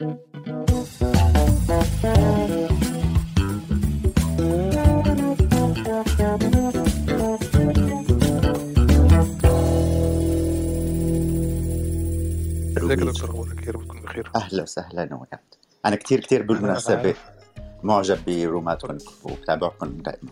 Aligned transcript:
ازيك 0.00 0.18
يا 12.98 13.04
دكتور 13.04 13.30
أخبارك 13.30 13.66
يا 13.66 13.72
رب 13.72 13.84
تكون 13.84 14.00
بخير. 14.00 14.30
أهلا 14.36 14.62
وسهلا 14.62 15.14
وياك 15.14 15.40
أنا 15.86 15.96
كثير 15.96 16.20
كثير 16.20 16.42
بالمناسبة 16.42 17.14
معجب 17.82 18.18
بروماتكم 18.26 18.98
وبتابعكم 19.24 19.88
دائما. 19.88 20.30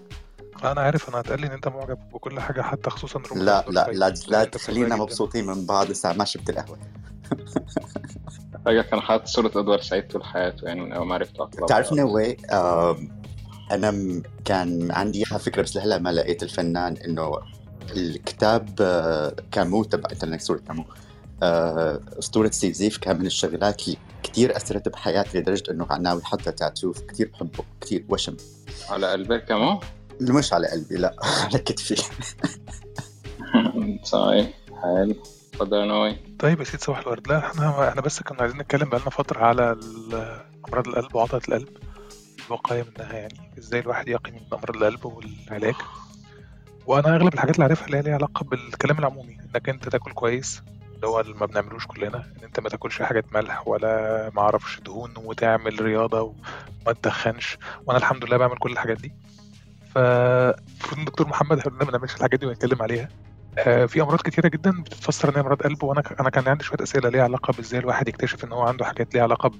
أنا 0.64 0.80
عارف 0.80 1.08
أنا 1.08 1.20
اتقال 1.20 1.40
لي 1.40 1.46
إن 1.46 1.52
أنت 1.52 1.68
معجب 1.68 1.98
بكل 2.12 2.40
حاجة 2.40 2.62
حتى 2.62 2.90
خصوصا 2.90 3.22
لا 3.34 3.64
لا 3.68 3.88
لا 3.92 4.14
لا 4.28 4.44
تخلينا 4.44 4.96
مبسوطين 4.96 5.46
من 5.46 5.66
بعض. 5.66 5.90
لسه 5.90 6.12
ما 6.12 6.24
شربت 6.24 6.50
القهوة. 6.50 6.78
فجأة 8.66 8.82
كان 8.82 9.00
حاطط 9.00 9.26
صورة 9.26 9.46
أدوار 9.56 9.80
سعيد 9.80 10.08
طول 10.08 10.24
حياته 10.24 10.64
يعني 10.66 10.80
من 10.80 10.92
أول 10.92 11.06
ما 11.06 11.14
عرفته 11.14 11.44
بتعرف 11.44 11.92
نوي 11.92 12.36
أنا 13.70 13.90
م- 13.90 14.22
كان 14.44 14.90
عندي 14.92 15.24
فكرة 15.24 15.62
بس 15.62 15.76
لهلأ 15.76 15.98
ما 15.98 16.12
لقيت 16.12 16.42
الفنان 16.42 16.96
إنه 16.96 17.32
الكتاب 17.96 18.68
آه، 18.80 19.34
كامو 19.52 19.84
تبع 19.84 20.08
انت 20.12 20.24
صورة 20.42 20.58
كامو. 20.58 20.84
آه، 21.42 22.00
أسطورة 22.18 22.50
سيزيف 22.50 22.96
كان 22.98 23.18
من 23.18 23.26
الشغلات 23.26 23.82
اللي 23.88 23.96
كثير 24.22 24.56
أثرت 24.56 24.88
بحياتي 24.88 25.38
لدرجة 25.38 25.70
إنه 25.70 25.84
كان 25.84 26.02
ناوي 26.02 26.22
حتى 26.24 26.52
تاتو 26.52 26.92
كثير 26.92 27.30
بحبه 27.32 27.64
كثير 27.80 28.04
وشم. 28.08 28.36
على 28.88 29.10
قلبك 29.12 29.44
كمان 29.44 29.78
مش 30.20 30.52
على 30.52 30.66
قلبي 30.68 30.96
لأ 30.96 31.16
على 31.44 31.58
كتفي. 31.58 32.02
صحيح 34.04 34.50
حلو. 34.82 35.14
اتفضل 35.56 35.90
يا 35.90 36.16
طيب 36.38 36.58
يا 36.58 36.64
سيد 36.64 36.80
صباح 36.80 36.98
الورد. 36.98 37.28
لا 37.28 37.38
إحنا 37.38 37.88
إحنا 37.88 38.00
بس 38.00 38.22
كنا 38.22 38.40
عايزين 38.40 38.60
نتكلم 38.60 38.88
بقالنا 38.88 39.10
فترة 39.10 39.44
على 39.44 39.76
أمراض 40.68 40.88
القلب 40.88 41.14
وعضلة 41.14 41.40
القلب. 41.48 41.68
الوقايه 42.46 42.86
منها 42.98 43.12
يعني 43.12 43.52
إزاي 43.58 43.80
الواحد 43.80 44.08
يقي 44.08 44.32
من 44.32 44.40
أمراض 44.52 44.76
القلب 44.76 45.04
والعلاج. 45.04 45.74
وأنا 46.86 47.16
أغلب 47.16 47.34
الحاجات 47.34 47.54
اللي 47.54 47.64
عارفها 47.64 47.86
اللي 47.86 47.96
هي 47.96 48.02
ليها 48.02 48.14
علاقة 48.14 48.44
بالكلام 48.44 48.98
العمومي 48.98 49.38
إنك 49.40 49.68
أنت 49.68 49.88
تاكل 49.88 50.12
كويس 50.12 50.62
اللي 50.94 51.06
هو 51.06 51.20
اللي 51.20 51.34
ما 51.34 51.46
بنعملوش 51.46 51.86
كلنا 51.86 52.18
إن 52.18 52.44
أنت 52.44 52.60
ما 52.60 52.68
تاكلش 52.68 53.02
حاجات 53.02 53.32
ملح 53.32 53.68
ولا 53.68 54.30
ما 54.34 54.42
أعرفش 54.42 54.80
دهون 54.80 55.14
وتعمل 55.16 55.82
رياضة 55.82 56.22
وما 56.22 56.92
تدخنش. 57.02 57.58
وأنا 57.86 57.98
الحمد 57.98 58.24
لله 58.24 58.36
بعمل 58.36 58.56
كل 58.58 58.72
الحاجات 58.72 59.00
دي. 59.00 59.12
فالمفروض 59.94 60.98
الدكتور 60.98 61.28
محمد 61.28 61.58
إحنا 61.58 61.72
ما 61.72 61.84
بنعملش 61.84 62.16
الحاجات 62.16 62.40
دي 62.40 62.46
ونتكلم 62.46 62.82
عليها. 62.82 63.08
في 63.64 64.02
أمراض 64.02 64.20
كتيرة 64.20 64.48
جدا 64.48 64.82
بتتفسر 64.82 65.28
إن 65.28 65.34
هي 65.34 65.40
أمراض 65.40 65.62
قلب 65.62 65.82
وأنا 65.82 66.02
أنا 66.20 66.30
كان 66.30 66.48
عندي 66.48 66.64
شوية 66.64 66.82
أسئلة 66.82 67.08
ليها 67.08 67.22
علاقة 67.22 67.52
بازاي 67.52 67.80
الواحد 67.80 68.08
يكتشف 68.08 68.44
إن 68.44 68.52
هو 68.52 68.62
عنده 68.62 68.84
حاجات 68.84 69.14
ليها 69.14 69.22
علاقة 69.22 69.50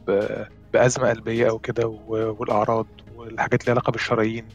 بأزمة 0.72 1.08
قلبية 1.08 1.48
أو 1.50 1.58
كده 1.58 1.86
والأعراض 2.08 2.86
والحاجات 3.12 3.66
ليها 3.66 3.72
علاقة 3.75 3.91
بالشرايين 3.91 4.48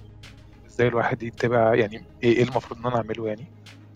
إزاي 0.68 0.88
الواحد 0.88 1.24
يتبع 1.24 1.76
يعني 1.76 2.06
إيه 2.24 2.38
إيه 2.38 2.44
المفروض 2.44 2.80
إن 2.80 2.86
أنا 2.86 2.98
أعمله 2.98 3.28
يعني. 3.28 3.48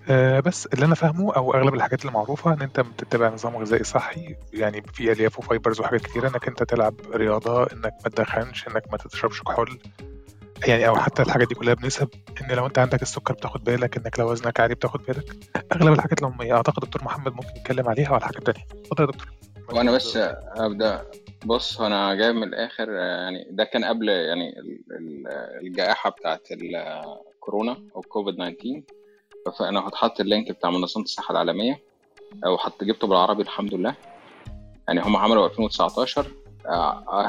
آه، 0.10 0.40
بس 0.40 0.66
اللي 0.66 0.86
أنا 0.86 0.96
فاهمه 0.96 1.36
أو 1.36 1.54
أغلب 1.54 1.74
الحاجات 1.74 2.02
اللي 2.02 2.12
معروفة 2.14 2.54
إن 2.54 2.62
أنت 2.62 2.80
بتتبع 2.80 3.30
نظام 3.30 3.56
غذائي 3.56 3.84
صحي 3.84 4.36
يعني 4.54 4.84
في 4.94 5.12
الياف 5.12 5.40
وفايبرز 5.40 5.80
وحاجات 5.80 6.02
كتيرة 6.02 6.28
إنك 6.30 6.48
أنت 6.48 6.64
تلعب 6.64 6.96
رياضة 7.14 7.64
إنك 7.64 7.94
ما 8.06 8.10
تدخنش 8.10 8.68
إنك 8.68 8.84
ما 8.92 8.98
تشربش 8.98 9.42
كحول. 9.42 9.80
يعني 10.68 10.88
أو 10.88 10.96
حتى 10.96 11.22
الحاجات 11.22 11.48
دي 11.48 11.56
كلها 11.56 11.74
بنسب 11.74 12.10
إن 12.42 12.56
لو 12.56 12.66
أنت 12.66 12.80
عندك 12.80 13.02
السكر 13.02 13.34
بتاخد 13.34 13.64
بالك 13.64 13.98
إنك 13.98 14.20
لو 14.20 14.32
وزنك 14.32 14.60
عالي 14.60 14.76
بتاخد 14.76 15.02
بالك. 15.08 15.36
أغلب 15.74 15.94
الحاجات 15.94 16.20
العموميه 16.20 16.54
أعتقد 16.54 16.80
دكتور 16.86 17.04
محمد 17.04 17.34
ممكن 17.34 17.48
يتكلم 17.58 17.90
عليها 17.90 18.12
وعلى 18.12 18.26
حاجات 18.26 18.44
تانية. 18.46 18.66
اتفضل 18.72 19.04
يا 19.04 19.08
دكتور. 19.12 19.28
وأنا 19.74 19.92
بس 19.92 20.18
ابدا 20.58 21.06
بص 21.46 21.82
أنا 21.82 22.16
جاي 22.16 22.34
من 22.34 22.44
الآخر 22.44 22.92
يعني 22.92 23.48
ده 23.52 23.64
كان 23.64 23.86
قبل 23.86 24.10
يعني 24.10 24.60
ال- 24.60 24.80
ال- 24.92 25.28
الجائحة 25.68 26.10
بتاعت 26.10 26.48
الكورونا 26.52 27.78
أو 27.96 28.02
كوفيد 28.02 28.36
19 28.36 28.82
فأنا 29.60 29.88
هتحط 29.88 30.20
ال 30.20 30.26
link 30.26 30.52
بتاع 30.52 30.70
منظمة 30.70 31.04
الصحة 31.04 31.32
العالمية 31.32 31.82
أو 32.46 32.58
حط 32.58 32.84
جبته 32.84 33.08
بالعربي 33.08 33.42
الحمد 33.44 33.74
لله. 33.74 33.96
يعني 34.88 35.02
هم 35.02 35.16
عملوا 35.16 35.46
2019 35.48 36.22
آه، 36.22 36.45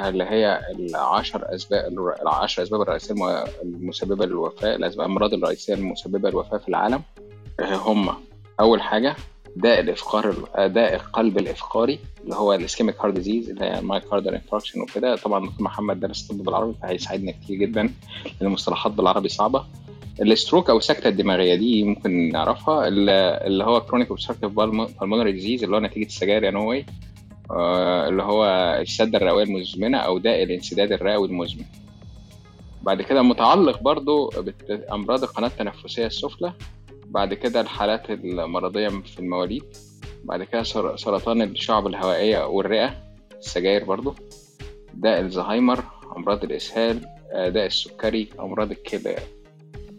اللي 0.09 0.25
هي 0.25 0.61
العشر 0.79 1.55
أسباب 1.55 1.93
العشر 2.23 2.63
أسباب 2.63 2.81
الرئيسية 2.83 3.15
الم- 3.15 3.45
المسببة 3.63 4.27
للوفاة 4.27 4.75
الأسباب 4.77 5.07
الأمراض 5.07 5.35
الرئيسية 5.35 5.75
المسببة 5.75 6.29
للوفاة 6.31 6.59
في 6.59 6.69
العالم 6.69 7.03
هم 7.61 8.09
أول 8.61 8.83
حاجة 8.83 9.17
داء 9.57 9.81
الإفقار 9.81 10.35
داء 10.67 10.95
القلب 10.95 11.39
الإفقاري 11.39 11.99
اللي 12.25 12.35
هو 12.35 12.53
ال 12.55 12.60
ischemic 12.60 13.01
heart 13.01 13.15
disease 13.15 13.51
اللي 13.51 13.65
هي 13.65 13.79
ال 13.79 13.84
myocardial 13.84 14.35
infarction 14.35 14.81
وكده. 14.81 15.17
طبعا 15.17 15.47
دكتور 15.47 15.63
محمد 15.63 16.01
درس 16.01 16.23
طب 16.27 16.39
بالعربي 16.45 16.75
فهيساعدنا 16.83 17.33
كتير 17.33 17.57
جدا 17.57 17.83
لأن 17.83 17.93
المصطلحات 18.49 18.93
بالعربي 18.93 19.29
صعبة. 19.29 19.65
ال 20.23 20.30
stroke 20.30 20.71
أو 20.71 20.79
السكتة 20.79 21.09
الدماغية 21.09 21.55
دي 21.55 21.83
ممكن 21.85 22.29
نعرفها 22.33 22.89
اللي 22.89 23.65
هو 23.65 23.81
chronic 23.81 24.09
obstructive 24.09 24.51
pulmonary 24.53 25.33
disease 25.33 25.65
اللي 25.65 25.77
هو 25.77 25.81
نتيجة 25.81 26.07
السجاير 26.07 26.45
يا 26.45 26.51
نوي 26.51 26.87
اللي 28.09 28.23
هو 28.23 28.45
السده 28.81 29.19
الرئويه 29.19 29.45
المزمنة 29.45 29.99
أو 29.99 30.19
داء 30.19 30.43
الانسداد 30.43 30.93
الرئوي 30.93 31.29
المزمن. 31.29 31.65
بعد 32.83 33.03
كده 33.03 33.23
متعلق 33.23 33.83
برضو 33.83 34.31
بأمراض 34.69 35.23
القناة 35.23 35.49
التنفسية 35.49 36.07
السفلى. 36.07 36.53
بعد 37.07 37.35
كده 37.35 37.61
الحالات 37.61 38.11
المرضية 38.11 38.89
في 38.89 39.19
المواليد. 39.19 39.65
بعد 40.25 40.43
كده 40.43 40.63
سر- 40.63 40.97
سرطان 40.97 41.43
الشعب 41.43 41.87
الهوائية 41.87 42.47
والرئة 42.47 42.95
السجاير 43.39 43.85
برضو. 43.85 44.15
داء 44.95 45.21
الزهايمر 45.21 45.85
أمراض 46.17 46.45
الإسهال 46.45 47.01
آه، 47.33 47.49
داء 47.49 47.67
السكري 47.67 48.29
أمراض 48.41 48.71
الكلى 48.71 49.17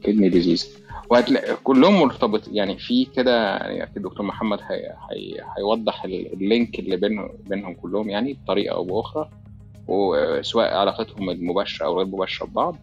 kidney 0.03 0.29
disease. 0.29 0.77
وهتلاقي 1.09 1.55
كلهم 1.63 1.99
مرتبط 2.01 2.47
يعني 2.47 2.77
في 2.77 3.05
كده 3.05 3.57
يعني 3.57 3.83
أكيد 3.83 4.03
دكتور 4.03 4.25
محمد 4.25 4.59
هي 4.61 4.93
هي 5.11 5.37
هيوضح 5.57 6.03
ال- 6.05 6.33
ال 6.33 6.42
link 6.42 6.79
اللي 6.79 6.97
بينهم 6.97 7.29
بينهم 7.45 7.73
كلهم 7.73 8.09
يعني 8.09 8.33
بطريقة 8.33 8.75
أو 8.75 8.83
بأخرى 8.83 9.29
وسواء 9.87 10.73
علاقتهم 10.73 11.29
المباشرة 11.29 11.85
أو 11.85 11.97
غير 11.97 12.05
مباشرة 12.07 12.45
ببعض. 12.45 12.75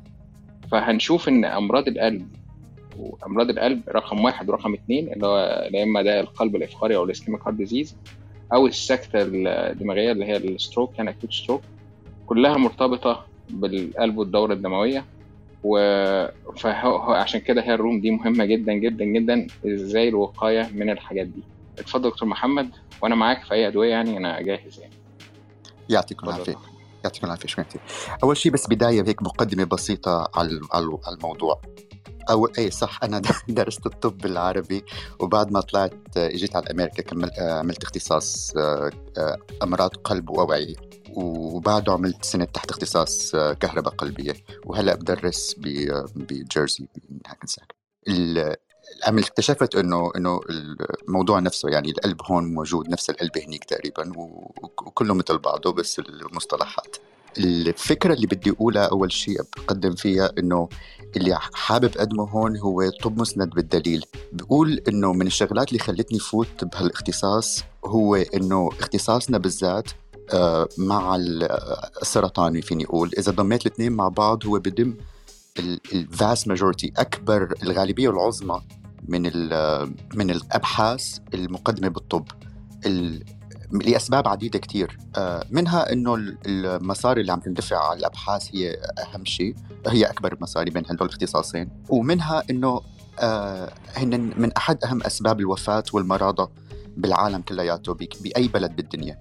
فهنشوف 0.71 1.29
إن 1.29 1.45
أمراض 1.45 1.89
القلب 1.89 2.29
وأمراض 2.99 3.51
القلب 3.51 3.83
رقم 3.89 4.25
واحد 4.25 4.51
ورقم 4.51 4.75
اثنين 4.75 5.13
اللي 5.13 5.27
هو 5.27 5.69
يا 5.73 5.83
إما 5.83 6.03
داء 6.03 6.21
القلب 6.21 6.57
الإفقاري 6.57 6.97
أو 6.97 7.05
ال 7.05 7.09
ischemic 7.09 7.41
heart 7.47 7.57
disease 7.57 7.97
أو 8.55 8.67
السكتة 8.67 9.23
الدماغية 9.23 10.13
اللي 10.13 10.25
هي 10.25 10.37
ال 10.37 10.45
stroke 10.45 10.99
يعني 10.99 11.11
acute 11.11 11.33
stroke 11.33 11.63
كلها 12.27 12.57
مرتبطة 12.57 13.25
بالقلب 13.51 14.19
والدورة 14.19 14.53
الدموية. 14.53 15.05
و 15.65 15.79
عشان 17.13 17.41
كده 17.41 17.63
هي 17.63 17.75
ال 17.75 17.80
room 17.80 18.01
دي 18.01 18.11
مهمة 18.11 18.45
جدا 18.45 18.73
جدا 18.73 19.05
جدا. 19.05 19.47
إزاي 19.67 20.09
الوقاية 20.09 20.71
من 20.75 20.91
الحاجات 20.91 21.27
دي؟ 21.27 21.43
اتفضل 21.79 22.11
دكتور 22.11 22.29
محمد 22.29 22.71
وأنا 23.03 23.15
معاك 23.15 23.45
في 23.45 23.55
أي 23.55 23.69
أدوية 23.69 23.91
يعني 23.91 24.17
أنا 24.17 24.43
جاهز 24.43 24.81
يعني. 24.81 24.95
يعطيكم. 25.89 26.29
العافية. 26.29 26.57
يعطيكم 27.05 27.27
العافية 27.27 27.49
شكرا 27.49 27.65
أول 28.25 28.37
شيء 28.37 28.53
بس 28.53 28.67
بداية 28.69 29.03
هيك 29.09 29.23
مقدمة 29.23 29.65
بسيطة 29.65 30.29
على 30.35 30.61
الموضوع. 31.09 31.61
أو 32.31 32.47
أي 32.59 32.71
صح 32.71 33.01
أنا 33.03 33.23
درست 33.49 33.87
الطب 33.87 34.19
بالعربي 34.19 34.85
وبعد 35.21 35.53
ما 35.53 35.61
طلعت 35.61 36.17
إجيت 36.17 36.57
على 36.57 36.67
أمريكا 36.71 37.03
كمل 37.03 37.31
آه، 37.39 37.59
عملت 37.59 37.83
اختصاص 37.83 38.53
آه، 38.57 38.91
آه، 39.19 39.37
أمراض 39.63 39.91
قلب 39.97 40.31
وأوعية 40.31 40.75
وبعده 41.17 41.93
عملت 41.93 42.25
سنة 42.25 42.45
تحت 42.45 42.71
اختصاص 42.71 43.35
آه، 43.35 43.53
كهرباء 43.53 43.95
قلبية. 43.95 44.35
وهلأ 44.67 44.95
بدرس 44.95 45.55
بجيرسي 46.17 46.89
هاكنساك 47.27 47.75
ال- 48.09 48.57
عملت 49.07 49.27
اكتشفت 49.29 49.75
إنه 49.77 50.13
إنه 50.17 50.41
الموضوع 51.09 51.39
نفسه 51.41 51.69
يعني 51.69 51.91
القلب 51.91 52.21
هون 52.31 52.55
موجود 52.55 52.89
نفس 52.89 53.11
القلب 53.11 53.39
هنيك 53.39 53.65
تقريبا 53.65 54.13
وكله 54.17 55.15
مثل 55.15 55.39
بعضه 55.39 55.73
بس 55.73 55.99
المصطلحات. 55.99 56.97
الفكرة 57.39 58.15
اللي 58.15 58.27
بدي 58.27 58.51
أقولها 58.51 58.85
أول 58.87 59.13
شيء 59.13 59.41
بقدم 59.57 59.95
فيها 59.95 60.33
إنه 60.39 60.69
اللي 61.17 61.39
حابب 61.55 61.97
أقدمه 61.97 62.25
هون 62.31 62.57
هو 62.57 62.91
طب 63.03 63.21
مسند 63.21 63.51
بالدليل. 63.51 64.05
بقول 64.33 64.81
إنه 64.89 65.13
من 65.13 65.27
الشغلات 65.27 65.69
اللي 65.69 65.79
خلتني 65.79 66.19
فوت 66.19 66.65
بهالاختصاص 66.65 67.63
هو 67.85 68.15
إنه 68.15 68.71
اختصاصنا 68.81 69.39
بالذات 69.39 69.91
مع 70.79 71.17
ال- 71.17 71.49
السرطاني 72.03 72.63
فيني 72.63 72.85
أقول. 72.85 73.11
إذا 73.19 73.33
ضميت 73.33 73.67
الاثنين 73.67 73.93
مع 73.93 74.09
بعض 74.09 74.47
هو 74.47 74.59
بدم 74.59 74.95
الفاست 75.93 76.49
ماجورتي 76.49 76.93
أكبر 76.97 77.55
الغالبية 77.63 78.11
العظمى 78.11 78.61
من 79.09 79.27
ال- 79.27 79.95
من 80.15 80.31
الأبحاث 80.31 81.19
المقدمة 81.35 81.89
بالطب. 81.89 82.25
ال- 82.87 83.25
لأسباب 83.73 84.29
عديدة 84.29 84.59
كتير. 84.59 84.99
آه، 85.17 85.47
منها 85.51 85.93
إنه 85.93 86.15
ال- 86.15 86.39
المصاري 86.47 87.21
اللي 87.21 87.33
عم 87.33 87.41
تندفع 87.41 87.89
على 87.89 87.99
الأبحاث 87.99 88.49
هي 88.55 88.77
أهم 88.99 89.25
شيء. 89.25 89.55
هي 89.87 90.05
أكبر 90.05 90.33
المصاري 90.33 90.71
بين 90.71 90.83
هدول 90.91 91.09
الاختصاصين. 91.09 91.71
ومنها 91.89 92.43
إنه 92.51 92.81
آه، 93.19 93.73
هن 93.97 94.33
من 94.37 94.53
أحد 94.53 94.85
أهم 94.85 95.03
أسباب 95.03 95.41
الوفاة 95.41 95.85
والمرضى 95.93 96.51
بالعالم 96.97 97.41
كلياته 97.43 97.95
بأي 97.95 98.49
بلد 98.49 98.77
بالدنيا. 98.77 99.19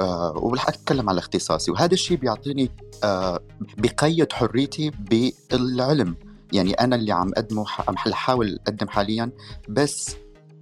آه 0.00 0.32
ورح 0.36 0.68
أتكلم 0.68 1.10
على 1.10 1.18
اختصاصي. 1.18 1.70
وهذا 1.70 1.94
الشيء 1.94 2.16
بيعطيني 2.16 2.70
آه 3.04 3.40
بقيد 3.78 4.32
حريتي 4.32 4.90
بالعلم. 4.90 6.16
يعني 6.52 6.72
أنا 6.72 6.96
اللي 6.96 7.12
عم 7.12 7.32
اقدمه 7.36 7.64
عم 7.88 7.94
احاول 8.12 8.58
أقدم 8.66 8.88
حاليا 8.88 9.30
بس 9.68 10.16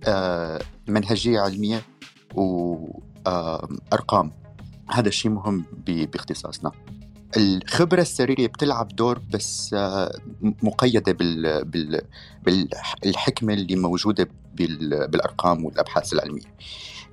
آه 0.05 0.61
منهجية 0.89 1.41
علمية 1.41 1.83
وارقام 2.35 4.31
هذا 4.91 5.09
الشيء 5.09 5.31
مهم 5.31 5.65
باختصاصنا. 5.87 6.73
الخبرة 7.37 8.01
السريرية 8.01 8.47
بتلعب 8.47 8.89
دور 8.89 9.19
بس 9.33 9.75
مقيدة 10.43 11.13
بال... 11.13 11.65
بال... 11.65 12.01
بالحكمة 13.03 13.55
اللي 13.55 13.77
موجودة 13.77 14.29
بال... 14.55 15.09
بالأرقام 15.09 15.65
والأبحاث 15.65 16.13
العلمية. 16.13 16.55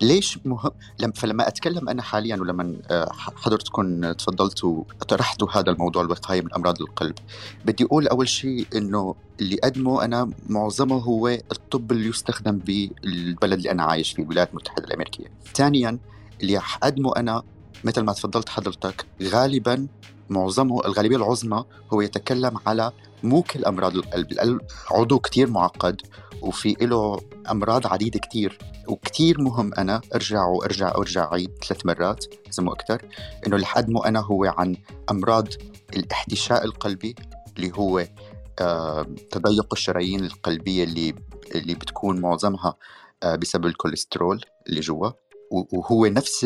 ليش 0.01 0.39
مهم؟ 0.45 0.71
فلما 1.15 1.48
أتكلم 1.48 1.89
أنا 1.89 2.01
حاليا 2.01 2.36
ولما 2.36 2.77
آه، 2.92 3.12
حضرتكم 3.13 4.12
تفضلتوا 4.12 4.83
طرحتوا 5.07 5.51
هذا 5.51 5.71
الموضوع 5.71 6.03
الوقاية 6.03 6.42
من 6.42 6.53
أمراض 6.53 6.81
القلب 6.81 7.15
بدي 7.65 7.83
أقول 7.83 8.07
أول 8.07 8.27
شيء 8.30 8.68
إنه 8.75 9.15
اللي 9.42 9.57
اقدمه 9.63 10.06
أنا 10.06 10.31
معظمه 10.50 10.95
هو 10.95 11.27
الطب 11.27 11.92
اللي 11.92 12.09
يستخدم 12.09 12.57
بالبلد 12.57 13.53
اللي 13.53 13.71
أنا 13.71 13.83
عايش 13.83 14.12
فيه 14.12 14.24
الولايات 14.24 14.50
المتحدة 14.50 14.86
الأمريكية. 14.86 15.27
ثانيا 15.56 15.98
اللي 16.42 16.57
اقدمه 16.57 17.15
أنا 17.18 17.44
مثل 17.83 18.01
ما 18.01 18.13
تفضلت 18.13 18.50
حضرتك 18.50 19.06
غالبا 19.24 19.88
معظمه 20.31 20.86
الغالبية 20.86 21.18
العظمى 21.18 21.66
هو 21.94 22.01
يتكلم 22.01 22.57
على 22.68 22.92
مو 23.24 23.42
كل 23.42 23.66
امراض 23.66 23.95
القلب، 23.95 24.31
القلب 24.31 24.62
عضو 24.92 25.19
كتير 25.19 25.50
معقد 25.50 26.01
وفي 26.42 26.75
له 26.81 27.19
أمراض 27.51 27.88
عديدة 27.88 28.19
كتير. 28.19 28.57
وكتير 28.88 29.42
مهم 29.42 29.74
أنا 29.74 30.01
أرجع 30.16 30.45
وأرجع 30.45 30.98
وأرجع 30.98 31.31
اعيد 31.31 31.51
ثلاث 31.68 31.86
مرات 31.86 32.25
إذا 32.25 32.63
مو 32.63 32.74
أكثر 32.74 33.01
إنه 33.48 33.56
اللي 33.56 33.66
حقدمه 33.66 34.06
أنا 34.06 34.19
هو 34.19 34.45
عن 34.45 34.78
أمراض 35.12 35.48
الاحتشاء 35.94 36.66
القلبي 36.66 37.16
اللي 37.57 37.72
هو 37.75 38.07
آه 38.60 39.06
تضيق 39.31 39.68
الشرايين 39.74 40.25
القلبية 40.25 40.84
اللي 40.84 41.16
اللي 41.56 41.74
بتكون 41.75 42.22
معظمها 42.22 42.75
آه 43.24 43.36
بسبب 43.36 43.66
الكوليسترول 43.66 44.45
اللي 44.69 44.80
جوا. 44.80 45.10
وهو 45.51 46.06
نفس 46.06 46.45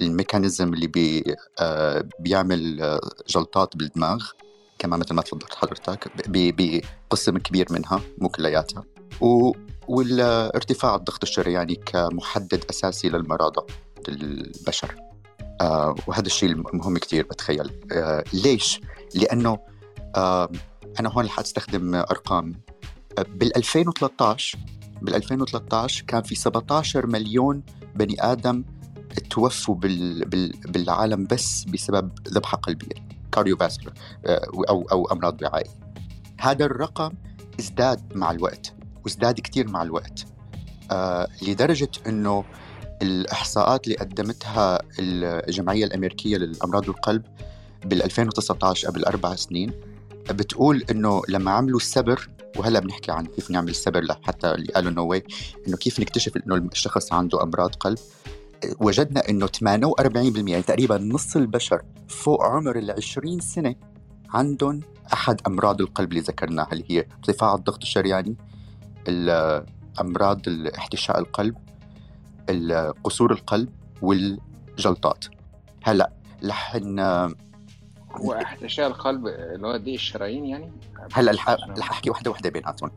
ال 0.00 0.07
mechanism 0.07 0.74
اللي 0.74 0.86
بي 0.86 1.24
آه 1.60 2.08
بيعمل 2.18 2.80
آه، 2.82 3.00
جلطات 3.28 3.76
بالدماغ 3.76 4.24
كمان 4.78 5.00
مثل 5.00 5.14
ما 5.14 5.22
تفضلت 5.22 5.54
حضرتك 5.54 6.12
بقسم 6.28 7.38
كبير 7.38 7.66
منها 7.70 8.00
مو 8.18 8.28
كلياتها. 8.28 8.84
والارتفاع 9.88 10.94
الضغط 10.94 11.22
الشرياني 11.22 11.74
كمحدد 11.74 12.64
أساسي 12.70 13.08
للمرضى 13.08 13.72
للبشر. 14.08 14.94
آه 15.60 15.94
وهذا 16.06 16.26
الشيء 16.26 16.50
المهم 16.50 16.98
كثير 16.98 17.24
بتخيل. 17.24 17.70
ليش؟ 18.32 18.80
لأنه 19.14 19.58
أنا 21.00 21.08
هون 21.08 21.24
رح 21.24 21.40
أستخدم 21.40 21.94
أرقام. 21.94 22.52
بال 23.18 23.56
2013 23.56 24.58
بال 25.02 25.14
2013 25.14 26.04
كان 26.04 26.22
في 26.22 26.34
17 26.34 27.06
مليون 27.06 27.62
بني 27.96 28.16
آدم 28.20 28.64
توفوا 29.30 29.74
بال 29.74 30.24
بال 30.24 30.52
بالعالم 30.68 31.24
بس 31.24 31.64
بسبب 31.64 32.10
ذبحه 32.28 32.56
قلبيه 32.58 33.06
cardiovascular 33.32 33.94
آه، 34.26 34.46
أو 34.68 34.82
أو 34.82 35.04
أمراض 35.12 35.42
وعائيه 35.42 35.70
هذا 36.40 36.64
الرقم 36.64 37.12
ازداد 37.60 38.00
مع 38.14 38.30
الوقت 38.30 38.74
وازداد 39.04 39.40
كثير 39.40 39.68
مع 39.68 39.82
الوقت 39.82 40.26
آه 40.90 41.28
لدرجة 41.42 41.90
إنه 42.06 42.44
الإحصاءات 43.02 43.84
اللي 43.84 43.96
قدمتها 43.96 44.80
الجمعية 44.98 45.84
الأمريكية 45.84 46.36
للأمراض 46.36 46.88
القلب 46.88 47.22
بال 47.84 48.02
2019 48.02 48.88
قبل 48.88 49.04
أربع 49.04 49.34
سنين 49.34 49.72
بتقول 50.30 50.84
إنه 50.90 51.22
لما 51.28 51.50
عملوا 51.50 51.80
السبر 51.80 52.28
وهلا 52.58 52.80
بنحكي 52.80 53.12
عن 53.12 53.26
كيف 53.26 53.50
نعمل 53.50 53.68
السبر 53.68 54.00
حتى 54.22 54.54
اللي 54.54 54.72
قالوا 54.72 54.90
إنه 54.90 55.22
إنه 55.68 55.76
كيف 55.76 56.00
نكتشف 56.00 56.36
إنه 56.36 56.56
الشخص 56.56 57.12
عنده 57.12 57.42
أمراض 57.42 57.74
قلب. 57.74 57.98
وجدنا 58.80 59.28
إنه 59.28 59.46
48% 59.46 60.48
يعني 60.48 60.62
تقريبا 60.62 60.98
نص 60.98 61.36
البشر 61.36 61.82
فوق 62.08 62.44
عمر 62.44 62.78
ال 62.78 62.90
20 62.90 63.40
سنة 63.40 63.74
عندهم 64.30 64.80
أحد 65.12 65.40
أمراض 65.46 65.80
القلب 65.80 66.08
اللي 66.10 66.20
ذكرناها 66.20 66.68
اللي 66.72 66.84
هي 66.88 67.06
ارتفاع 67.18 67.54
الضغط 67.54 67.82
الشرياني 67.82 68.36
أمراض 70.00 70.40
احتشاء 70.78 71.18
القلب 71.18 71.56
قصور 73.04 73.32
القلب 73.32 73.68
والجلطات. 74.02 75.24
هلا 75.82 76.12
لحن 76.42 76.98
هو 78.16 78.32
احتشاء 78.32 78.86
القلب 78.86 79.26
اللي 79.26 79.66
هو 79.66 79.76
دي 79.76 79.94
الشرايين 79.94 80.46
يعني. 80.46 80.72
هلا 81.12 81.32
رح 81.78 81.90
أحكي 81.90 82.10
وحدة 82.10 82.30
وحدة 82.30 82.50
بيناتهم. 82.50 82.90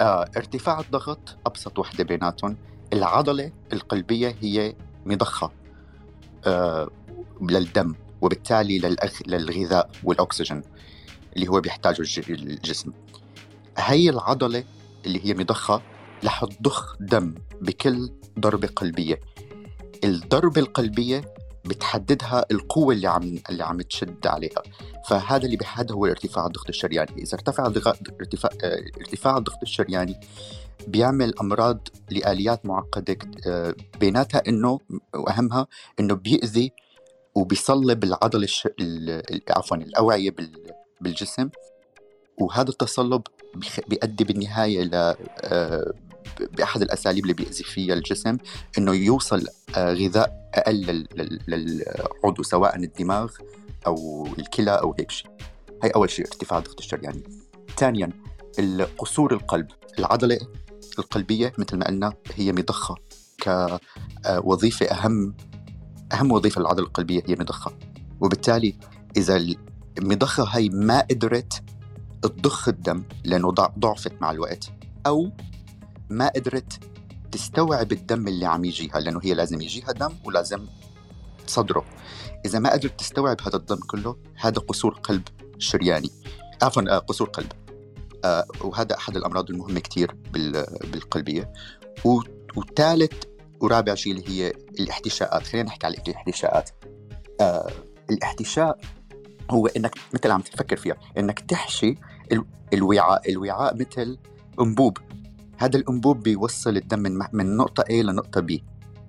آه 0.00 0.30
ارتفاع 0.36 0.80
الضغط 0.80 1.36
أبسط 1.46 1.78
وحدة 1.78 2.04
بيناتهم. 2.04 2.56
العضلة 2.92 3.52
القلبية 3.72 4.36
هي 4.40 4.74
مضخة 5.06 5.50
آه 6.46 6.90
للدم 7.42 7.94
وبالتالي 8.20 8.78
للأغ... 8.78 9.12
للغذاء 9.26 9.90
والأكسجين 10.04 10.62
اللي 11.36 11.48
هو 11.48 11.60
بيحتاجه 11.60 12.02
الجسم. 12.28 12.92
هي 13.78 14.10
العضلة 14.10 14.64
اللي 15.06 15.26
هي 15.26 15.34
مضخة 15.34 15.82
رح 16.24 16.44
تضخ 16.44 16.96
دم 17.00 17.34
بكل 17.60 18.12
ضربة 18.38 18.68
قلبية. 18.68 19.20
الضربة 20.04 20.60
القلبية 20.60 21.24
بتحددها 21.64 22.46
القوة 22.50 22.94
اللي 22.94 23.08
عم 23.08 23.38
اللي 23.50 23.64
عم 23.64 23.80
تشد 23.80 24.26
عليها، 24.26 24.62
فهذا 25.08 25.44
اللي 25.44 25.56
بيحدد 25.56 25.92
هو 25.92 26.06
ارتفاع 26.06 26.46
الضغط 26.46 26.68
الشرياني، 26.68 27.22
إذا 27.22 27.34
ارتفع 27.34 27.66
ارتفاع 27.66 28.50
ارتفاع 29.00 29.36
الضغط 29.36 29.58
الشرياني 29.62 30.20
بيعمل 30.88 31.34
أمراض 31.40 31.88
لآليات 32.10 32.66
معقدة 32.66 33.16
آه، 33.46 33.74
بيناتها 34.00 34.42
إنه 34.48 34.78
وأهمها 35.14 35.66
إنه 36.00 36.14
بيأذي 36.14 36.72
وبيصلب 37.34 38.04
العضلة 38.04 38.44
الش... 38.44 38.68
عفوا 39.50 39.76
الأوعية 39.76 40.34
بالجسم. 41.00 41.48
وهذا 42.38 42.70
التصلب 42.70 43.22
بيؤدي 43.88 44.24
بالنهاية 44.24 44.82
ل 44.82 44.94
آه، 44.94 45.92
بأحد 46.56 46.82
الأساليب 46.82 47.24
اللي 47.24 47.34
بيأذي 47.34 47.64
فيها 47.64 47.94
الجسم 47.94 48.36
إنه 48.78 48.94
يوصل 48.94 49.46
آه، 49.76 49.92
غذاء 49.92 50.50
أقل 50.54 51.06
للعضو 51.48 52.42
سواء 52.42 52.76
الدماغ 52.76 53.32
أو 53.86 54.28
الكلى 54.38 54.70
أو 54.70 54.94
هيك 54.98 55.10
شيء. 55.10 55.30
هي 55.82 55.90
أول 55.90 56.10
شيء 56.10 56.26
ارتفاع 56.26 56.58
الضغط 56.58 56.78
الشرياني 56.78 57.22
ثانيا 57.76 58.10
قصور 58.98 59.32
القلب 59.32 59.66
العضلة 59.98 60.38
القلبية 60.98 61.52
مثل 61.58 61.76
ما 61.76 61.86
قلنا 61.86 62.12
هي 62.34 62.52
مضخة 62.52 62.94
كوظيفه 63.42 64.86
أهم 64.86 65.34
أهم 66.12 66.32
وظيفة 66.32 66.60
للعضلة 66.60 66.86
القلبية 66.86 67.22
هي 67.26 67.34
مضخة. 67.34 67.72
وبالتالي 68.20 68.76
إذا 69.16 69.46
المضخة 69.98 70.44
هي 70.44 70.68
ما 70.68 71.00
قدرت 71.00 71.62
تضخ 72.22 72.68
الدم 72.68 73.04
لأنه 73.24 73.50
ضعفت 73.78 74.12
مع 74.20 74.30
الوقت 74.30 74.70
أو 75.06 75.30
ما 76.10 76.28
قدرت 76.28 76.80
تستوعب 77.32 77.92
الدم 77.92 78.28
اللي 78.28 78.46
عم 78.46 78.64
يجيها 78.64 79.00
لأنه 79.00 79.20
هي 79.22 79.34
لازم 79.34 79.60
يجيها 79.60 79.92
دم 79.92 80.12
ولازم 80.24 80.66
تصدره 81.46 81.84
إذا 82.44 82.58
ما 82.58 82.72
قدرت 82.72 83.00
تستوعب 83.00 83.40
هذا 83.40 83.56
الدم 83.56 83.76
كله 83.76 84.16
هذا 84.36 84.58
قصور 84.58 84.94
قلب 84.94 85.22
شرياني. 85.58 86.10
عفوا 86.62 86.82
آه، 86.96 86.98
قصور 86.98 87.28
قلب. 87.28 87.52
آه، 88.24 88.46
وهذا 88.60 88.96
أحد 88.96 89.16
الأمراض 89.16 89.50
المهمة 89.50 89.80
كثير 89.80 90.14
بالقلبية. 90.92 91.52
وثالث 92.56 93.12
ورابع 93.60 93.94
شيء 93.94 94.12
اللي 94.12 94.28
هي 94.28 94.52
الاحتشاءات. 94.80 95.46
خلينا 95.46 95.68
نحكي 95.68 95.86
على 95.86 95.96
الاحتشاءات. 96.08 96.70
آه 97.40 97.70
الاحتشاء 98.10 98.78
هو 99.50 99.66
إنك 99.66 99.94
مثل 100.14 100.30
عم 100.30 100.40
تفكر 100.40 100.76
فيها 100.76 100.96
إنك 101.18 101.40
تحشي 101.40 101.94
الوعاء. 102.72 103.30
الوعاء 103.30 103.74
مثل 103.74 104.18
أنبوب. 104.60 104.98
هذا 105.62 105.76
الأنبوب 105.76 106.22
بيوصل 106.22 106.76
الدم 106.76 106.98
من 106.98 107.18
من 107.32 107.56
نقطة 107.56 107.82
A 107.82 107.92
لنقطة 107.92 108.40
B. 108.40 108.60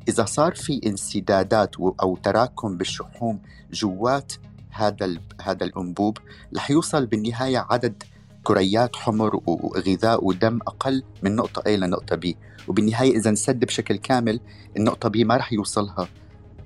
إذا 0.07 0.25
صار 0.25 0.55
في 0.55 0.81
انسدادات 0.85 1.75
أو 1.79 2.17
تراكم 2.23 2.77
بالشحوم 2.77 3.41
جوات 3.71 4.33
هذا 4.69 5.17
هذا 5.41 5.65
الأنبوب 5.65 6.17
رح 6.55 6.71
يوصل 6.71 7.05
بالنهاية 7.05 7.65
عدد 7.69 8.03
كريات 8.43 8.95
حمر 8.95 9.41
وغذاء 9.45 10.25
ودم 10.25 10.59
أقل 10.67 11.03
من 11.23 11.35
نقطة 11.35 11.61
A 11.61 11.67
لنقطة 11.67 12.15
B. 12.15 12.35
وبالنهاية 12.67 13.17
إذا 13.17 13.29
انسد 13.29 13.59
بشكل 13.59 13.97
كامل 13.97 14.39
النقطة 14.77 15.09
B 15.09 15.25
ما 15.25 15.37
رح 15.37 15.53
يوصلها 15.53 16.07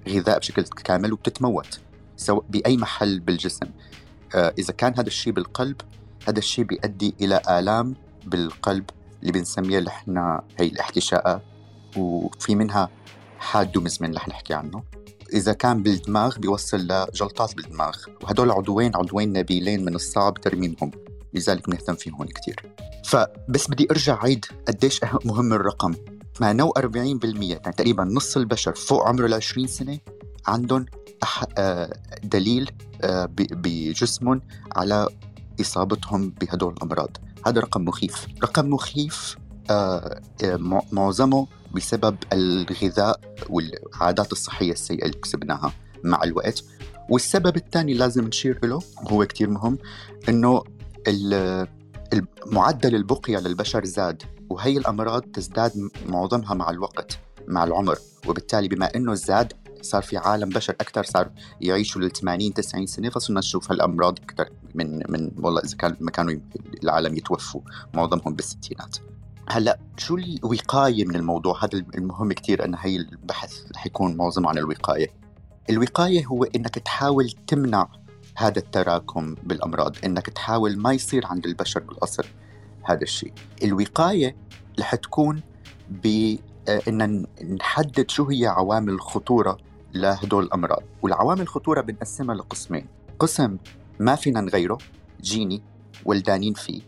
غذاء 0.10 0.40
بشكل 0.40 0.64
كامل 0.64 1.14
وبتتموت 1.14 1.80
سواء 2.18 2.46
بأي 2.50 2.78
محل 2.78 3.20
بالجسم. 3.20 3.68
آه 4.36 4.54
إذا 4.60 4.74
كان 4.74 4.94
هذا 4.94 5.08
الشيء 5.08 5.34
بالقلب 5.34 5.82
هذا 6.28 6.40
الشيء 6.40 6.66
بيؤدي 6.66 7.16
إلى 7.22 7.42
آلام 7.50 7.96
بالقلب 8.26 8.90
اللي 9.22 9.32
بنسميها 9.32 9.80
نحن 9.80 10.18
هي 10.60 10.68
الاحتشاءات 10.68 11.42
وفي 11.98 12.56
منها 12.56 12.90
حاد 13.40 13.78
ومزمن 13.78 14.16
رح 14.16 14.28
نحكي 14.28 14.54
عنه. 14.54 14.84
إذا 15.34 15.54
كان 15.54 15.84
بالدماغ 15.84 16.40
بيوصل 16.40 16.78
لجلطات 16.78 17.56
بالدماغ 17.56 17.98
وهدول 18.24 18.52
عضوين 18.52 18.96
عضوين 18.96 19.34
نبيلين 19.34 19.86
من 19.86 19.96
الصعب 19.96 20.34
ترميمهم 20.34 20.92
لذلك 21.34 21.70
بنهتم 21.70 21.96
فيهم 21.96 22.26
كثير 22.26 22.74
فبس 23.06 23.70
بدي 23.70 23.88
أرجع 23.92 24.24
عيد 24.24 24.46
قديش 24.68 25.02
مهم 25.26 25.54
الرقم. 25.54 25.94
48% 25.94 26.40
يعني 26.40 27.74
تقريبا 27.78 28.04
نص 28.04 28.38
البشر 28.38 28.74
فوق 28.76 29.08
عمر 29.08 29.26
ال 29.26 29.34
20 29.34 29.68
سنة 29.68 30.00
عندهم 30.48 30.86
آه، 31.58 31.94
دليل 32.24 32.72
آه، 33.02 33.30
بجسمهم 33.36 34.42
على 34.76 35.08
إصابتهم 35.62 36.30
بهدول 36.30 36.74
الأمراض. 36.74 37.18
هذا 37.48 37.62
رقم 37.62 37.86
مخيف. 37.86 38.28
رقم 38.44 38.70
مخيف 38.70 39.38
آه، 39.70 40.22
معظمه 40.92 41.48
بسبب 41.76 42.18
الغذاء 42.34 43.20
والعادات 43.50 44.32
الصحية 44.32 44.72
السيئة 44.72 45.06
اللي 45.06 45.18
كسبناها 45.18 45.74
مع 46.04 46.24
الوقت. 46.24 46.64
والسبب 47.10 47.56
الثاني 47.56 47.94
لازم 47.94 48.28
نشير 48.28 48.66
له 48.66 48.82
وهو 49.04 49.26
كتير 49.26 49.50
مهم 49.50 49.78
إنه 50.30 50.64
معدل 52.46 52.96
البقية 52.96 53.38
للبشر 53.38 53.86
زاد 53.86 54.24
وهي 54.50 54.78
الأمراض 54.78 55.22
تزداد 55.22 55.90
معظمها 56.06 56.54
مع 56.54 56.70
الوقت 56.70 57.20
مع 57.48 57.64
العمر. 57.64 57.98
وبالتالي 58.28 58.68
بما 58.68 58.96
أنه 58.96 59.14
زاد 59.14 59.54
صار 59.90 60.02
في 60.02 60.18
عالم 60.18 60.50
بشر 60.50 60.74
أكثر 60.74 61.04
صار 61.04 61.30
يعيشوا 61.62 62.02
لل 62.02 62.12
80 62.12 62.54
90 62.54 62.86
سنة 62.86 63.10
فصرنا 63.10 63.40
نشوف 63.40 63.72
هالأمراض 63.72 64.20
أكثر 64.20 64.50
من 64.76 65.02
من 65.10 65.32
والله 65.40 65.62
إذا 65.62 65.78
كان 65.78 65.96
ما 66.00 66.12
كانوا 66.12 66.36
العالم 66.84 67.18
يتوفوا 67.18 67.62
معظمهم 67.94 68.34
بالستينات. 68.36 68.98
هلأ 69.50 69.80
شو 69.98 70.18
الوقاية 70.18 71.06
من 71.06 71.16
الموضوع؟ 71.16 71.66
هذا 71.66 71.86
المهم 71.96 72.34
كثير 72.34 72.66
إن 72.66 72.76
هي 72.76 72.96
البحث 72.96 73.72
رح 73.76 73.86
يكون 73.86 74.18
معظمه 74.18 74.50
عن 74.50 74.58
الوقاية. 74.58 75.08
الوقاية 75.70 76.26
هو 76.26 76.44
إنك 76.44 76.76
تحاول 76.76 77.32
تمنع 77.48 77.90
هذا 78.38 78.60
التراكم 78.60 79.36
بالأمراض 79.44 79.96
إنك 80.06 80.30
تحاول 80.30 80.78
ما 80.78 80.94
يصير 80.94 81.26
عند 81.26 81.46
البشر 81.46 81.80
بالأصل 81.80 82.24
هذا 82.84 83.02
الشيء. 83.02 83.34
الوقاية 83.64 84.36
رح 84.80 84.96
تكون 84.96 85.42
ب 85.90 86.36
إن 86.88 87.26
نحدد 87.60 88.10
شو 88.10 88.24
هي 88.24 88.48
عوامل 88.48 88.94
الخطورة 88.94 89.58
لهدول 90.02 90.44
الأمراض. 90.44 90.84
والعوامل 91.02 91.42
الخطوره 91.42 91.82
بنقسمها 91.82 92.36
لقسمين. 92.36 92.86
قسم 93.20 93.58
ما 94.00 94.16
فينا 94.16 94.42
نغيره 94.42 94.78
جيني 95.22 95.64
ولدانين 96.06 96.54
فيه. 96.54 96.82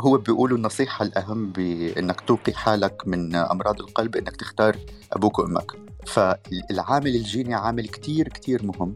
هو 0.00 0.18
بيقولوا 0.18 0.56
النصيحة 0.56 1.04
الأهم 1.04 1.52
بأنك 1.52 2.20
توقي 2.20 2.52
حالك 2.52 3.02
من 3.06 3.34
أمراض 3.34 3.80
القلب 3.80 4.16
أنك 4.16 4.36
تختار 4.36 4.76
أبوك 5.12 5.38
وأمك. 5.38 5.72
فالعامل 6.06 7.16
الجيني 7.16 7.54
عامل 7.54 7.88
كتير 7.88 8.28
كتير 8.28 8.66
مهم 8.66 8.94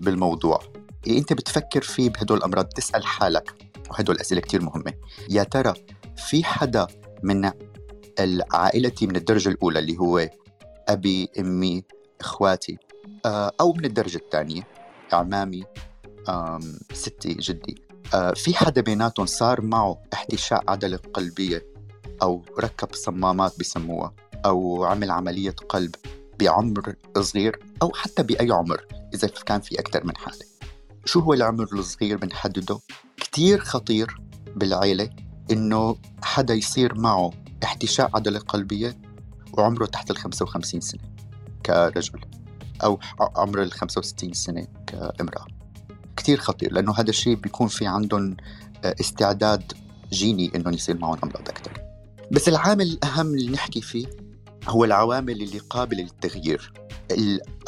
بالموضوع. 0.00 0.60
إيه 1.06 1.18
أنت 1.18 1.32
بتفكر 1.32 1.82
فيه 1.82 2.10
بهدول 2.10 2.38
الأمراض 2.38 2.64
تسأل 2.64 3.06
حالك. 3.06 3.54
وهدول 3.90 4.16
الأسئلة 4.16 4.40
كتير 4.40 4.62
مهمة. 4.62 4.92
يا 5.30 5.42
ترى 5.42 5.74
في 6.16 6.44
حدا 6.44 6.86
من 7.22 7.50
عائلتي 8.52 9.06
من 9.06 9.16
الدرجة 9.16 9.48
الأولى 9.48 9.78
اللي 9.78 9.98
هو 9.98 10.30
أبي 10.88 11.28
أمي 11.38 11.84
إخواتي. 12.22 12.78
آه، 13.26 13.52
أو 13.60 13.72
من 13.72 13.84
الدرجة 13.84 14.16
الثانية 14.16 14.62
أعمامي 15.12 15.64
ستي 16.92 17.34
جدي. 17.34 17.82
آه، 18.14 18.32
في 18.32 18.54
حدا 18.54 18.80
بيناتهم 18.80 19.26
صار 19.26 19.60
معه 19.60 19.98
احتشاء 20.12 20.64
عضلة 20.68 20.96
قلبية 20.96 21.66
أو 22.22 22.44
ركب 22.58 22.94
صمامات 22.94 23.58
بسموها 23.60 24.14
أو 24.44 24.84
عمل 24.84 25.10
عملية 25.10 25.54
قلب 25.68 25.94
بعمر 26.40 26.94
صغير 27.18 27.58
أو 27.82 27.92
حتى 27.94 28.22
بأي 28.22 28.50
عمر 28.50 28.86
إذا 29.14 29.28
كان 29.28 29.60
في 29.60 29.80
أكثر 29.80 30.06
من 30.06 30.16
حالة. 30.16 30.46
شو 31.04 31.20
هو 31.20 31.34
العمر 31.34 31.68
الصغير 31.72 32.16
بنحدده؟ 32.16 32.80
كتير 33.16 33.60
خطير 33.60 34.16
بالعيلة 34.56 35.10
إنه 35.50 35.96
حدا 36.22 36.54
يصير 36.54 36.94
معه 36.94 37.30
احتشاء 37.64 38.10
عضلة 38.14 38.38
قلبية 38.38 38.98
وعمره 39.52 39.86
تحت 39.86 40.10
ال 40.10 40.16
55 40.16 40.80
سنة. 40.80 41.11
كرجل 41.66 42.20
أو 42.82 43.00
عمر 43.20 43.62
ال 43.62 43.72
65 43.72 44.32
سنة 44.32 44.66
كامرأة. 44.86 45.46
كتير 46.16 46.38
خطير 46.38 46.72
لأنه 46.72 46.92
هذا 46.92 47.10
الشيء 47.10 47.34
بيكون 47.34 47.68
في 47.68 47.86
عندهم 47.86 48.36
آه، 48.84 48.94
استعداد 49.00 49.72
جيني 50.12 50.52
إنهم 50.54 50.74
يصير 50.74 50.98
معهم 50.98 51.18
أمراض 51.24 51.48
أكثر 51.48 51.82
بس 52.32 52.48
العامل 52.48 52.86
الأهم 52.86 53.34
اللي 53.34 53.52
نحكي 53.52 53.80
فيه 53.80 54.06
هو 54.68 54.84
العوامل 54.84 55.42
اللي 55.42 55.58
قابلة 55.58 56.02
للتغيير. 56.02 56.72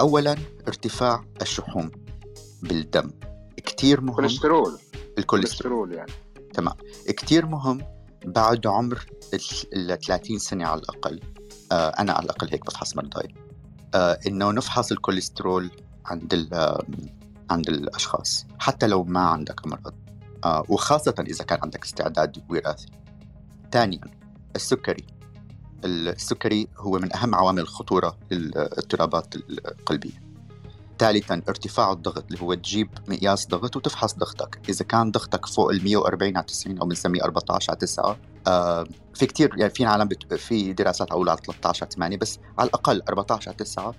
أولا 0.00 0.36
ارتفاع 0.68 1.24
الشحوم 1.42 1.90
بالدم. 2.62 3.10
كتير 3.56 4.00
مهم. 4.00 4.08
الكوليسترول. 4.10 4.78
الكوليسترول. 5.18 5.94
يعني. 5.94 6.12
تمام. 6.54 6.74
كتير 7.08 7.46
مهم 7.46 7.80
بعد 8.24 8.66
عمر 8.66 9.06
ال 9.74 9.98
30 10.00 10.38
سنة 10.38 10.66
على 10.66 10.80
الأقل. 10.80 11.20
آه 11.72 11.88
أنا 11.88 12.12
على 12.12 12.24
الأقل 12.24 12.48
هيك 12.50 12.66
بفحص 12.66 12.96
مرضاي 12.96 13.34
آه 13.94 14.18
إنه 14.26 14.52
نفحص 14.52 14.92
الكوليسترول 14.92 15.70
عند 16.06 16.48
عند 17.50 17.68
الأشخاص 17.68 18.46
حتى 18.58 18.86
لو 18.86 19.04
ما 19.04 19.20
عندك 19.20 19.66
مرض. 19.66 19.94
آه 20.44 20.64
وخاصة 20.68 21.14
إذا 21.18 21.44
كان 21.44 21.58
عندك 21.62 21.84
استعداد 21.84 22.44
وراثي. 22.48 22.86
ثانيا 23.72 24.00
السكري. 24.56 25.06
السكري 25.84 26.68
هو 26.78 26.98
من 26.98 27.16
أهم 27.16 27.34
عوامل 27.34 27.60
الخطورة 27.60 28.18
للاضطرابات 28.30 29.36
القلبية. 29.36 30.33
ثالثا 30.98 31.42
ارتفاع 31.48 31.92
الضغط 31.92 32.24
اللي 32.26 32.42
هو 32.42 32.54
تجيب 32.54 32.88
مقياس 33.08 33.46
ضغط 33.48 33.76
وتفحص 33.76 34.14
ضغطك. 34.14 34.60
إذا 34.68 34.84
كان 34.84 35.10
ضغطك 35.10 35.46
فوق 35.46 35.70
ال 35.70 35.84
140 35.84 36.36
على 36.36 36.46
90 36.46 36.78
أو 36.78 36.86
بنسميه 36.86 37.22
14 37.24 37.70
على 37.70 37.78
9 37.78 38.16
آه 38.46 38.86
في 39.14 39.26
كثير 39.26 39.50
يعني 39.56 39.74
في 39.74 39.84
عالم 39.84 40.08
بت... 40.08 40.34
في 40.34 40.72
دراسات 40.72 41.10
أقول 41.10 41.28
على 41.28 41.38
13 41.46 41.84
على 41.84 41.94
8 41.94 42.16
بس 42.16 42.38
على 42.58 42.68
الأقل 42.68 43.02
14 43.08 43.48
على 43.48 43.56
9 43.56 43.94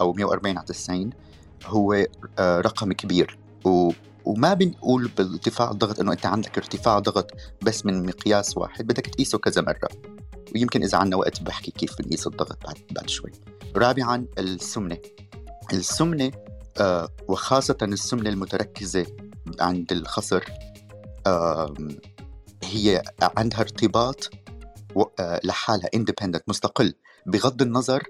أو 0.00 0.12
140 0.12 0.56
على 0.58 0.66
90 0.66 1.10
هو 1.66 2.06
آه 2.38 2.60
رقم 2.60 2.92
كبير. 2.92 3.38
و... 3.64 3.90
وما 4.24 4.54
بنقول 4.54 5.10
بارتفاع 5.18 5.70
الضغط 5.70 6.00
إنه 6.00 6.12
أنت 6.12 6.26
عندك 6.26 6.58
ارتفاع 6.58 6.98
ضغط 6.98 7.30
بس 7.62 7.86
من 7.86 8.06
مقياس 8.06 8.56
واحد 8.56 8.86
بدك 8.86 9.06
تقيسه 9.06 9.38
كذا 9.38 9.62
مرة. 9.62 9.88
ويمكن 10.54 10.82
إذا 10.82 10.98
عندنا 10.98 11.16
وقت 11.16 11.42
بحكي 11.42 11.70
كيف 11.70 12.02
بنقيس 12.02 12.26
الضغط 12.26 12.64
بعد 12.64 12.76
بعد 12.90 13.08
شوي. 13.08 13.32
رابعا 13.76 14.26
السمنة. 14.38 14.98
السمنة 15.72 16.32
آه 16.80 17.08
وخاصة 17.28 17.76
السمنة 17.82 18.30
المتركزة 18.30 19.06
عند 19.60 19.92
الخصر 19.92 20.44
هي 22.64 23.02
عندها 23.22 23.60
ارتباط 23.60 24.30
آه 25.20 25.40
لحالها 25.44 25.88
independent 25.94 26.42
مستقل 26.48 26.94
بغض 27.26 27.62
النظر 27.62 28.02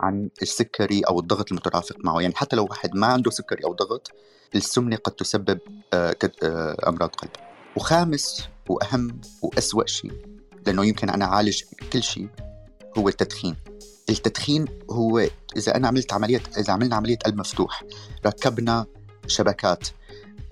عن 0.00 0.30
السكري 0.42 1.00
أو 1.00 1.20
الضغط 1.20 1.52
المترافق 1.52 1.96
معه. 2.04 2.20
يعني 2.20 2.34
حتى 2.34 2.56
لو 2.56 2.64
واحد 2.64 2.94
ما 2.94 3.06
عنده 3.06 3.30
سكري 3.30 3.64
أو 3.64 3.72
ضغط 3.72 4.10
السمنة 4.54 4.96
قد 4.96 5.12
تسبب 5.12 5.58
آه، 5.94 6.16
أمراض 6.88 7.08
قلب. 7.08 7.30
وخامس 7.76 8.48
وأهم 8.68 9.20
وأسوأ 9.42 9.86
شيء 9.86 10.12
لأنه 10.66 10.84
يمكن 10.86 11.10
أنا 11.10 11.24
أعالج 11.24 11.62
كل 11.92 12.02
شيء 12.02 12.28
هو 12.98 13.08
التدخين. 13.08 13.56
التدخين 14.08 14.64
هو 14.90 15.18
إذا 15.56 15.76
أنا 15.76 15.88
عملت 15.88 16.12
عمليه 16.12 16.42
إذا 16.58 16.72
عملنا 16.72 16.96
عملية 16.96 17.16
قلب 17.16 17.36
مفتوح 17.36 17.82
ركبنا 18.26 18.86
شبكات 19.26 19.88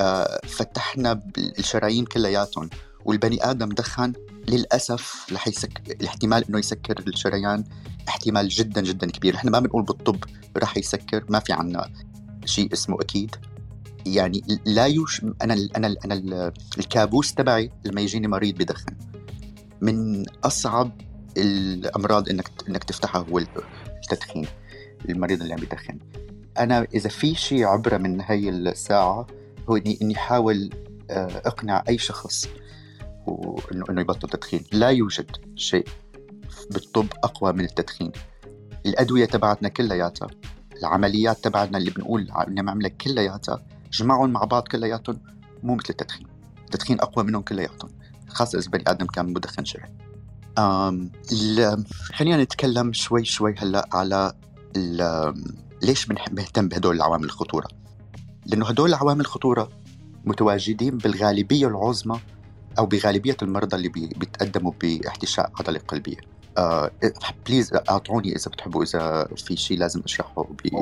آه، 0.00 0.40
فتحنا 0.46 1.20
الشرايين 1.38 2.04
كلياتهم 2.04 2.70
والبني 3.04 3.50
آدم 3.50 3.68
دخن 3.68 4.12
للأسف 4.48 5.26
رح 5.32 5.48
يسك... 5.48 6.00
الاحتمال 6.00 6.44
إنه 6.48 6.58
يسكر 6.58 7.04
الشريان 7.06 7.64
احتمال 8.08 8.48
جدا 8.48 8.80
جدا 8.80 9.10
كبير. 9.10 9.34
إحنا 9.34 9.50
ما 9.50 9.60
بنقول 9.60 9.82
بالطب 9.82 10.24
رح 10.56 10.76
يسكر 10.76 11.24
ما 11.28 11.38
في 11.38 11.52
عنا 11.52 11.90
شيء 12.44 12.72
اسمه 12.72 13.00
أكيد. 13.00 13.36
يعني 14.06 14.42
لا 14.64 14.86
يوش 14.86 15.22
أنا 15.42 15.54
ال 15.54 15.76
أنا 15.76 15.86
ال 15.86 16.04
أنا 16.04 16.14
ال 16.14 16.52
الكابوس 16.78 17.34
تبعي 17.34 17.70
لما 17.84 18.00
يجيني 18.00 18.28
مريض 18.28 18.54
بدخن 18.54 18.96
من 19.80 20.24
أصعب 20.44 21.00
الأمراض 21.36 22.28
إنك 22.28 22.48
إنك 22.68 22.84
تفتحها 22.84 23.26
هو 23.30 23.38
التدخين 23.38 24.46
المريض 25.08 25.42
اللي 25.42 25.54
عم 25.54 25.62
يدخن 25.62 25.98
أنا 26.58 26.86
إذا 26.94 27.08
في 27.08 27.34
شيء 27.34 27.64
عبره 27.64 27.96
من 27.96 28.20
هي 28.20 28.48
الساعة 28.48 29.26
هو 29.68 29.76
إني 29.76 29.98
إني 30.02 30.16
احاول 30.16 30.70
آه، 31.10 31.42
أقنع 31.44 31.84
أي 31.88 31.98
شخص 31.98 32.48
إنه 33.72 33.84
إنه 33.90 34.00
يبطل 34.00 34.28
تدخين. 34.28 34.64
لا 34.72 34.88
يوجد 34.88 35.36
شيء 35.56 35.88
بالطب 36.70 37.06
أقوى 37.24 37.52
من 37.52 37.64
التدخين. 37.64 38.12
الأدوية 38.86 39.24
تبعتنا 39.24 39.68
كلياتها 39.68 40.28
العمليات 40.78 41.44
تبعتنا 41.44 41.78
اللي 41.78 41.90
بنقول 41.90 42.28
نعملها 42.48 42.88
كلياتها 42.88 43.62
جمعهم 43.92 44.30
مع 44.30 44.44
بعض 44.44 44.68
كلياتهم 44.68 45.20
مو 45.62 45.74
مثل 45.74 45.86
التدخين. 45.90 46.26
التدخين 46.64 47.00
أقوى 47.00 47.24
منهم 47.24 47.42
كلياتهم 47.42 47.90
خاصة 48.28 48.58
إذا 48.58 48.70
بني 48.70 48.84
آدم 48.86 49.06
كان 49.06 49.32
مدخن 49.32 49.64
شرعي 49.64 50.03
خلينا 52.14 52.42
نتكلم 52.42 52.92
شوي 52.92 53.24
شوي 53.24 53.54
هلا 53.58 53.88
على 53.92 54.32
ليش 55.82 56.06
بنهتم 56.06 56.68
بهدول 56.68 56.96
العوامل 56.96 57.24
الخطورة؟ 57.24 57.68
لأنه 58.46 58.66
هدول 58.66 58.94
عوامل 58.94 59.20
الخطورة 59.20 59.68
متواجدين 60.24 60.98
بالغالبية 60.98 61.66
العظمى 61.66 62.20
أو 62.78 62.86
بغالبية 62.86 63.36
المرضى 63.42 63.76
اللي 63.76 63.88
بيتقدموا 63.88 64.72
باحتشاء 64.82 65.50
عضلة 65.60 65.80
قلبية. 65.88 66.16
آه 66.58 66.90
please 67.46 67.74
أعطوني 67.90 68.36
إذا 68.36 68.50
بتحبوا 68.50 68.82
إذا 68.82 69.28
في 69.36 69.56
شيء 69.56 69.78
لازم 69.78 70.00
أشرحه 70.04 70.42
ب 70.42 70.74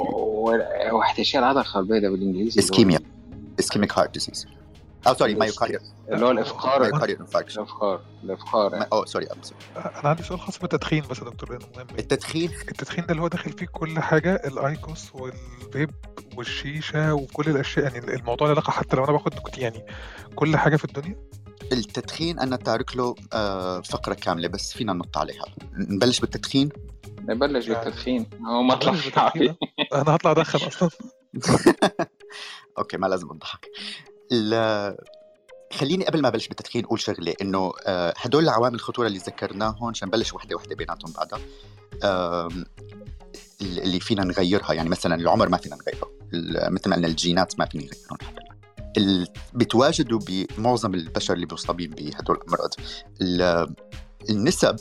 واحتشاء 0.93 1.43
العضلة 1.43 1.61
القلبية 1.62 1.99
ده 1.99 2.11
بالإنجليزي 2.11 2.61
ischemia 2.61 3.00
ischemic 3.61 3.99
heart 3.99 4.14
disease 4.14 4.47
أو 5.06 5.14
sorry 5.14 5.35
myocardia 5.35 5.81
اللي 6.09 6.26
هو 6.26 6.30
الإفقار. 6.30 6.80
myocardial 6.81 7.21
infarction 7.21 7.61
الإفقار. 7.61 8.00
الإفقار. 8.25 8.73
يعني. 8.73 8.87
oh 8.93 9.05
sorry 9.05 9.26
أنا 9.76 10.09
عندي 10.09 10.23
سؤال 10.23 10.40
خاص 10.40 10.59
بالتدخين 10.59 11.04
بس 11.11 11.18
يا 11.18 11.25
دكتور 11.25 11.50
لأنه 11.50 11.66
مهم 11.76 11.87
التدخين؟ 11.99 12.50
التدخين 12.68 13.06
ده 13.06 13.11
اللي 13.11 13.23
هو 13.23 13.28
داخل 13.28 13.52
فيه 13.52 13.66
كل 13.66 13.99
حاجة 13.99 14.35
ال 14.35 14.50
IQOS 14.50 15.14
وال 15.14 15.40
vape 15.40 15.91
والشيشة 16.37 17.14
وكل 17.14 17.50
الأشياء 17.50 17.85
يعني 17.85 18.14
الموضوع 18.14 18.47
له 18.47 18.52
علاقة 18.52 18.71
حتى 18.71 18.97
لو 18.97 19.04
أنا 19.04 19.12
باخد 19.12 19.35
نيكوتين 19.35 19.62
يعني 19.62 19.87
كل 20.35 20.56
حاجة 20.56 20.76
في 20.76 20.85
الدنيا؟ 20.85 21.16
التدخين 21.73 22.40
أنا 22.40 22.56
تارك 22.56 22.97
له 22.97 23.14
آه، 23.32 23.80
فقرة 23.80 24.14
كاملة 24.14 24.49
بس 24.49 24.73
فينا 24.73 24.92
ننط 24.92 25.18
عليها. 25.18 25.44
نبلش 25.73 26.21
بالتدخين؟ 26.21 26.68
نبلش 27.21 27.68
بالتدخين. 27.68 28.26
هو 28.47 28.62
ما 28.62 28.75
طلعش 28.75 29.18
أنا 29.92 30.14
هطلع 30.14 30.30
أدخن 30.30 30.66
أصلا. 30.66 30.90
أوكي 32.78 32.97
ما 32.97 33.06
لازم 33.06 33.30
أضحك. 33.30 33.71
خليني 35.73 36.05
قبل 36.05 36.23
ما 36.23 36.29
أبلش 36.29 36.49
بالتدخين 36.49 36.85
أقول 36.85 37.01
شغلة 37.01 37.35
إنه 37.43 37.73
آه، 37.87 38.15
هدول 38.17 38.45
العوامل 38.45 38.75
الخطورة 38.75 39.07
اللي 39.07 39.19
ذكرناهم 39.19 39.89
عشان 39.89 40.09
نبلش 40.09 40.33
وحدة 40.33 40.57
وحدة 40.57 40.75
بيناتهم 40.77 41.12
بعدها 41.12 41.39
اللي 43.61 44.01
فينا 44.01 44.25
نغيرها 44.25 44.73
يعني 44.73 44.89
مثلا 44.89 45.15
العمر 45.15 45.49
ما 45.49 45.57
فينا 45.57 45.77
نغيره 45.77 46.11
مثل 46.71 46.89
ما 46.91 46.97
قلنا 46.97 47.07
الجينات 47.09 47.59
ما 47.59 47.65
فينا 47.67 47.85
نغيرهم 47.85 49.27
بيتواجدوا 49.55 50.21
بمعظم 50.29 50.95
البشر 50.95 51.35
اللي 51.35 51.47
مصابين 51.53 51.91
بهدول 51.91 52.37
الأمراض. 52.37 52.71
ال- 53.21 53.75
النسب 54.31 54.77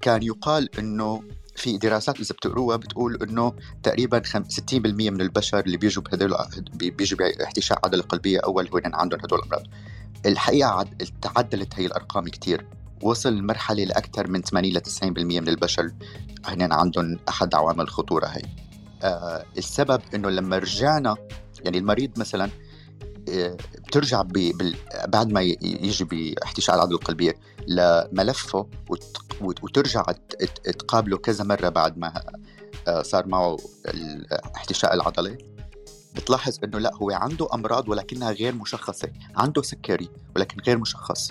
كان 0.00 0.22
يقال 0.22 0.78
إنه 0.78 1.22
في 1.56 1.78
دراسات 1.78 2.20
اذا 2.20 2.34
بتقروها 2.34 2.76
بتقول 2.76 3.22
إنه 3.22 3.52
تقريبا 3.82 4.22
خم- 4.26 4.44
60% 4.44 5.10
من 5.10 5.20
البشر 5.20 5.60
اللي 5.60 5.76
بيجوا 5.76 6.02
بهدول 6.02 6.34
بي- 6.74 6.90
بيجوا 6.90 7.18
باحتشاء 7.18 7.78
عضلة 7.84 8.02
قلبية 8.02 8.38
أول 8.44 8.68
هو 8.68 8.80
عندهم 8.84 9.20
هدول 9.20 9.38
الأمراض. 9.38 9.62
الحقيقة 10.26 10.68
عد- 10.70 11.08
تعدلت 11.22 11.74
هي 11.74 11.86
الأرقام 11.86 12.24
كتير. 12.28 12.66
وصل 13.02 13.28
المرحلة 13.28 13.84
لأكثر 13.84 14.30
من 14.30 14.42
80 14.42 14.72
ل 14.72 14.80
90% 14.80 15.40
من 15.40 15.48
البشر 15.48 15.90
هن 16.44 16.72
عندهم 16.72 17.18
أحد 17.28 17.54
عوامل 17.54 17.80
الخطورة 17.80 18.26
هي. 18.26 18.42
آه 19.02 19.44
السبب 19.58 20.00
إنه 20.14 20.30
لما 20.30 20.58
رجعنا 20.58 21.16
يعني 21.64 21.78
المريض 21.78 22.18
مثلا 22.18 22.50
آه، 23.28 23.56
بترجع 23.86 24.22
ب... 24.22 24.32
بال... 24.32 24.74
بعد 25.08 25.32
ما 25.32 25.40
يجي 25.42 26.04
باحتشاء 26.04 26.76
العضلة 26.76 26.96
القلبية 26.96 27.34
لملفه 27.68 28.66
وت... 28.90 29.16
وت- 29.40 29.64
وترجع 29.64 30.02
تقابله 30.78 31.16
كذا 31.18 31.44
مرة 31.44 31.68
بعد 31.68 31.98
ما 31.98 32.22
آه، 32.88 33.02
صار 33.02 33.26
معه 33.26 33.56
ال- 33.88 34.32
احتشاء 34.56 34.94
العضله 34.94 35.38
بتلاحظ 36.16 36.58
إنه 36.64 36.78
لا 36.78 36.94
هو 36.94 37.10
عنده 37.10 37.48
أمراض 37.54 37.88
ولكنها 37.88 38.30
غير 38.32 38.54
مشخصة. 38.54 39.08
عنده 39.36 39.62
سكري 39.62 40.08
ولكن 40.36 40.60
غير 40.66 40.78
مشخص. 40.78 41.30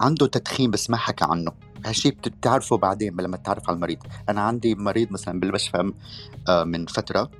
عنده 0.00 0.26
تدخين 0.26 0.70
بس 0.70 0.90
ما 0.90 0.96
حكى 0.96 1.24
عنه. 1.24 1.52
هالشيء 1.86 2.12
بتعرفه 2.12 2.76
بعدين 2.76 3.20
لما 3.20 3.36
تتعرف 3.36 3.68
على 3.68 3.76
المريض. 3.76 3.98
أنا 4.28 4.40
عندي 4.40 4.74
مريض 4.74 5.12
مثلا 5.12 5.40
بالمشفى 5.40 5.92
آه، 6.48 6.64
من 6.64 6.86
فترة 6.86 7.30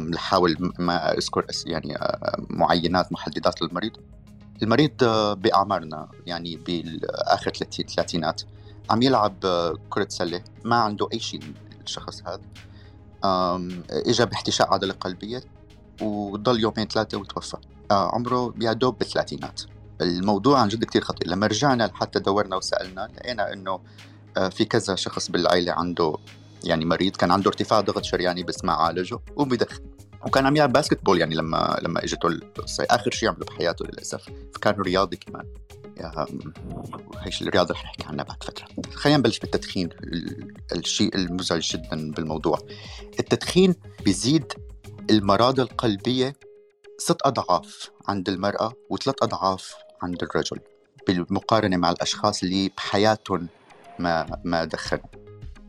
لحاول 0.00 0.56
م- 0.60 0.72
ما 0.84 1.12
أذكر 1.18 1.46
يعني 1.66 1.96
آه، 1.96 2.36
معينات 2.50 3.12
محددات 3.12 3.62
للمريض. 3.62 3.92
المريض 4.62 5.04
بأعمارنا 5.38 6.08
يعني 6.26 6.56
باخر 6.56 7.52
الثلاثينات 7.80 8.42
عم 8.90 9.02
يلعب 9.02 9.34
كرة 9.90 10.06
سلة 10.08 10.42
ما 10.64 10.76
عنده 10.76 11.08
أي 11.12 11.18
شيء 11.18 11.40
الشخص 11.84 12.22
هذا. 12.26 12.40
اجى 13.90 14.24
باحتشاء 14.24 14.74
عضلة 14.74 14.94
قلبية 14.94 15.42
وضل 16.02 16.60
يومين 16.60 16.86
ثلاثة 16.88 17.18
وتوفى. 17.18 17.56
آه، 17.90 18.14
عمره 18.14 18.54
يا 18.60 18.72
دوب 18.72 18.98
بالثلاثينات. 18.98 19.62
الموضوع 20.00 20.60
عن 20.60 20.68
جد 20.68 20.84
كتير 20.84 21.02
خطير. 21.02 21.28
لما 21.28 21.46
رجعنا 21.46 21.90
حتى 21.94 22.18
دورنا 22.18 22.56
وسألنا 22.56 23.08
لقينا 23.16 23.52
إنه 23.52 23.80
آه، 24.36 24.48
في 24.48 24.64
كذا 24.64 24.94
شخص 24.94 25.30
بالعائلة 25.30 25.72
عنده 25.72 26.16
يعني 26.64 26.84
مريض 26.84 27.16
كان 27.16 27.30
عنده 27.30 27.48
ارتفاع 27.48 27.80
ضغط 27.80 28.04
شرياني 28.04 28.42
بس 28.42 28.64
ما 28.64 28.72
عالجه 28.72 29.18
وبدخن 29.36 29.80
وكان 30.26 30.46
عم 30.46 30.56
يلعب 30.56 30.72
باسكت 30.72 31.04
بول 31.04 31.18
يعني 31.20 31.34
لما 31.34 31.78
لما 31.82 32.04
اجته 32.04 32.26
القصة 32.28 32.86
آخر 32.90 33.10
شيء 33.10 33.28
عمله 33.28 33.44
بحياته 33.44 33.84
للأسف. 33.84 34.28
فكان 34.54 34.74
رياضي 34.74 35.16
كمان. 35.16 35.46
يا 36.00 36.26
هي 37.18 37.30
الرياضة 37.42 37.74
رح 37.74 37.84
نحكي 37.84 38.04
عنها 38.06 38.24
بعد 38.24 38.42
فترة. 38.42 38.66
خلينا 38.94 39.18
نبلش 39.18 39.38
بالتدخين. 39.38 39.88
ال- 39.92 40.54
الشيء 40.72 41.14
المزعج 41.14 41.60
جدا 41.76 42.10
بالموضوع. 42.10 42.58
التدخين 43.20 43.74
بيزيد 44.04 44.52
المرض 45.10 45.60
القلبية 45.60 46.36
ست 46.98 47.16
أضعاف 47.24 47.90
عند 48.08 48.28
المرأة 48.28 48.72
وثلاث 48.90 49.16
أضعاف 49.22 49.74
عند 50.02 50.22
الرجل 50.22 50.58
بالمقارنة 51.06 51.76
مع 51.76 51.90
الأشخاص 51.90 52.42
اللي 52.42 52.68
بحياتهم 52.76 53.48
ما 53.98 54.40
ما 54.44 54.64
دخنوا. 54.64 55.02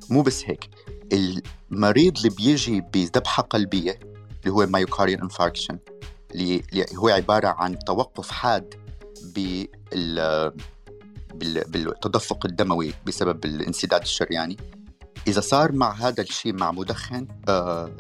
مو 0.10 0.22
بس 0.22 0.44
هيك. 0.46 0.70
المريض 1.14 2.18
اللي 2.18 2.30
بيجي 2.30 2.82
بذبحة 2.82 3.44
قلبية 3.44 4.00
اللي 4.42 4.52
هو 4.54 4.66
myocardial 4.68 5.22
infarction 5.22 5.80
اللي 6.32 6.64
هو 6.96 7.08
عبارة 7.10 7.48
عن 7.48 7.80
توقف 7.80 8.32
حاد 8.32 8.74
بال 9.36 9.68
بال- 11.36 11.64
بالتدفق 11.68 12.46
الدموي 12.46 12.94
بسبب 13.08 13.46
الانسداد 13.46 14.02
الشرياني 14.02 14.58
إذا 15.28 15.42
صار 15.42 15.72
مع 15.72 15.92
هذا 15.92 16.24
الشيء 16.24 16.54
مع 16.54 16.72
مدخن 16.72 17.28
آه 17.50 17.92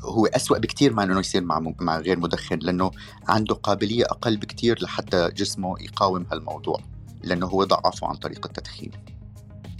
هو 0.00 0.26
أسوأ 0.26 0.58
بكتير 0.58 0.92
من 0.94 1.10
إنه 1.10 1.20
يصير 1.20 1.42
مع 1.44 1.60
مع 1.80 1.98
غير 1.98 2.18
مدخن 2.18 2.58
لأنه 2.58 2.90
عنده 3.28 3.54
قابلية 3.54 4.04
أقل 4.04 4.36
بكتير 4.36 4.82
لحتى 4.82 5.28
جسمه 5.28 5.74
يقاوم 5.80 6.26
هالموضوع 6.32 6.80
لأنه 7.22 7.46
هو 7.46 7.64
ضعفه 7.64 8.06
عن 8.06 8.14
طريق 8.14 8.46
التدخين. 8.46 8.90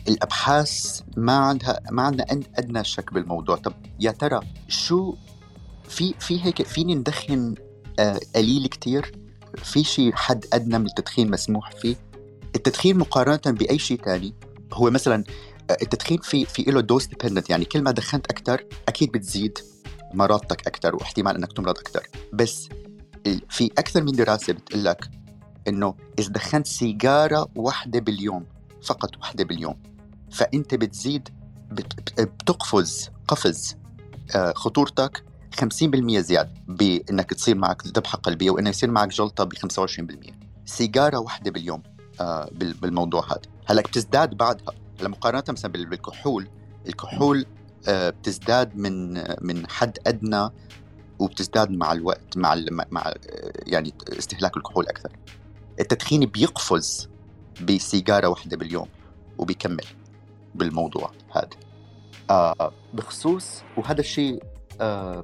الأبحاث 0.09 1.00
ما 1.16 1.37
عندها 1.37 1.81
ما 1.90 2.02
عندنا 2.02 2.26
أدنى 2.31 2.85
شك 2.85 3.12
بالموضوع. 3.14 3.57
طب 3.57 3.72
يا 4.00 4.11
ترى 4.11 4.40
شو 4.68 5.14
في 5.92 6.14
في 6.20 6.44
هيك 6.44 6.62
فيني 6.62 6.94
ندخن 6.94 7.55
آه، 7.98 8.20
قليل 8.37 8.66
كتير. 8.66 9.12
في 9.62 9.85
شيء 9.85 10.12
حد 10.14 10.44
أدنى 10.52 10.78
من 10.78 10.87
التدخين 10.87 11.31
مسموح 11.31 11.70
فيه. 11.70 11.96
التدخين 12.57 12.98
مقارنة 12.98 13.40
بأي 13.59 13.78
شيء 13.78 13.98
تاني. 14.02 14.35
هو 14.72 14.90
مثلا 14.90 15.24
آه، 15.70 15.76
التدخين 15.83 16.18
في 16.18 16.44
في 16.44 16.62
له 16.62 16.81
dose 16.80 17.06
dependent 17.06 17.50
يعني 17.50 17.64
كل 17.64 17.83
ما 17.83 17.90
دخنت 17.90 18.26
أكثر 18.26 18.64
أكيد 18.88 19.12
بتزيد 19.12 19.59
مضرتك 20.14 20.66
أكثر 20.66 20.94
واحتمال 20.96 21.37
إنك 21.37 21.52
تمرض 21.52 21.78
أكثر 21.78 22.07
بس 22.33 22.68
في 23.50 23.70
أكثر 23.78 24.02
من 24.02 24.12
دراسة 24.12 24.52
بتقول 24.52 24.85
لك 24.85 25.11
إنه 25.68 25.94
إذا 26.18 26.28
دخنت 26.28 26.66
سيجارة 26.66 27.48
واحدة 27.57 28.00
باليوم 28.00 28.46
فقط 28.83 29.16
واحدة 29.16 29.44
باليوم 29.44 29.74
فأنت 30.33 30.74
بتزيد 30.74 31.28
بت- 31.72 31.96
بت- 31.96 32.20
بتقفز 32.20 33.11
قفز 33.28 33.76
آه، 34.37 34.52
خطورتك 34.52 35.24
50% 35.52 36.18
زيادة 36.18 36.50
بإنك 36.68 37.30
تصير 37.34 37.54
معك 37.54 37.86
ذبحة 37.87 38.18
قلبية 38.18 38.50
وإنه 38.50 38.70
يصير 38.70 38.90
معك 38.90 39.08
جلطة 39.08 39.44
ب 39.44 39.54
25% 39.54 40.32
سيجارة 40.64 41.18
واحدة 41.18 41.50
باليوم 41.50 41.82
آه، 42.20 42.48
بال- 42.52 42.72
بالموضوع 42.74 43.24
هذا. 43.32 43.40
هلأ 43.66 43.82
بتزداد 43.82 44.34
بعدها. 44.36 44.74
هلأ 45.00 45.08
مقارنة 45.08 45.44
مثلا 45.48 45.72
بال- 45.72 45.86
بالكحول 45.86 46.48
الكحول 46.88 47.46
آه، 47.88 48.10
بتزداد 48.10 48.76
من 48.76 49.12
من 49.46 49.66
حد 49.70 49.98
أدنى 50.06 50.48
وبتزداد 51.18 51.70
مع 51.70 51.92
الوقت 51.92 52.36
مع 52.36 52.56
مع- 52.90 53.14
يعني 53.66 53.94
استهلاك 54.18 54.56
الكحول 54.56 54.86
أكثر. 54.86 55.12
التدخين 55.80 56.24
بيقفز 56.26 57.08
بسيجارة 57.62 58.26
واحدة 58.26 58.56
باليوم 58.56 58.86
وبيكمل 59.38 59.84
بالموضوع 60.54 61.10
هذا. 61.36 61.48
آه 62.30 62.72
بخصوص 62.94 63.48
وهذا 63.76 64.00
الشيء 64.00 64.42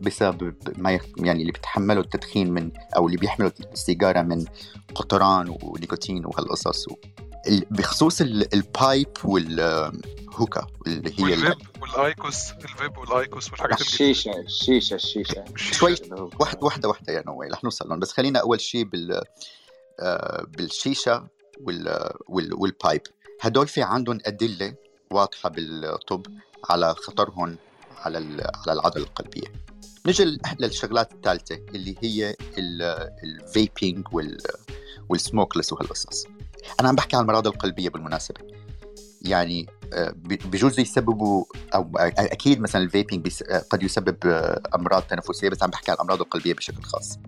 بسبب 0.03 0.55
ما 0.77 0.93
يخ... 0.93 1.05
يعني 1.17 1.41
اللي 1.41 1.53
بيتحملوا 1.53 2.03
التدخين 2.03 2.51
من 2.53 2.71
أو 2.97 3.07
اللي 3.07 3.17
بيحملوا 3.19 3.51
السيجارة 3.73 4.23
من 4.23 4.45
قطران 4.95 5.57
ونيكوتين 5.63 6.27
وهالقصص 6.27 6.89
و... 6.89 6.95
بخصوص 7.71 8.21
ال- 8.21 8.55
ال 8.55 8.65
pipe 8.65 9.09
وال 9.25 9.60
hookah 9.60 10.67
اللي 10.87 11.13
هي 11.19 11.35
ال- 11.35 11.45
والفيب 11.47 11.83
والأيكوس 11.83 12.51
الفيب 12.53 12.99
والأيكوس 12.99 13.51
والحاجات. 13.51 13.81
الشيشة 13.81 14.31
الشيشة 14.39 14.95
الشيشة. 14.95 15.45
شوي 15.57 15.95
واحد 16.41 16.63
واحدة 16.65 16.89
واحدة 16.89 17.13
يا 17.13 17.23
نوي 17.27 17.49
رح 17.49 17.65
نوصل 17.65 17.89
لهم. 17.89 17.99
بس 17.99 18.13
خلينا 18.13 18.39
أول 18.41 18.61
شيء 18.61 18.85
بال 18.85 19.23
آه، 20.01 20.45
بالشيشة 20.49 21.27
وال 21.61 22.11
وال 22.29 22.55
وال 22.55 22.68
pipe. 22.68 23.03
هدول 23.41 23.69
في 23.69 23.83
عندهم 23.83 24.19
أدلة 24.27 24.75
واضحة 25.11 25.49
بالطب 25.49 26.27
على 26.71 26.95
خطرهم 26.95 27.57
على 27.99 28.19
على 28.67 28.73
العضلة 28.73 29.05
القلبية. 29.05 29.53
نجي 30.07 30.25
للشغلات 30.61 31.13
الثالثة 31.13 31.55
اللي 31.75 31.95
هي 32.03 32.37
ال 33.25 33.36
vaping 33.36 34.07
وال 35.09 35.20
smokeless 35.20 35.73
وهالقصص. 35.73 36.27
أنا 36.81 36.89
عم 36.89 36.95
بحكي 36.95 37.17
عن 37.17 37.23
الامراض 37.23 37.47
القلبية 37.47 37.89
بالمناسبة. 37.89 38.41
يعني 39.23 39.67
آه، 39.93 40.15
بجوز 40.25 40.81
يسببوا 40.81 41.45
أو 41.75 41.91
أكيد 41.99 42.61
مثلا 42.61 42.83
ال 42.83 42.89
vaping 42.89 43.29
قد 43.71 43.83
يسبب 43.83 44.17
آه، 44.27 44.63
أمراض 44.75 45.03
تنفسية 45.03 45.49
بس 45.49 45.63
عم 45.63 45.71
بحكي 45.71 45.91
عن 45.91 45.95
الأمراض 45.95 46.21
القلبية 46.21 46.55
بشكل 46.55 46.83
خاص. 46.83 47.19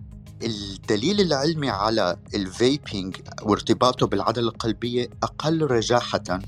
الدليل 0.43 1.21
العلمي 1.21 1.69
على 1.69 2.17
ال 2.35 2.46
vaping 2.46 3.15
وارتباطه 3.41 4.07
بالعضلة 4.07 4.47
القلبية 4.47 5.09
أقل 5.23 5.61
رجاحة 5.61 6.39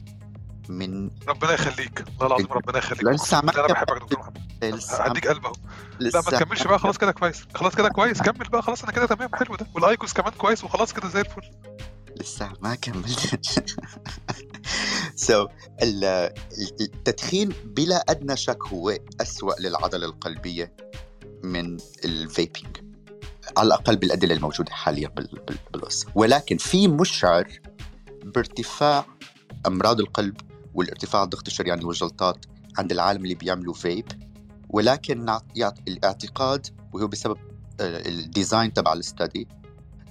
من 0.69 1.10
ربنا 1.28 1.54
يخليك. 1.54 2.04
والله 2.19 2.28
العظيم 2.28 2.47
ربنا 2.54 2.78
يخليك. 2.78 3.04
لسه 3.04 3.39
أنا 3.39 3.52
بحبك 3.52 4.02
دكتور 4.02 4.19
محمد. 4.19 4.38
هديك 5.10 5.28
قلب 5.28 5.45
اهو. 5.45 5.54
لا 5.99 6.12
ما 6.15 6.21
تكملش 6.39 6.63
بقى 6.63 6.80
خلاص 6.80 6.97
كده 6.97 7.12
كويس. 7.12 7.43
خلاص 7.54 7.76
كده 7.76 7.89
كويس. 7.89 8.21
كمل 8.21 8.49
بقى 8.49 8.62
خلاص 8.62 8.84
أنا 8.84 8.91
كده 8.91 9.06
تمام. 9.06 9.30
حلو 9.36 9.56
ده. 9.56 9.67
وال 9.75 9.88
IQOS 9.88 10.13
كمان 10.13 10.32
كويس 10.32 10.63
وخلاص 10.63 10.93
كده 10.93 11.08
زي 11.10 11.19
الفل. 11.21 11.41
لسه 12.21 12.52
ما 12.62 12.76
كملت 12.76 13.45
so, 15.15 15.49
التدخين 16.82 17.54
بلا 17.65 17.95
أدنى 18.10 18.38
شك 18.38 18.63
هو 18.67 18.97
أسوأ 19.21 19.54
للعضلة 19.60 20.06
القلبية 20.06 20.73
من 21.43 21.78
ال 22.05 22.16
vaping 22.16 22.77
على 23.58 23.67
الأقل 23.67 23.95
بالأدلة 23.95 24.36
الموجودة 24.36 24.71
حاليا 24.71 25.08
بالقصة. 25.73 26.08
ولكن 26.15 26.58
في 26.58 26.88
مشعر 26.88 27.47
بارتفاع 28.23 29.06
أمراض 29.67 29.99
القلب 29.99 30.36
والارتفاع 30.73 31.23
الضغط 31.23 31.47
الشرياني 31.47 31.86
والجلطات 31.86 32.45
عند 32.77 32.91
العالم 32.91 33.23
اللي 33.23 33.36
بيعملوا 33.36 33.73
فيب 33.73 34.05
ولكن 34.69 35.38
الاعتقاد 35.88 36.67
وهو 36.93 37.07
بسبب 37.07 37.38
آه، 37.79 38.09
الديزاين 38.09 38.73
تبع 38.73 38.93
الاستدي 38.93 39.47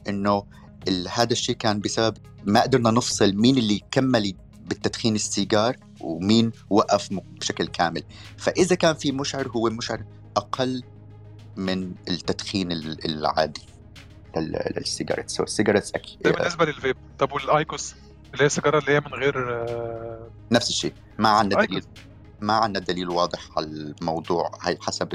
إنه 0.09 0.45
هذا 1.13 1.33
الشيء 1.33 1.57
كان 1.57 1.81
بسبب 1.81 2.17
ما 2.45 2.63
قدرنا 2.63 2.91
نفصل 2.91 3.33
مين 3.33 3.59
اللي 3.59 3.81
كمل 3.91 4.35
بالتدخين 4.67 5.15
السيجار 5.15 5.77
ومين 6.01 6.53
وقف 6.71 7.09
بشكل 7.13 7.67
كامل. 7.67 8.03
فإذا 8.37 8.77
كان 8.77 8.95
في 8.95 9.13
مشعر 9.13 9.49
هو 9.49 9.71
مشعر 9.71 10.05
أقل 10.37 10.83
من 11.57 11.93
التدخين 12.09 12.73
العادي 13.05 13.63
للسيجارات. 14.77 15.31
سو 15.31 15.43
السيجارات 15.43 15.95
أكيد 15.95 16.23
بالنسبة 16.23 16.65
للفيب 16.65 16.97
طب 17.19 17.33
والأيكوس؟ 17.33 17.95
اللي 18.33 18.43
هي 18.43 18.47
السيجارة 18.47 18.79
اللي 18.79 18.93
هي 18.93 19.01
من 19.01 19.15
غير 19.15 19.55
آه، 19.55 20.31
نفس 20.51 20.71
الشيء. 20.71 20.93
ما 21.19 21.29
عندنا 21.29 21.65
دليل. 21.65 21.85
ما 22.41 22.53
عندنا 22.53 22.85
دليل 22.85 23.09
واضح 23.09 23.41
على 23.57 23.67
الموضوع. 23.67 24.51
هي 24.63 24.79
حسب 24.81 25.13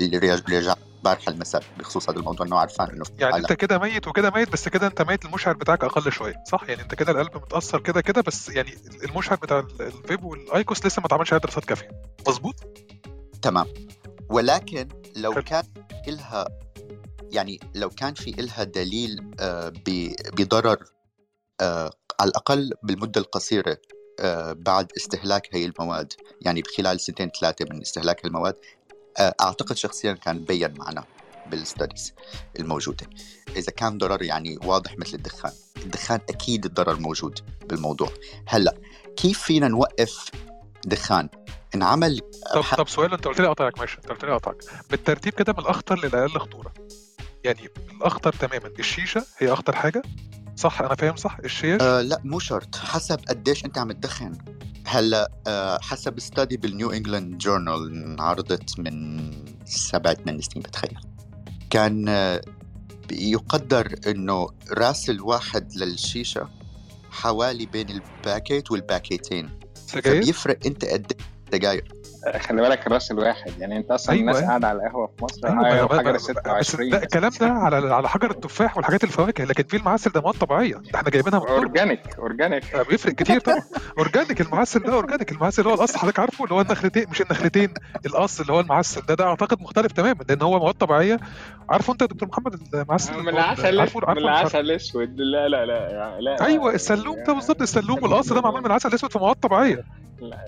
اللي 0.00 0.18
رجع 0.48 0.74
بارحه 1.04 1.32
المساء. 1.32 1.62
بخصوص 1.78 2.10
هذا 2.10 2.18
الموضوع 2.18 2.46
إنه 2.46 2.58
عرفان 2.58 2.90
إنه 2.90 3.04
يعني 3.18 3.36
أنت 3.36 3.52
كده 3.52 3.78
ميت 3.78 4.08
وكده 4.08 4.30
ميت 4.30 4.52
بس 4.52 4.68
كده 4.68 4.86
أنت 4.86 5.02
ميت 5.02 5.24
المشعر 5.24 5.54
بتاعك 5.54 5.84
أقل 5.84 6.12
شوية. 6.12 6.34
صح؟ 6.48 6.64
يعني 6.68 6.82
أنت 6.82 6.94
كده 6.94 7.12
القلب 7.12 7.36
متأثر 7.36 7.80
كده 7.80 8.00
كده 8.00 8.20
بس 8.20 8.48
يعني 8.48 8.74
المشعر 9.04 9.38
بتاع 9.38 9.58
الفيب 9.80 10.24
والأيكوس 10.24 10.86
لسه 10.86 11.00
ما 11.00 11.06
اتعملش 11.06 11.32
عليه 11.32 11.42
دراسات 11.42 11.64
كافية. 11.64 12.02
مظبوط؟ 12.28 12.54
تمام. 13.42 13.66
ولكن 14.28 14.88
لو 15.16 15.32
حل. 15.32 15.40
كان 15.40 15.64
لها 16.06 16.48
يعني 17.32 17.60
لو 17.74 17.90
كان 17.90 18.14
في 18.14 18.30
لها 18.30 18.64
دليل 18.64 19.30
آه، 19.40 19.72
بضرر 19.86 20.72
آه، 20.72 20.95
على 21.60 22.28
الأقل 22.30 22.72
بالمدة 22.82 23.20
القصيرة 23.20 23.78
آه، 24.20 24.52
بعد 24.52 24.92
استهلاك 24.96 25.48
هي 25.52 25.64
المواد 25.64 26.12
يعني 26.40 26.62
بخلال 26.62 27.00
سنتين 27.00 27.30
ثلاثة 27.40 27.66
من 27.70 27.80
استهلاك 27.80 28.24
المواد 28.24 28.56
أعتقد 29.20 29.76
شخصيا 29.76 30.12
كان 30.12 30.44
بين 30.44 30.74
معنا 30.78 31.04
بالستاديز 31.50 32.14
الموجودة. 32.58 33.06
إذا 33.56 33.72
كان 33.72 33.98
ضرر 33.98 34.22
يعني 34.22 34.58
واضح 34.64 34.98
مثل 34.98 35.14
الدخان 35.14 35.52
الدخان 35.76 36.20
أكيد 36.28 36.64
الضرر 36.64 37.00
موجود 37.00 37.40
بالموضوع. 37.68 38.10
هلأ 38.46 38.74
كيف 39.16 39.42
فينا 39.42 39.68
نوقف 39.68 40.30
دخان؟ 40.84 41.28
انعمل 41.74 42.20
طب 42.54 42.62
طب 42.76 42.88
سؤال 42.88 43.12
انت 43.12 43.24
قلت 43.24 43.40
لي 43.40 43.46
اقطعك 43.46 43.78
ماشي 43.78 43.96
انت 43.96 44.08
قلت 44.08 44.24
لي 44.24 44.32
اقطعك 44.32 44.56
بالترتيب 44.90 45.32
كده 45.32 45.52
من 45.52 45.58
الأخطر 45.58 45.98
للأقل 45.98 46.38
خطورة. 46.38 46.72
يعني 47.44 47.68
الأخطر 47.90 48.32
تماما 48.32 48.66
الشيشة 48.78 49.26
هي 49.38 49.52
أخطر 49.52 49.76
حاجة؟ 49.76 50.02
صح 50.56 50.80
أنا 50.80 50.94
فاهم 50.94 51.16
صح. 51.16 51.38
الشيشة؟ 51.44 51.82
آه 51.82 52.00
لا 52.02 52.20
مو 52.24 52.38
شرط. 52.38 52.76
حسب 52.76 53.20
قديش 53.28 53.64
أنت 53.64 53.78
عم 53.78 53.92
تدخن. 53.92 54.38
هلأ 54.86 55.30
آه 55.46 55.78
حسب 55.82 56.20
study 56.20 56.56
بال 56.56 56.70
New 56.70 56.90
England 56.90 57.38
Journal 57.38 58.04
انعرضت 58.04 58.78
من 58.78 59.30
سبع 59.64 60.14
ثمان 60.14 60.40
سنين 60.40 60.62
بتخيل. 60.62 60.98
كان 61.70 62.08
آه 62.08 62.40
يقدر 63.10 63.94
إنه 64.06 64.48
رأس 64.72 65.10
الواحد 65.10 65.76
للشيشة 65.76 66.48
حوالي 67.10 67.66
بين 67.66 67.90
الباكيت 67.90 68.70
والباكيتين. 68.70 69.50
سجاير؟ 69.74 70.22
فبيفرق 70.22 70.58
أنت 70.66 70.84
قد 70.84 71.12
سجاير 71.52 71.92
خلي 72.32 72.62
بالك 72.62 72.86
الراس 72.86 73.10
الواحد 73.10 73.52
يعني 73.58 73.76
انت 73.76 73.90
أصلا 73.90 74.14
أيوة. 74.14 74.30
الناس 74.30 74.44
قاعدة 74.44 74.68
على 74.68 74.78
القهوة 74.78 75.06
في 75.06 75.24
مصر 75.24 75.46
أيوة, 75.48 75.72
أيوة 75.72 75.98
حجر 75.98 76.18
26 76.18 76.90
ده 76.90 77.02
الكلام 77.02 77.30
ده 77.40 77.46
على 77.46 77.94
على 77.94 78.08
حجر 78.08 78.30
التفاح 78.30 78.76
والحاجات 78.76 79.04
الفواكه 79.04 79.44
لكن 79.44 79.64
في 79.64 79.76
المعسل 79.76 80.10
ده 80.10 80.20
مواد 80.20 80.34
طبيعية 80.34 80.74
ده 80.74 80.90
إحنا 80.94 81.10
جايبينها 81.10 81.38
من 81.38 81.46
organic 81.46 82.18
organic. 82.18 82.76
بيفرق 82.90 83.12
كتير 83.12 83.40
طبعا. 83.40 83.62
organic 83.98 84.40
المعسل 84.40 84.80
ده 84.80 84.92
organic. 84.94 85.32
المعسل 85.32 85.62
اللي 85.62 85.72
هو 85.72 85.78
الأصل 85.78 85.98
حضرتك 85.98 86.18
عارفه 86.18 86.44
اللي 86.44 86.54
هو 86.54 86.60
النخلتين 86.60 87.06
مش 87.10 87.20
النخلتين 87.20 87.74
الأصل 88.06 88.42
اللي 88.42 88.52
هو 88.52 88.60
المعسل 88.60 89.00
ده 89.00 89.14
ده 89.14 89.24
أعتقد 89.24 89.60
مختلف 89.60 89.92
تماما 89.92 90.24
لأن 90.28 90.42
هو 90.42 90.58
مواد 90.58 90.74
طبيعية. 90.74 91.20
عارفه 91.70 91.92
أنت 91.92 92.02
يا 92.02 92.06
دكتور 92.06 92.28
محمد 92.28 92.60
المعسل 92.74 93.18
من 93.22 93.28
العسل 93.28 93.72
من 94.06 94.18
العسل 94.18 94.60
الأسود. 94.60 95.20
لا 95.20 95.48
لا 95.48 95.66
لا 95.66 96.20
لا 96.20 96.46
أيوه 96.46 96.74
السلوم 96.74 97.24
ده 97.26 97.32
بالظبط 97.32 97.62
السلوم 97.62 98.02
والاصل 98.02 98.34
ده 98.34 98.40
معمول 98.40 98.60
من 98.60 98.66
العسل 98.66 98.88
الأسود 98.88 99.12
في 99.12 99.18
مواد 99.18 99.36
طبيعية. 99.36 99.84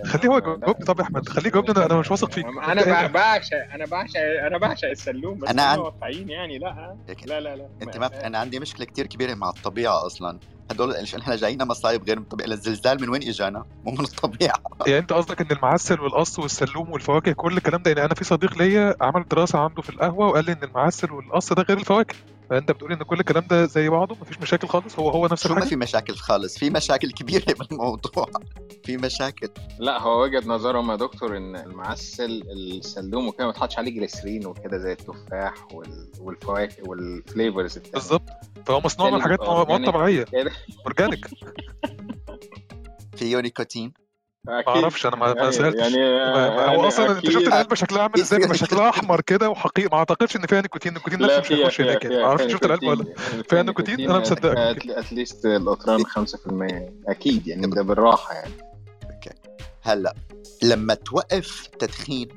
خليه 0.05 0.29
هو 0.29 0.39
يجاوبني. 0.39 0.85
طب 0.85 0.99
يا 0.99 1.05
أحمد 1.05 1.29
خليه 1.29 1.47
يجاوبني 1.47 1.87
أنا 1.87 1.95
مش 1.95 2.11
واثق 2.11 2.31
فيك. 2.31 2.47
أنا 2.47 3.07
بعشق 3.07 3.57
أنا 3.75 3.87
بعشق 3.87 4.21
أنا 4.47 4.59
بعشق 4.59 4.89
السلوم 4.89 5.39
بس 5.39 5.49
أنا 5.49 5.77
واقعيين 5.77 6.31
يعني. 6.31 6.59
لا 6.59 6.97
لا 7.27 7.41
لا 7.41 7.57
لا. 7.57 7.69
أنت 7.83 7.97
ما 7.97 8.27
أنا 8.27 8.39
عندي 8.39 8.61
مشكلة 8.61 8.87
كتير 8.87 9.07
كبيرة 9.07 9.35
مع 9.35 9.49
الطبيعة 9.49 10.07
أصلا. 10.07 10.39
هدول 10.71 10.95
إحنا 11.21 11.37
جايين 11.37 11.63
مصايب 11.65 12.05
غير 12.05 12.17
من 12.17 12.23
الطبيعه 12.23 12.47
الزلزال 12.47 13.01
من 13.03 13.09
وين 13.09 13.23
إجانا؟ 13.23 13.65
مو 13.85 13.93
من 13.93 14.01
الطبيعة. 14.01 14.61
يعني 14.87 14.99
أنت 14.99 15.13
قصدك 15.13 15.41
إن 15.41 15.57
المعسل 15.57 16.01
والقص 16.01 16.39
والسلوم 16.39 16.93
والفواكه 16.93 17.33
كل 17.33 17.57
الكلام 17.57 17.83
ده؟ 17.83 17.91
يعني 17.91 18.05
أنا 18.05 18.15
في 18.15 18.25
صديق 18.25 18.59
ليا 18.59 18.97
عمل 19.01 19.25
دراسة 19.31 19.59
عنده 19.59 19.83
في 19.83 19.91
القهوة 19.91 20.27
وقال 20.27 20.45
لي 20.45 20.53
إن 20.53 20.63
المعسل 20.63 21.13
والقص 21.13 21.53
ده 21.53 21.63
غير 21.63 21.79
الفواكه. 21.79 22.15
فانت 22.51 22.71
بتقول 22.71 22.93
ان 22.93 23.03
كل 23.03 23.21
الكلام 23.21 23.45
ده 23.51 23.67
زي 23.67 23.89
بعضه؟ 23.89 24.17
مفيش 24.21 24.39
مشاكل 24.41 24.69
خالص؟ 24.69 24.99
هو 24.99 25.11
هو 25.11 25.27
نفس 25.27 25.47
الحاجة 25.47 25.61
ما 25.61 25.67
في 25.67 25.77
مشاكل 25.77 26.15
خالص. 26.15 26.59
في 26.59 26.71
مشاكل 26.71 27.11
كبيرة 27.13 27.55
بالموضوع. 27.61 28.27
في 28.85 28.97
مشاكل. 28.97 29.49
لا 29.79 30.01
هو 30.03 30.23
وجهة 30.23 30.43
نظرهم 30.47 30.91
يا 30.91 30.97
دكتور 30.97 31.37
إن 31.37 31.57
المعسل 31.57 32.43
السلوم 32.53 33.29
وكده 33.29 33.47
ما 33.47 33.53
تحطش 33.53 33.79
عليه 33.79 33.91
جليسرين 33.91 34.47
وكده 34.47 34.79
زي 34.79 34.93
التفاح 34.93 35.55
والفواكه 36.21 36.89
وال 36.89 37.09
flavors 37.09 37.79
بالظبط. 37.79 38.29
فهو 38.67 38.81
مصنوع 38.85 39.11
من 39.11 39.23
حاجات 39.23 39.41
مواد 39.41 39.85
طبيعية. 39.87 40.25
organic. 40.87 41.27
فيه 43.17 43.41
نيكوتين 43.41 43.93
ما 44.49 44.63
أعرفش 44.69 45.07
أنا 45.07 45.17
ما, 45.17 45.35
ما 45.35 45.51
سألتش. 45.51 45.81
يعني 45.81 46.77
هو 46.77 46.89
أصلا 46.89 47.19
انت 47.19 47.31
شفت 47.31 47.47
العلبه 47.47 47.75
شكلها 47.75 48.03
عامل 48.03 48.21
إزاي؟ 48.21 48.55
شكلها 48.55 48.89
أحمر 48.89 49.21
كده 49.21 49.51
وحقيقي 49.51 49.89
ما 49.93 49.99
أعتقدش 49.99 50.37
إن 50.37 50.47
فيها 50.47 50.61
نيكوتين. 50.61 50.93
النيكوتين 50.93 51.23
نفسه 51.23 51.41
مش 51.41 51.53
هيخش 51.53 51.81
هناك 51.81 52.05
يعني. 52.05 52.17
ما 52.17 52.25
أعرفش 52.25 52.53
شفت 52.53 52.65
العلبة 52.65 52.89
ولا 52.89 53.05
فيها 53.51 53.63
نيكوتين 53.63 54.11
أنا 54.11 54.19
مصدقك. 54.19 54.91
at 54.91 55.07
least 55.07 55.47
القطران 55.47 56.05
5% 56.05 56.07
أكيد 57.09 57.47
يعني 57.47 57.67
ده 57.67 57.83
بالراحة 57.83 58.35
يعني. 58.35 58.53
okay. 59.11 59.31
هلأ 59.83 60.15
لما 60.63 60.95
توقف 60.95 61.67
تدخين 61.79 62.29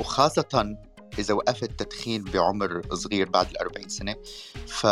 وخاصة 0.00 0.76
إذا 1.18 1.34
وقفت 1.34 1.62
التدخين 1.62 2.24
بعمر 2.24 2.82
صغير 2.92 3.28
بعد 3.28 3.46
ال 3.50 3.58
40 3.58 3.88
سنة 3.88 4.14
ف 4.66 4.86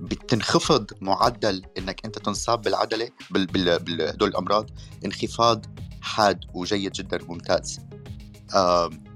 بتنخفض 0.00 0.90
معدل 1.00 1.62
إنك 1.78 2.04
أنت 2.04 2.18
تنصاب 2.18 2.62
بالعضلة 2.62 3.10
بهدول 3.30 4.28
الأمراض 4.28 4.70
انخفاض 5.04 5.66
حاد 6.00 6.44
وجيد 6.54 6.92
جدا 6.92 7.18
وممتاز 7.24 7.80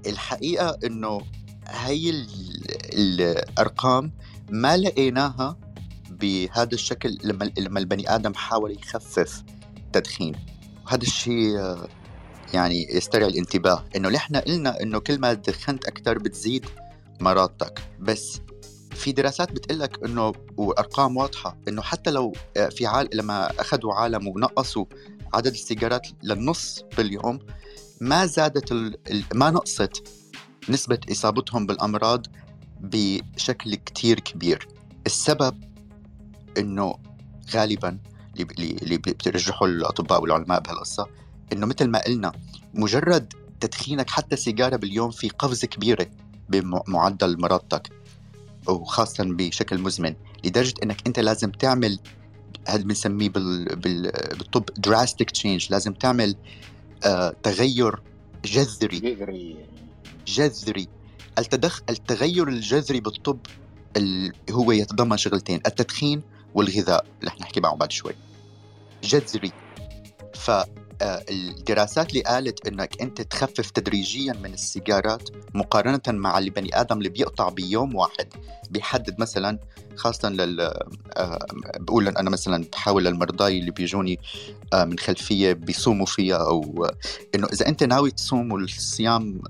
الحقيقة 0.07 0.77
إنه 0.85 1.21
هي 1.67 2.25
الأرقام 2.93 4.11
ما 4.49 4.77
لقيناها 4.77 5.57
بهذا 6.09 6.73
الشكل 6.73 7.17
لما 7.23 7.51
لما 7.57 7.79
البني 7.79 8.15
آدم 8.15 8.33
حاول 8.33 8.71
يخفف 8.71 9.43
تدخين. 9.93 10.35
وهذا 10.85 11.01
الشيء 11.01 11.59
آه، 11.59 11.87
يعني 12.53 12.87
يسترعي 12.95 13.27
الانتباه 13.27 13.85
إنه 13.95 14.09
نحن 14.09 14.35
قلنا 14.35 14.81
إنه 14.81 14.99
كل 14.99 15.19
ما 15.19 15.33
دخنت 15.33 15.85
أكثر 15.85 16.17
بتزيد 16.17 16.65
مرضتك. 17.19 17.81
بس 17.99 18.41
في 18.91 19.11
دراسات 19.11 19.51
بتقلك 19.51 20.03
إنه 20.05 20.33
وأرقام 20.57 21.17
واضحة 21.17 21.57
إنه 21.67 21.81
حتى 21.81 22.11
لو 22.11 22.33
آه، 22.57 22.69
في 22.69 22.85
عال 22.85 23.09
لما 23.13 23.61
اخذوا 23.61 23.93
عالم 23.93 24.27
ونقصوا 24.27 24.85
عدد 25.33 25.51
السيجارات 25.51 26.07
للنص 26.23 26.83
باليوم 26.97 27.39
ما 28.01 28.25
زادت 28.25 28.71
ال... 28.71 28.97
ما 29.33 29.49
نقصت 29.51 30.07
نسبة 30.69 30.99
إصابتهم 31.11 31.65
بالأمراض 31.65 32.25
بشكل 32.79 33.75
كتير 33.75 34.19
كبير. 34.19 34.67
السبب 35.05 35.63
إنه 36.57 36.95
غالبا 37.53 37.99
اللي 38.39 38.97
بترجحوا 38.97 39.67
الأطباء 39.67 40.21
والعلماء 40.21 40.61
بهالقصة 40.61 41.07
إنه 41.53 41.65
مثل 41.65 41.87
ما 41.87 42.03
قلنا 42.03 42.31
مجرد 42.73 43.33
تدخينك 43.59 44.09
حتى 44.09 44.35
سيجارة 44.35 44.75
باليوم 44.75 45.11
في 45.11 45.29
قفزة 45.29 45.67
كبيرة 45.67 46.07
بمعدل 46.49 47.41
مرضتك. 47.41 47.98
وخاصة 48.67 49.23
بشكل 49.23 49.77
مزمن 49.77 50.15
لدرجة 50.43 50.73
إنك 50.83 51.07
أنت 51.07 51.19
لازم 51.19 51.51
تعمل 51.51 51.99
هذا 52.67 52.83
بنسميه 52.83 53.29
بال... 53.29 53.75
بال... 53.75 54.11
بالطب 54.11 54.69
drastic 54.87 55.39
change 55.41 55.71
لازم 55.71 55.93
تعمل 55.93 56.35
آه 57.05 57.35
تغير 57.43 57.99
جذري. 58.45 58.99
جذري. 58.99 59.57
جذري. 60.27 60.87
التدخ... 61.37 61.81
التغير 61.89 62.47
الجذري 62.47 62.99
بالطب 62.99 63.39
ال... 63.97 64.33
هو 64.51 64.71
يتضمن 64.71 65.17
شغلتين 65.17 65.61
التدخين 65.65 66.21
والغذاء 66.53 67.05
اللي 67.19 67.29
إحنا 67.29 67.41
نحكي 67.41 67.59
معه 67.59 67.75
بعد 67.75 67.91
شوي. 67.91 68.13
جذري. 69.03 69.51
ف 70.33 70.51
الدراسات 71.01 72.09
اللي 72.09 72.21
قالت 72.21 72.67
إنك 72.67 73.01
أنت 73.01 73.21
تخفف 73.21 73.69
تدريجيا 73.69 74.33
من 74.33 74.53
السيجارات 74.53 75.29
مقارنة 75.53 76.01
مع 76.07 76.37
اللي 76.37 76.49
بني 76.49 76.81
آدم 76.81 76.97
اللي 76.97 77.09
بيقطع 77.09 77.49
بيوم 77.49 77.95
واحد 77.95 78.27
بيحدد 78.69 79.19
مثلا 79.19 79.59
خاصة 79.95 80.29
لل 80.29 80.61
آه، 81.17 81.45
بقول 81.79 82.07
أنا 82.07 82.29
مثلا 82.29 82.65
بحاول 82.73 83.05
للمرضى 83.05 83.59
اللي 83.59 83.71
بيجوني 83.71 84.19
آه، 84.73 84.85
من 84.85 84.99
خلفية 84.99 85.53
بيصوموا 85.53 86.05
فيها 86.05 86.37
أو 86.37 86.87
إنه 87.35 87.47
إذا 87.53 87.67
أنت 87.67 87.83
ناوي 87.83 88.11
تصوم 88.11 88.51
والصيام 88.51 89.41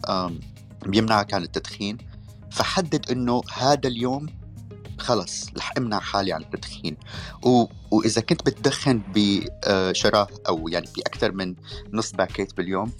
بيمنعك 0.85 1.33
عن 1.33 1.43
التدخين 1.43 1.97
فحدد 2.51 3.11
إنه 3.11 3.41
هذا 3.53 3.87
اليوم 3.89 4.25
خلص 4.99 5.45
رح 5.57 5.73
أمنع 5.77 5.99
حالي 5.99 6.33
عن 6.33 6.41
التدخين. 6.41 6.97
و... 7.43 7.65
وإذا 7.91 8.21
كنت 8.21 8.45
بتدخن 8.45 9.01
بشراهه 9.15 10.29
أو 10.47 10.67
يعني 10.67 10.87
بأكثر 10.97 11.31
من 11.31 11.55
نص 11.93 12.11
باكيت 12.11 12.57
باليوم 12.57 12.91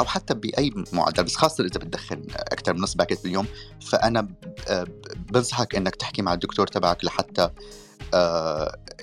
أو 0.00 0.06
حتى 0.06 0.34
بأي 0.34 0.72
معدل 0.92 1.24
بس 1.24 1.36
خاصة 1.36 1.64
إذا 1.64 1.78
بتدخن 1.78 2.22
أكثر 2.36 2.74
من 2.74 2.80
نص 2.80 2.94
باكيت 2.94 3.22
باليوم 3.22 3.46
فأنا 3.86 4.28
بنصحك 5.16 5.76
إنك 5.76 5.96
تحكي 5.96 6.22
مع 6.22 6.34
الدكتور 6.34 6.66
تبعك 6.66 7.04
لحتى 7.04 7.50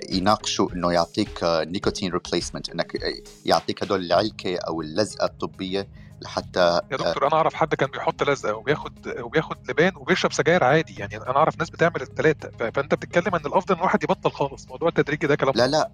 يناقشوا 0.10 0.72
إنه 0.74 0.92
يعطيك 0.92 1.40
nicotine 1.44 2.12
replacement 2.12 2.70
إنك 2.70 2.98
يعطيك 3.46 3.84
هدول 3.84 4.06
العلكة 4.06 4.58
أو 4.58 4.82
اللزقة 4.82 5.26
الطبية 5.26 5.88
لحتى 6.22 6.82
يا 6.92 6.98
دكتور 6.98 7.28
أنا 7.28 7.36
أعرف 7.36 7.54
حد 7.54 7.76
كان 7.76 7.90
بيحط 7.90 8.24
لزقه 8.24 8.56
وبياخد 8.56 9.14
وبياخد 9.20 9.58
لبان 9.70 9.92
وبيشرب 9.96 10.34
سجاير 10.34 10.64
عادي 10.64 10.96
يعني 11.00 11.18
أنا 11.18 11.38
أعرف 11.38 11.60
ناس 11.60 11.70
بتعمل 11.70 12.02
الثلاثه 12.02 12.50
فأنت 12.72 12.96
بتتكلم 12.96 13.36
إن 13.36 13.46
الأفضل 13.46 13.74
إن 13.74 13.80
الواحد 13.80 14.04
يبطل 14.04 14.32
خالص. 14.32 14.68
موضوع 14.68 14.90
التدريجي 14.90 15.28
ده 15.28 15.36
كلام 15.36 15.54
لا 15.56 15.68
لا. 15.68 15.92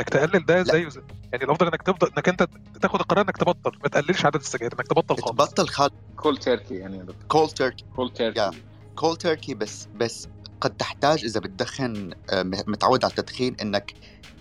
إنك 0.00 0.08
تقلل 0.08 0.46
ده 0.46 0.62
زيه 0.62 0.88
زي 0.88 1.02
يعني 1.32 1.44
الأفضل 1.44 1.66
إنك 1.66 1.82
تفضل 1.82 2.10
إنك 2.16 2.28
أنت 2.28 2.48
تاخد 2.82 3.00
القرار 3.00 3.24
إنك 3.24 3.36
تبطل. 3.36 3.78
ما 3.82 3.88
تقللش 3.88 4.26
عدد 4.26 4.40
السجاير 4.40 4.72
إنك 4.72 4.86
تبطل 4.86 5.16
خالص. 5.16 5.30
تبطل 5.30 5.68
خالص. 5.68 5.92
cold 6.16 6.36
turkey 6.36 6.74
يعني 6.74 7.06
cold 7.28 7.50
turkey 7.50 7.84
cold 7.96 8.12
turkey 8.12 8.50
cold 8.94 9.16
turkey 9.16 9.54
بس 9.54 9.88
بس 9.96 10.28
قد 10.60 10.76
تحتاج 10.76 11.24
إذا 11.24 11.40
بتدخن 11.40 12.10
آه، 12.30 12.42
متعود 12.42 13.04
على 13.04 13.10
التدخين 13.10 13.56
إنك 13.62 13.94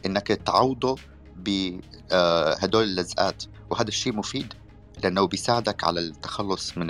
إنك 0.06 0.28
تعوضه 0.28 0.96
بهدول 1.36 1.82
آه، 2.12 2.84
اللزقات. 2.84 3.44
وهذا 3.70 3.88
الشيء 3.88 4.16
مفيد. 4.16 4.54
لأنه 5.06 5.28
بيساعدك 5.28 5.84
على 5.84 6.00
التخلص 6.00 6.78
من 6.78 6.88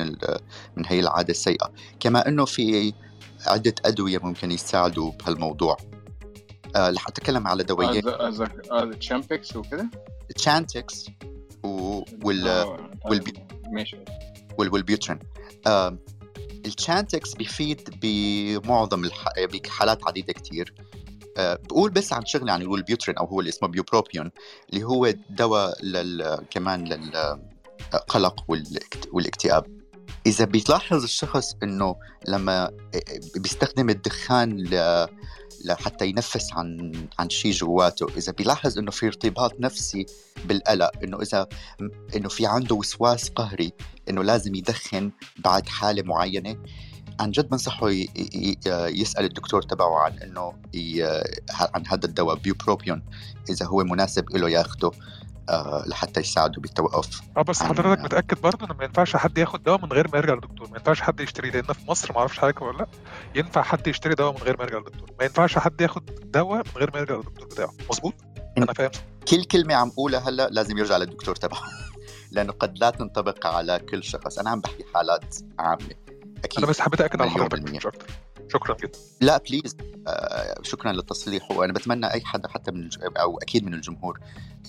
من 0.78 0.86
هي 0.86 1.00
العادة 1.00 1.32
السيئة. 1.32 1.72
كما 2.00 2.28
إنه 2.28 2.46
في 2.46 2.94
عدة 3.48 3.76
أدوية 3.86 4.20
ممكن 4.24 4.52
يساعدوا 4.52 5.12
بهالموضوع. 5.12 5.78
أه 6.76 6.90
رح 6.90 7.08
أتكلم 7.08 7.48
على 7.48 7.64
دوايين 7.64 8.02
قصدك 8.02 8.52
Champix 9.00 9.56
وكذا 9.56 9.90
Chantix 10.36 11.06
وال 11.64 12.48
آه، 12.48 12.90
والبي... 13.06 13.34
ماشي. 13.72 13.98
وال 14.58 14.67
Wellbutrin. 14.67 15.20
آه 15.68 15.98
ال 16.66 16.74
Chantix 16.74 17.34
بيفيد 17.34 17.90
بمعظم. 18.02 19.10
بحالات 19.54 20.08
عديدة 20.08 20.34
كتير. 20.34 20.74
أه 21.38 21.60
بقول 21.70 21.92
بس 21.92 22.14
عن 22.14 22.26
شغله 22.26 22.52
عن 22.52 22.62
ال 22.62 22.67
Wellbutrin 22.67 23.18
أو 23.18 23.26
هو 23.26 23.40
اللي 23.40 23.50
اسمه 23.50 23.70
bupropion 23.70 24.32
اللي 24.70 24.84
هو 24.84 25.14
دواء 25.30 25.86
لل... 25.86 26.38
كمان 26.50 26.84
لل 26.84 27.40
قلق 28.08 28.46
والاكتئاب. 29.14 29.66
إذا 30.26 30.46
بيلاحظ 30.46 31.04
الشخص 31.04 31.56
إنه 31.64 31.96
لما 32.28 32.72
بيستخدم 33.36 33.90
الدخان 33.90 34.58
ل 34.58 35.08
لحتى 35.66 36.08
ينفس 36.08 36.54
عن 36.54 36.92
عن 37.20 37.30
شيء 37.30 37.52
جواته 37.52 38.08
إذا 38.18 38.32
بيلاحظ 38.32 38.78
إنه 38.78 38.92
في 38.92 39.08
ارتباط 39.08 39.60
نفسي 39.60 40.06
بالقلق 40.46 40.92
إنه 41.04 41.22
إذا 41.22 41.48
إنه 42.16 42.30
في 42.30 42.46
عنده 42.46 42.76
وسواس 42.76 43.30
قهري 43.30 43.72
إنه 44.10 44.24
لازم 44.24 44.56
يدخن 44.56 45.12
بعد 45.38 45.70
حالة 45.70 46.04
معينة 46.04 46.58
عن 47.20 47.32
جد 47.32 47.50
بنصحه 47.50 47.90
يسأل 48.90 49.26
الدكتور 49.26 49.62
تبعه 49.62 50.00
عن 50.00 50.20
إنه 50.20 50.54
عن 51.50 51.88
هذا 51.88 52.06
الدواء 52.06 52.36
بيوبروبيون 52.36 53.04
إذا 53.50 53.66
هو 53.66 53.84
مناسب 53.84 54.30
له 54.30 54.50
ياخده. 54.50 54.92
لحتى 55.88 56.20
يساعدوا 56.20 56.62
بالتوقف 56.62 57.22
آه 57.38 57.42
بس 57.42 57.64
حضرتك 57.64 58.02
متأكد 58.02 58.42
برضه 58.42 58.66
ان 58.66 58.78
ما 58.78 58.84
ينفعش 58.84 59.16
حد 59.16 59.38
ياخد 59.38 59.64
دواء 59.64 59.82
من 59.82 59.94
غير 59.94 60.08
ما 60.14 60.18
يرجع 60.18 60.34
للدكتور؟ 60.34 60.70
ما 60.70 60.78
ينفعش 60.78 61.02
حد 61.02 61.20
يشتري 61.20 61.50
لأن 61.50 61.74
في 61.74 61.90
مصر 61.92 62.14
ما 62.14 62.20
أعرفش 62.20 62.40
حضرتك 62.40 62.62
ولا 62.62 62.78
لأ 62.78 62.88
ينفع 63.36 63.62
حد 63.62 63.88
يشتري 63.88 64.16
دواء 64.16 64.34
من 64.34 64.42
غير 64.42 64.58
ما 64.58 64.64
يرجع 64.64 64.78
للدكتور؟ 64.78 65.10
ما 65.20 65.26
ينفعش 65.26 65.58
حد 65.58 65.82
ياخد 65.82 66.06
دواء 66.32 66.58
من 66.58 66.78
غير 66.78 66.92
ما 66.94 67.00
يرجع 67.00 67.16
للدكتور 67.16 67.46
بتاعه؟ 67.46 67.74
مظبوط؟ 67.90 68.14
أنا 68.58 68.74
فاهم. 68.74 68.92
كل 69.28 69.44
كلمة 69.44 69.74
عم 69.76 69.90
قولها 69.90 70.30
هلأ 70.30 70.50
لازم 70.52 70.78
يرجع 70.78 70.98
للدكتور 70.98 71.36
تبعه 71.36 71.62
لأنه 72.32 72.54
قد 72.54 72.78
لا 72.78 72.90
تنطبق 72.90 73.48
على 73.48 73.80
كل 73.80 74.04
شخص. 74.04 74.40
أنا 74.40 74.50
عم 74.50 74.60
بحكي 74.60 74.86
حالات 74.94 75.36
عامة. 75.60 75.96
أكيد 76.44 76.58
أنا 76.58 76.68
بس 76.68 76.82
حبيت 76.82 77.02
أكد 77.02 77.22
على 77.22 77.32
حضرتك 77.32 77.60
مش 77.60 77.86
أكتر. 77.86 78.08
شكرا 78.54 78.76
جدا. 78.84 79.00
لا 79.22 79.38
بليز 79.38 79.78
آه 80.08 80.56
شكرا 80.62 80.92
للتصليح 80.92 81.52
وأنا 81.52 81.74
بتمنى 81.74 82.14
أي 82.14 82.22
حدا 82.26 82.48
حتى 82.50 82.72
من 82.72 82.90
أو 83.18 83.38
أكيد 83.38 83.66
من 83.66 83.74
الجمهور 83.74 84.20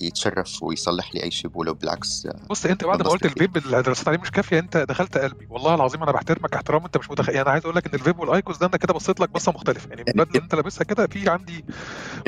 يتشرف 0.01 0.63
ويصلح 0.63 1.15
لي 1.15 1.23
أي 1.23 1.31
شيء 1.31 1.51
بقوله 1.51 1.73
بالعكس 1.73 2.25
آه، 2.25 2.39
بص 2.49 2.65
أنت 2.65 2.83
بعد 2.85 3.01
ما 3.01 3.09
قلت 3.09 3.25
الفيب 3.25 3.57
الدراسات 3.57 4.07
عليه 4.07 4.17
مش 4.19 4.31
كافية 4.31 4.59
أنت 4.59 4.77
دخلت 4.77 5.17
قلبي. 5.17 5.47
والله 5.49 5.75
العظيم 5.75 6.03
أنا 6.03 6.11
بحترمك 6.11 6.53
احترام 6.53 6.85
أنت 6.85 6.97
مش 6.97 7.11
متخيل 7.11 7.35
يعني 7.35 7.41
أنا 7.45 7.51
عايز 7.51 7.63
أقول 7.63 7.75
لك 7.75 7.87
إن 7.87 7.93
ال 7.93 7.98
vape 7.98 8.19
وال 8.19 8.32
IQOS 8.32 8.57
ده 8.57 8.65
أنا 8.67 8.77
كده 8.77 8.93
بصيت 8.93 9.19
لك 9.19 9.29
بصة 9.29 9.51
مختلفة. 9.51 9.89
يعني 9.89 10.03
بدل 10.03 10.39
أنت 10.41 10.55
لابسها 10.55 10.83
كده 10.83 11.07
في 11.07 11.29
عندي 11.29 11.65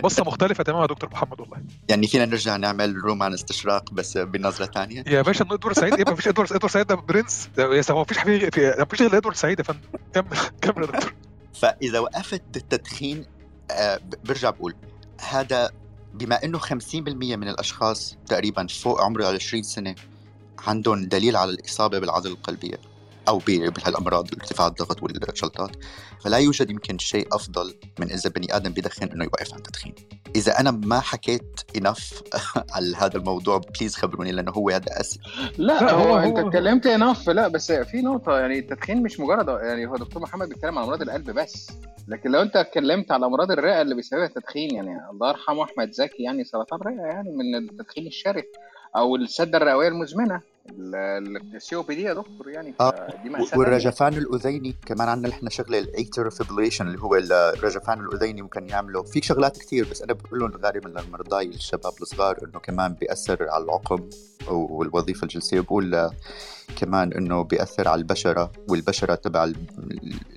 بصة 0.04 0.24
مختلفة 0.24 0.64
تماما 0.64 0.82
يا 0.82 0.88
دكتور 0.88 1.10
محمد 1.10 1.40
والله. 1.40 1.58
يعني 1.90 2.08
فينا 2.08 2.26
نرجع 2.26 2.56
نعمل 2.58 2.96
روم 2.98 3.24
عن 3.24 3.34
استشراق 3.34 3.94
بس 3.94 4.18
بنظرة 4.18 4.66
ثانية 4.66 5.04
يا 5.08 5.22
باشا 5.22 5.46
ادوار 5.52 5.74
سعيد 5.74 5.94
إيه 5.94 6.06
ما 6.08 6.16
فيش 6.16 6.28
ادوار 6.28 6.48
ادوار 6.52 6.72
سعيد 6.72 6.88
ده 6.88 6.96
برنس 6.96 7.50
هو 7.92 7.98
ما 7.98 8.04
فيش 8.04 8.18
ما 8.78 8.86
فيش 8.86 9.02
غير 9.02 9.18
ادوار 9.18 9.34
سعيد 9.34 9.60
يا 9.60 9.64
فندم. 9.64 9.80
كمل 10.14 10.38
كمل 10.62 10.84
يا 10.84 10.92
دكتور. 10.92 11.14
فإذا 11.60 12.00
وقفت 12.00 12.41
التدخين 12.56 13.26
آه، 13.72 14.00
برجع 14.26 14.50
بقول 14.50 14.76
هذا 15.30 15.72
بما 16.13 16.43
إنه 16.43 16.60
50% 16.60 16.67
من 17.36 17.48
الأشخاص 17.50 18.17
تقريبا 18.28 18.67
فوق 18.67 19.02
عمر 19.02 19.24
20 19.24 19.63
سنة 19.63 19.95
عندهم 20.60 21.06
دليل 21.06 21.36
على 21.36 21.52
الإصابة 21.52 22.00
بالعضلة 22.00 22.34
القلبية. 22.34 22.78
أو 23.30 23.38
بهالامراض 23.48 24.28
ارتفاع 24.34 24.68
الضغط 24.68 25.04
والجلطات 25.04 25.72
فلا 26.22 26.38
يوجد 26.38 26.70
يمكن 26.70 26.98
شيء 26.98 27.28
أفضل 27.32 27.74
من 28.00 28.12
إذا 28.12 28.30
بني 28.30 28.56
آدم 28.56 28.72
بدخن 28.72 29.08
إنه 29.08 29.24
يوقف 29.24 29.54
عن 29.54 29.58
التدخين 29.58 29.96
إذا 30.36 30.60
أنا 30.60 30.72
ما 30.72 31.00
حكيت 31.00 31.62
انف 31.78 32.24
على 32.76 32.96
هذا 32.98 33.18
الموضوع 33.18 33.62
بليز 33.80 33.96
خبروني 33.96 34.32
لأنه 34.32 34.52
هو 34.52 34.70
هذا 34.70 35.00
أس... 35.00 35.20
لا, 35.58 35.80
لا 35.80 35.92
هو, 35.92 36.15
هو 36.15 36.18
أنت 36.18 36.38
اتكلمت 36.38 36.88
انف 36.88 37.30
لا 37.30 37.48
بس 37.48 37.72
في 37.72 38.02
نقطة 38.02 38.39
يعني 38.39 38.60
التدخين 38.60 39.04
مش 39.04 39.20
مجرد 39.20 39.48
يعني 39.48 39.86
هو 39.86 39.96
دكتور 39.96 40.22
محمد 40.22 40.50
بيتكلم 40.50 40.78
عن 40.78 40.84
أمراض 40.84 41.02
القلب 41.02 41.32
بس. 41.32 41.72
لكن 42.08 42.32
لو 42.32 42.42
أنت 42.42 42.56
اتكلمت 42.56 43.12
على 43.12 43.26
أمراض 43.26 43.52
الرئة 43.52 43.82
اللي 43.82 43.96
بيسببها 43.96 44.26
التدخين 44.26 44.76
يعني 44.76 45.10
الله 45.12 45.30
يرحمه 45.30 45.63
أحمد 45.63 45.92
زكي 45.92 46.24
يعني 46.24 46.44
سرطان 46.44 46.80
رئه 46.80 47.02
يعني 47.02 47.30
من 47.32 47.56
التدخين 47.56 48.08
الشرس 48.08 48.44
أو 48.96 49.15
السده 49.15 49.58
الرئوية 49.58 49.88
المزمنة. 49.88 50.42
ال 50.78 51.76
COPD 51.76 52.02
يا 52.01 52.13
دكتور 52.13 52.49
يعني 52.49 52.73
آه 52.79 53.13
دي 53.23 53.58
والرجفان 53.58 54.13
الأذيني 54.13 54.75
كمان 54.86 55.10
عندنا 55.10 55.34
إحنا 55.34 55.49
شغله 55.49 55.79
ال 55.80 55.87
atrial 55.87 56.30
fibrillation 56.30 56.88
اللي 56.88 57.01
هو 57.01 57.15
الرجفان 57.15 57.99
الأذيني 57.99 58.41
ممكن 58.41 58.69
يعمله. 58.69 59.03
في 59.03 59.21
شغلات 59.21 59.58
كثير 59.58 59.88
بس 59.91 60.01
أنا 60.01 60.13
بقول 60.13 60.39
لهم 60.39 60.51
غالبا 60.65 60.99
للمرضى 60.99 61.45
الشباب 61.45 61.93
الصغار 62.01 62.38
إنه 62.43 62.60
كمان 62.60 62.93
بيأثر 62.93 63.49
على 63.49 63.63
العقم 63.63 64.10
والوظيفه 64.47 65.23
الجنسية. 65.23 65.60
بقول 65.60 66.10
كمان 66.75 67.13
إنه 67.13 67.41
بيأثر 67.43 67.88
على 67.88 67.99
البشرة 68.01 68.51
والبشرة 68.69 69.15
تبع 69.15 69.43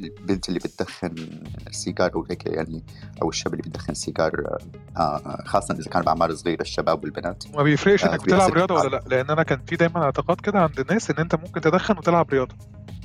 البنت 0.01 0.49
اللي 0.49 0.59
بتدخن 0.59 1.15
سيجار 1.71 2.19
وهيك 2.19 2.47
يعني 2.47 2.85
أو 3.23 3.29
الشاب 3.29 3.53
اللي 3.53 3.63
بيدخن 3.63 3.95
سيجار 3.95 4.59
آه 4.97 5.43
خاصه 5.47 5.75
إذا 5.75 5.91
كان 5.91 6.03
بأعمار 6.03 6.35
صغيرة 6.35 6.61
الشباب 6.63 7.05
والبنات. 7.05 7.45
ما 7.55 7.63
بيفرقش 7.63 8.05
آه، 8.05 8.11
انك 8.13 8.23
بتلعب 8.25 8.51
بيأثر- 8.51 8.55
رياضة 8.55 8.75
ولا 8.75 8.89
لأ 8.89 9.03
لأن 9.07 9.31
أنا 9.31 9.43
كان 9.43 9.61
في 9.67 9.77
دايما 9.77 10.03
اعتقاد 10.05 10.41
كده 10.41 10.61
عند 10.61 10.81
الناس 10.81 11.11
إن 11.11 11.17
أنت 11.19 11.35
ممكن 11.35 11.61
تدخن 11.61 11.99
وتلعب 11.99 12.31
رياضة. 12.31 12.55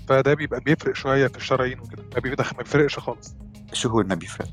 فده 0.07 0.33
بيبقى 0.33 0.59
بيفرق 0.59 0.95
شوية 0.95 1.27
في 1.27 1.37
الشرايين 1.37 1.79
وكده. 1.79 2.03
ما 2.13 2.19
بيدخن 2.19 2.55
ما 2.57 2.63
بيفرقش 2.63 2.99
خالص. 2.99 3.35
شو 3.73 3.89
هو 3.89 4.03
ما 4.03 4.15
بيفرق؟ 4.15 4.47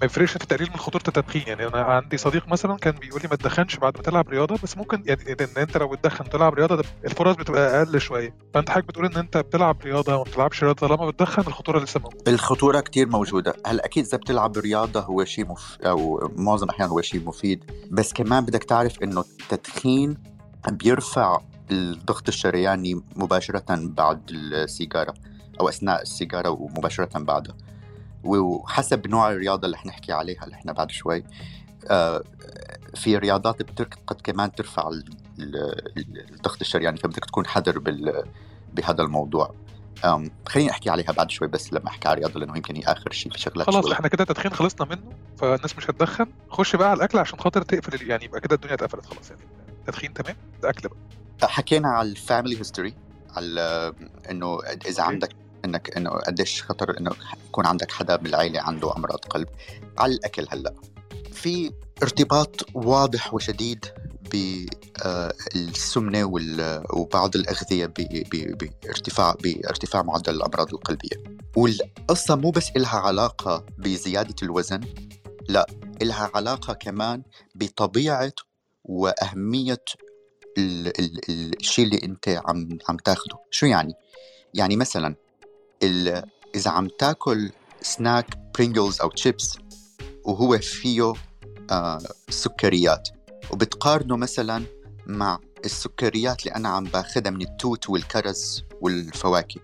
ما 0.00 0.06
يفرقش 0.06 0.32
في 0.32 0.38
تقليل 0.38 0.70
من 0.70 0.76
خطورة 0.76 1.02
التدخين. 1.08 1.42
يعني 1.46 1.66
أنا 1.66 1.82
عندي 1.82 2.16
صديق 2.16 2.48
مثلا 2.48 2.76
كان 2.76 2.94
بيقول 2.94 3.20
لي 3.22 3.28
ما 3.28 3.36
تدخنش 3.36 3.76
بعد 3.76 3.96
ما 3.96 4.02
تلعب 4.02 4.28
رياضة 4.28 4.58
بس 4.62 4.76
ممكن 4.76 5.02
يعني 5.06 5.22
إن 5.40 5.62
أنت 5.62 5.76
لو 5.76 5.88
بتدخن 5.88 6.24
وتلعب 6.24 6.54
رياضة 6.54 6.84
الفرص 7.04 7.36
بتبقى 7.36 7.82
أقل 7.82 8.00
شوية. 8.00 8.34
فأنت 8.54 8.70
حضرتك 8.70 8.88
بتقول 8.88 9.06
إن 9.06 9.16
أنت 9.16 9.36
بتلعب 9.36 9.76
رياضة 9.84 10.14
وما 10.14 10.24
بتلعبش 10.24 10.62
رياضة 10.64 10.88
طالما 10.88 11.10
بتدخن 11.10 11.42
الخطورة 11.46 11.78
لسه 11.78 12.00
موجودة. 12.00 12.32
الخطورة 12.32 12.80
كتير 12.80 13.08
موجودة. 13.08 13.54
هلا 13.66 13.84
أكيد 13.84 14.04
إذا 14.06 14.18
بتلعب 14.18 14.56
رياضة 14.58 15.00
هو 15.00 15.24
شيء 15.24 15.46
مف... 15.46 15.78
أو 15.82 16.30
معظم 16.36 16.64
الأحيان 16.64 16.88
هو 16.88 17.00
شيء 17.00 17.24
مفيد. 17.24 17.64
بس 17.90 18.12
كمان 18.12 18.44
بدك 18.44 18.64
تعرف 18.64 19.02
إنه 19.02 19.20
التدخين 19.20 20.18
بيرفع 20.70 21.40
الضغط 21.70 22.28
الشرياني 22.28 23.02
مباشرة 23.16 23.64
بعد 23.70 24.20
السيجارة 24.30 25.14
أو 25.60 25.68
أثناء 25.68 26.02
السيجارة 26.02 26.50
ومباشرة 26.50 27.18
بعدها 27.18 27.54
وحسب 28.26 29.06
نوع 29.06 29.30
الرياضة 29.32 29.66
اللي 29.66 29.76
حنحكي 29.76 30.12
عليها 30.12 30.44
اللي 30.44 30.54
إحنا 30.54 30.72
بعد 30.72 30.90
شوي 30.90 31.24
آه، 31.90 32.22
في 32.94 33.16
رياضات 33.16 33.62
قد 34.06 34.20
كمان 34.24 34.52
ترفع 34.52 34.88
ال- 34.88 35.04
ال- 35.38 36.34
الضغط 36.34 36.60
الشرياني 36.60 36.96
فبدك 36.96 37.24
تكون 37.24 37.46
حذر 37.46 37.78
بال... 37.78 38.24
بهذا 38.74 39.02
الموضوع 39.02 39.54
خليني 40.48 40.70
أحكي 40.70 40.90
عليها 40.90 41.12
بعد 41.12 41.30
شوي 41.30 41.48
بس 41.48 41.72
لما 41.72 41.88
أحكي 41.88 42.08
على 42.08 42.14
الرياضه 42.18 42.40
لأنه 42.40 42.56
يمكن 42.56 42.76
هي 42.76 42.82
آخر 42.82 43.12
شيء 43.12 43.32
في 43.32 43.38
شغلات 43.38 43.66
خلاص 43.66 43.84
شوي. 43.84 43.92
إحنا 43.92 44.08
كده 44.08 44.22
التدخين 44.22 44.52
خلصنا 44.52 44.86
منه 44.90 45.12
فالناس 45.38 45.76
مش 45.76 45.90
هتدخن 45.90 46.26
خش 46.50 46.76
بقى 46.76 46.90
على 46.90 46.96
الأكل 46.96 47.18
عشان 47.18 47.38
خاطر 47.38 47.62
تقفل 47.62 48.10
يعني 48.10 48.24
يبقى 48.24 48.40
كده 48.40 48.54
الدنيا 48.54 48.74
اتقفلت 48.74 49.06
خلاص 49.06 49.30
يعني 49.30 49.42
التدخين 49.80 50.14
تمام 50.14 50.36
الاكل 50.60 50.88
بقى 50.88 51.48
حكينا 51.48 51.88
على 51.88 52.08
ال 52.08 52.15
family 52.15 52.58
history 52.58 52.94
على 53.36 53.92
إنه 54.30 54.58
إذا. 54.86 55.02
عندك 55.02 55.28
إنك 55.66 55.96
إنه 55.96 56.10
قديش 56.10 56.62
خطر 56.62 56.98
إنه 57.00 57.10
يكون 57.48 57.66
عندك 57.66 57.92
حدا 57.92 58.16
من 58.16 58.26
العيله 58.26 58.60
عنده 58.60 58.96
أمراض 58.96 59.18
قلب. 59.18 59.48
على 59.98 60.14
الأكل 60.14 60.46
هلأ. 60.50 60.74
في 61.32 61.72
ارتباط 62.02 62.66
واضح 62.74 63.34
وشديد 63.34 63.84
بالسمنه 65.54 66.24
وال- 66.24 66.84
وبعض 66.92 67.36
الأغذية 67.36 67.86
بارتفاع 68.84 69.34
بارتفاع 69.42 70.02
معدل 70.02 70.34
الأمراض 70.34 70.74
القلبية. 70.74 71.22
والقصة 71.56 72.34
مو 72.36 72.50
بس 72.50 72.70
إلها 72.76 72.98
علاقة 72.98 73.66
بزيادة 73.78 74.34
الوزن 74.42 74.80
لأ 75.48 75.66
إلها 76.02 76.30
علاقة 76.34 76.72
كمان 76.72 77.22
بطبيعة 77.54 78.32
وأهمية 78.84 79.84
ال- 80.58 81.00
ال- 81.00 81.30
ال- 81.30 81.60
الشيء 81.60 81.84
اللي 81.84 82.00
أنت 82.04 82.28
عم 82.28 82.78
عم 82.88 82.96
تاخده. 82.96 83.36
شو 83.50 83.66
يعني؟ 83.66 83.94
يعني 84.54 84.76
مثلا 84.76 85.14
إذا 85.82 86.70
عم 86.70 86.88
تاكل 86.98 87.50
snack 87.82 88.38
Pringles 88.54 89.00
أو 89.00 89.08
تشيبس 89.10 89.58
وهو 90.24 90.58
فيه 90.58 91.12
آه 91.70 91.98
سكريات. 92.28 93.08
وبتقارنه 93.50 94.16
مثلا 94.16 94.64
مع 95.06 95.38
السكريات 95.64 96.40
اللي 96.46 96.54
أنا 96.56 96.68
عم 96.68 96.84
باخذها 96.84 97.30
من 97.30 97.42
التوت 97.42 97.90
والكرز 97.90 98.64
والفواكه 98.80 99.60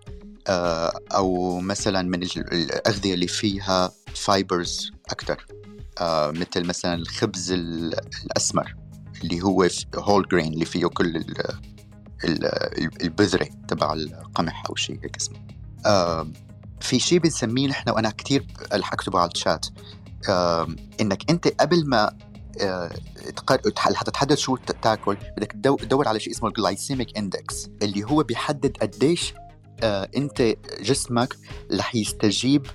آه 0.48 0.92
أو 1.14 1.60
مثلا 1.60 2.02
من 2.02 2.22
ال- 2.22 2.52
الأغذية 2.52 3.14
اللي 3.14 3.26
فيها 3.26 3.92
fibers 4.14 4.90
أكثر 5.10 5.46
آه 6.00 6.30
مثل 6.30 6.64
مثلا 6.66 6.94
الخبز 6.94 7.52
ال- 7.52 7.94
الأسمر 8.24 8.74
اللي 9.22 9.42
هو 9.42 9.68
whole 9.96 10.28
grain 10.28 10.52
اللي 10.52 10.64
فيه 10.64 10.86
كل 10.86 11.16
ال 11.16 11.34
ال 12.24 12.44
البذرة 13.02 13.48
تبع 13.68 13.92
القمح 13.92 14.62
أو 14.70 14.74
شيء 14.74 14.98
هيك 15.04 15.16
اسمه. 15.16 15.38
في 16.80 16.98
شيء 16.98 17.18
بنسميه 17.18 17.68
نحن 17.68 17.90
وأنا 17.90 18.10
كثير 18.10 18.46
أكتبه 18.72 19.18
على 19.18 19.30
الشات. 19.34 19.66
إنك 21.00 21.30
أنت 21.30 21.48
قبل 21.48 21.88
ما 21.88 22.16
آه 22.60 22.90
تقر- 23.36 23.60
حتى 23.76 24.10
تحدد 24.10 24.34
شو 24.34 24.56
تاكل 24.56 25.16
بدك 25.36 25.52
تدو- 25.52 25.76
تدور 25.76 26.08
على 26.08 26.20
شيء 26.20 26.32
اسمه 26.32 26.48
ال 26.48 26.56
glycemic 26.56 27.18
index 27.18 27.68
اللي 27.82 28.04
هو 28.04 28.22
بيحدد 28.22 28.76
قديش 28.76 29.34
أنت 30.16 30.54
جسمك 30.80 31.36
رح 31.72 31.94
يستجيب 31.94 32.66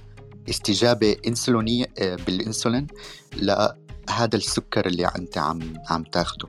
استجابة 0.49 1.15
إنسولينية 1.27 1.85
بالإنسولين 1.99 2.87
لهذا 3.33 4.35
السكر 4.35 4.85
اللي 4.85 5.07
أنت 5.07 5.37
عم 5.37 5.73
عم 5.89 6.03
تاخده. 6.03 6.47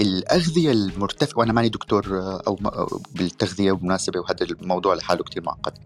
الأغذية 0.00 0.72
المرتفعه 0.72 1.38
وأنا 1.38 1.52
ماني 1.52 1.68
دكتور 1.68 2.06
أو 2.46 2.58
بالتغذية 3.14 3.72
بالمناسبه 3.72 4.20
وهذا 4.20 4.44
الموضوع 4.44 4.94
لحاله 4.94 5.24
كتير 5.24 5.42
معقد. 5.42 5.78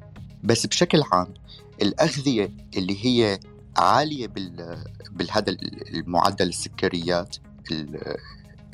بس 0.45 0.67
بشكل 0.67 1.03
عام 1.13 1.35
الأغذية 1.83 2.51
اللي 2.77 3.05
هي 3.07 3.41
عالية 3.77 4.27
بال 4.27 4.85
بهذا 5.11 5.57
المعدل 5.95 6.49
السكريات 6.49 7.37
ال- 7.71 8.17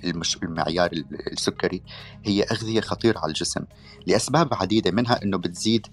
المش 0.05 0.37
المعيار 0.37 0.93
ال- 0.93 1.33
السكري 1.33 1.83
هي 2.25 2.43
أغذية 2.43 2.81
خطيرة 2.81 3.19
على 3.19 3.29
الجسم. 3.29 3.61
لأسباب 4.07 4.55
عديدة 4.55 4.91
منها 4.91 5.23
إنه 5.23 5.39
بتزيد 5.39 5.87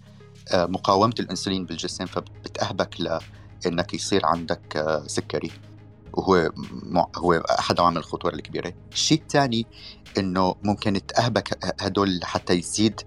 آه، 0.54 0.66
مقاومة 0.66 1.14
الإنسولين 1.20 1.66
بالجسم 1.66 2.06
فبتأهبك 2.06 3.02
لانك 3.66 3.94
يصير 3.94 4.26
عندك 4.26 4.78
آه، 4.78 5.08
سكري. 5.08 5.52
وهو 6.14 6.52
هو 7.18 7.34
أحد 7.34 7.80
عوامل 7.80 7.98
الخطورة 7.98 8.34
الكبيرة. 8.36 8.74
الشيء 8.92 9.22
الثاني 9.22 9.66
إنه 10.18 10.56
ممكن 10.64 11.06
تأهبك 11.08 11.66
هدول 11.84 12.20
حتى 12.24 12.54
يزيد 12.54 13.02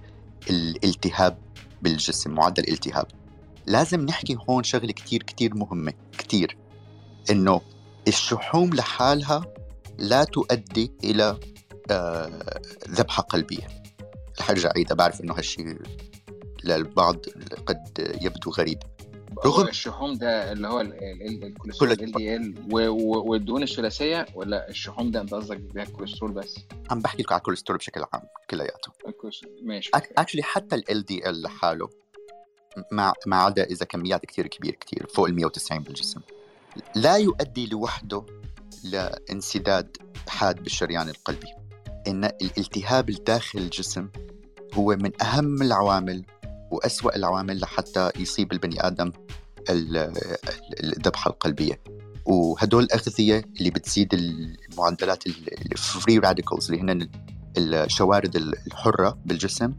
الالتهاب 0.51 1.39
بالجسم 1.83 2.31
معدل 2.31 2.63
الالتهاب 2.63 3.07
لازم 3.67 4.01
نحكي 4.01 4.37
هون 4.51 4.63
شغلة 4.65 4.93
كتير 4.93 5.23
كتير 5.23 5.55
مهمة 5.55 5.93
كتير. 6.19 6.57
إنه 7.31 7.61
الشحوم 8.09 8.75
لحالها 8.75 9.45
لا 9.99 10.25
تؤدي 10.25 10.93
إلى 11.05 11.39
آه، 11.91 12.61
ذبحة 12.89 13.23
قلبية. 13.23 13.69
أرجع 14.51 14.73
عيدها 14.77 14.95
بعرف 14.95 15.21
إنه 15.21 15.35
هالشيء 15.35 15.79
للبعض 16.65 17.17
قد 17.67 18.17
يبدو 18.21 18.51
غريب. 18.51 18.79
رغم- 19.45 19.69
الشحوم 19.69 20.13
ده 20.15 20.53
اللي 20.53 20.69
هو 20.69 20.81
ال- 20.81 20.93
ال- 20.95 21.23
ال- 21.23 21.45
الكوليسترول 21.45 21.93
LDL 21.93 22.55
والدهون 23.29 23.63
الثلاثية 23.63 24.27
ولا 24.35 24.69
الشحوم 24.69 25.11
ده؟ 25.11 25.21
انت 25.21 25.35
قصدك 25.35 25.57
بيها 25.57 25.83
الكوليسترول 25.83 26.33
بس؟ 26.33 26.57
عم 26.91 27.01
بحكي 27.01 27.23
لك 27.23 27.33
على 27.33 27.39
الكوليسترول 27.39 27.79
بشكل 27.79 28.05
عام 28.13 28.23
كلياته 28.51 28.93
ماشي. 29.63 29.91
actually 29.95 30.43
حتى 30.43 30.77
ال 30.77 30.85
LDL 31.05 31.29
لحاله 31.29 31.89
مع 32.93 33.13
ما 33.27 33.37
عدا 33.37 33.65
إذا 33.65 33.85
كميات 33.87 34.27
كثير 34.27 34.47
كبير 34.47 34.75
كثير 34.75 35.07
فوق 35.07 35.27
ال 35.27 35.35
190 35.35 35.81
بالجسم. 35.83 36.21
لا 36.95 37.17
يؤدي 37.17 37.67
لوحده 37.67 38.27
لانسداد 38.85 39.97
حاد 40.29 40.63
بالشريان 40.63 41.09
القلبي. 41.09 41.47
إن 42.07 42.25
الالتهاب 42.25 43.11
الداخل 43.11 43.59
الجسم 43.59 44.09
هو 44.75 44.97
من 44.97 45.23
أهم 45.23 45.63
العوامل 45.63 46.25
وأسوأ 46.71 47.17
العوامل 47.17 47.61
لحتى 47.61 48.11
يصيب 48.19 48.53
البني 48.53 48.87
آدم 48.87 49.13
ال- 49.71 49.97
ال- 49.97 50.97
الذبحة 50.97 51.31
القلبية. 51.31 51.81
وهدول 52.25 52.83
الأغذية 52.83 53.45
اللي 53.59 53.71
بتزيد 53.71 54.15
المعدلات 54.15 55.27
ال 55.27 55.45
free 55.45 56.19
radicals 56.19 56.73
اللي 56.73 56.83
هن 56.83 57.09
الشوارد 57.59 58.37
الحرة 58.37 59.19
بالجسم 59.25 59.73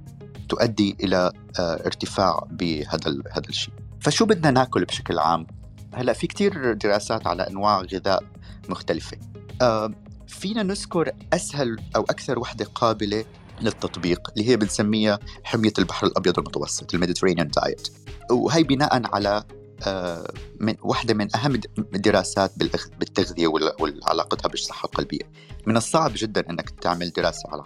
تؤدي 0.50 0.97
إلى 1.04 1.32
آه، 1.60 1.86
ارتفاع 1.86 2.47
بهذا 2.52 3.12
هذا 3.32 3.50
الشيء. 3.50 3.73
فشو 4.02 4.26
بدنا 4.26 4.52
ناكل 4.52 4.86
بشكل 4.86 5.19
عام؟ 5.19 5.47
هلأ 5.93 6.13
في 6.13 6.28
كتير 6.28 6.73
دراسات 6.73 7.28
على 7.28 7.43
أنواع 7.47 7.82
غذاء 7.82 8.23
مختلفة. 8.69 9.17
آه، 9.62 9.91
فينا 10.28 10.63
نذكر 10.63 11.12
أسهل 11.34 11.80
أو 11.95 12.02
أكثر 12.02 12.40
وحدة 12.40 12.65
قابلة 12.65 13.25
للتطبيق 13.62 14.29
اللي 14.29 14.49
هي 14.49 14.58
بنسميها 14.58 15.19
حمية 15.43 15.73
البحر 15.79 16.08
الأبيض 16.08 16.39
المتوسط 16.39 16.93
ال 16.94 16.97
Mediterranean 16.97 17.48
diet. 17.48 17.88
وهي 18.31 18.63
بناء 18.63 19.15
على 19.15 19.43
آه، 19.87 20.31
من 20.60 20.75
واحدة 20.81 21.13
من 21.13 21.35
أهم 21.35 21.62
الدراسات 21.95 22.51
بالتغذية 22.99 23.47
وعلاقتها 23.47 24.49
بالصحة 24.49 24.85
القلبية. 24.85 25.21
من 25.65 25.77
الصعب 25.77 26.12
جدا 26.15 26.49
أنك 26.49 26.69
تعمل 26.69 27.10
دراسة 27.10 27.49
على 27.49 27.63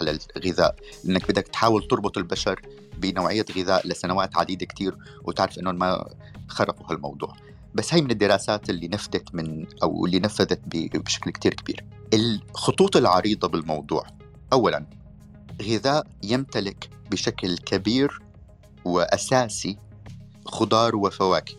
على 0.00 0.18
الغذاء 0.36 0.76
لأنك 1.04 1.28
بدك 1.28 1.48
تحاول 1.48 1.88
تربط 1.88 2.18
البشر 2.18 2.60
بنوعية 2.98 3.44
غذاء 3.56 3.86
لسنوات 3.86 4.36
عديدة 4.36 4.66
كتير 4.66 4.96
وتعرف 5.24 5.58
أنهم 5.58 5.78
ما 5.78 6.08
خرقوا 6.48 6.86
هالموضوع. 6.90 7.32
بس 7.74 7.94
هي 7.94 8.02
من 8.02 8.10
الدراسات 8.10 8.70
اللي 8.70 8.88
نفذت 8.88 9.34
من 9.34 9.66
أو 9.82 10.06
اللي 10.06 10.20
نفذت 10.20 10.60
بشكل 10.94 11.30
كتير 11.30 11.54
كبير. 11.54 11.84
الخطوط 12.14 12.96
العريضة 12.96 13.48
بالموضوع 13.48 14.06
أولا 14.52 14.97
غذاء 15.62 16.06
يمتلك 16.22 16.90
بشكل 17.10 17.58
كبير 17.58 18.22
وأساسي 18.84 19.78
خضار 20.46 20.96
وفواكه. 20.96 21.54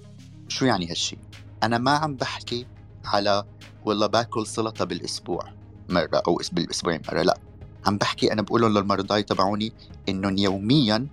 شو 0.47 0.65
يعني 0.65 0.89
هالشي؟ 0.89 1.17
أنا 1.63 1.77
ما 1.77 1.91
عم 1.91 2.15
بحكي 2.15 2.65
على 3.05 3.43
والله 3.85 4.07
باكل 4.07 4.47
سلطة 4.47 4.85
بالأسبوع 4.85 5.53
مرة 5.89 6.21
أو 6.27 6.41
بالأسبوعين 6.51 7.01
مرة 7.11 7.21
لا. 7.21 7.37
عم 7.85 7.97
بحكي 7.97 8.33
أنا 8.33 8.41
بقول 8.41 8.75
للمرضى 8.75 9.23
تبعوني 9.23 9.73
إنهم 10.09 10.37
يوميا 10.37 11.07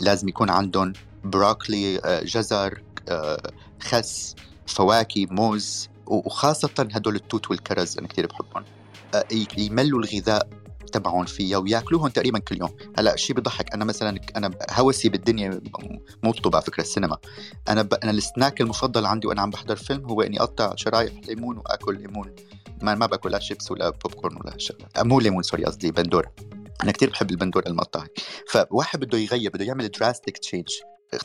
لازم 0.00 0.28
يكون 0.28 0.50
عندهم 0.50 0.92
بروكلي 1.24 1.98
آه، 1.98 2.22
جزر 2.24 2.82
آه، 3.08 3.52
خس 3.80 4.34
فواكه 4.66 5.26
موز 5.30 5.88
وخاصة 6.06 6.88
هدول 6.92 7.16
التوت 7.16 7.50
والكرز 7.50 7.98
أنا 7.98 8.08
كثير 8.08 8.26
بحبهم. 8.26 8.64
آه، 9.14 9.24
يملوا 9.58 10.00
الغذاء 10.00 10.48
تبعهم 10.90 11.24
فيها 11.24 11.58
وياكلوهم 11.58 12.08
تقريبا 12.08 12.38
كل 12.38 12.60
يوم. 12.60 12.76
هلأ 12.98 13.16
شيء 13.16 13.36
بضحك 13.36 13.74
أنا 13.74 13.84
مثلا 13.84 14.20
أنا 14.36 14.50
هوسي 14.70 15.08
بالدنيا 15.08 15.60
مطلوب 16.22 16.56
على 16.56 16.64
فكرة 16.64 16.82
السينما. 16.82 17.18
أنا 17.68 17.82
ب... 17.82 17.94
أنا 17.94 18.10
السناك 18.10 18.60
المفضل 18.60 19.06
عندي 19.06 19.26
وأنا 19.26 19.42
عم 19.42 19.50
بحضر 19.50 19.76
فيلم 19.76 20.04
هو 20.10 20.22
إني 20.22 20.40
أقطع 20.40 20.74
شرايح 20.76 21.12
ليمون 21.28 21.58
وآكل 21.58 21.98
ليمون. 21.98 22.34
ما 22.82 22.94
ما 22.94 23.06
بأكل 23.06 23.30
لا 23.30 23.38
شيبس 23.38 23.70
ولا 23.70 23.90
بوب 23.90 24.14
كورن 24.14 24.36
ولا 24.36 24.54
هالشغلات 24.54 24.98
مو 24.98 25.20
ليمون 25.20 25.42
sorry 25.42 25.64
قصدي 25.64 25.90
بندورة. 25.90 26.34
أنا 26.82 26.92
كثير 26.92 27.10
بحب 27.10 27.30
البندورة 27.30 27.68
المقطعة 27.68 28.06
فواحد 28.48 29.00
بده 29.00 29.18
يغير 29.18 29.50
بده 29.50 29.64
يعمل 29.64 29.88
drastic 29.88 30.38
change 30.38 30.68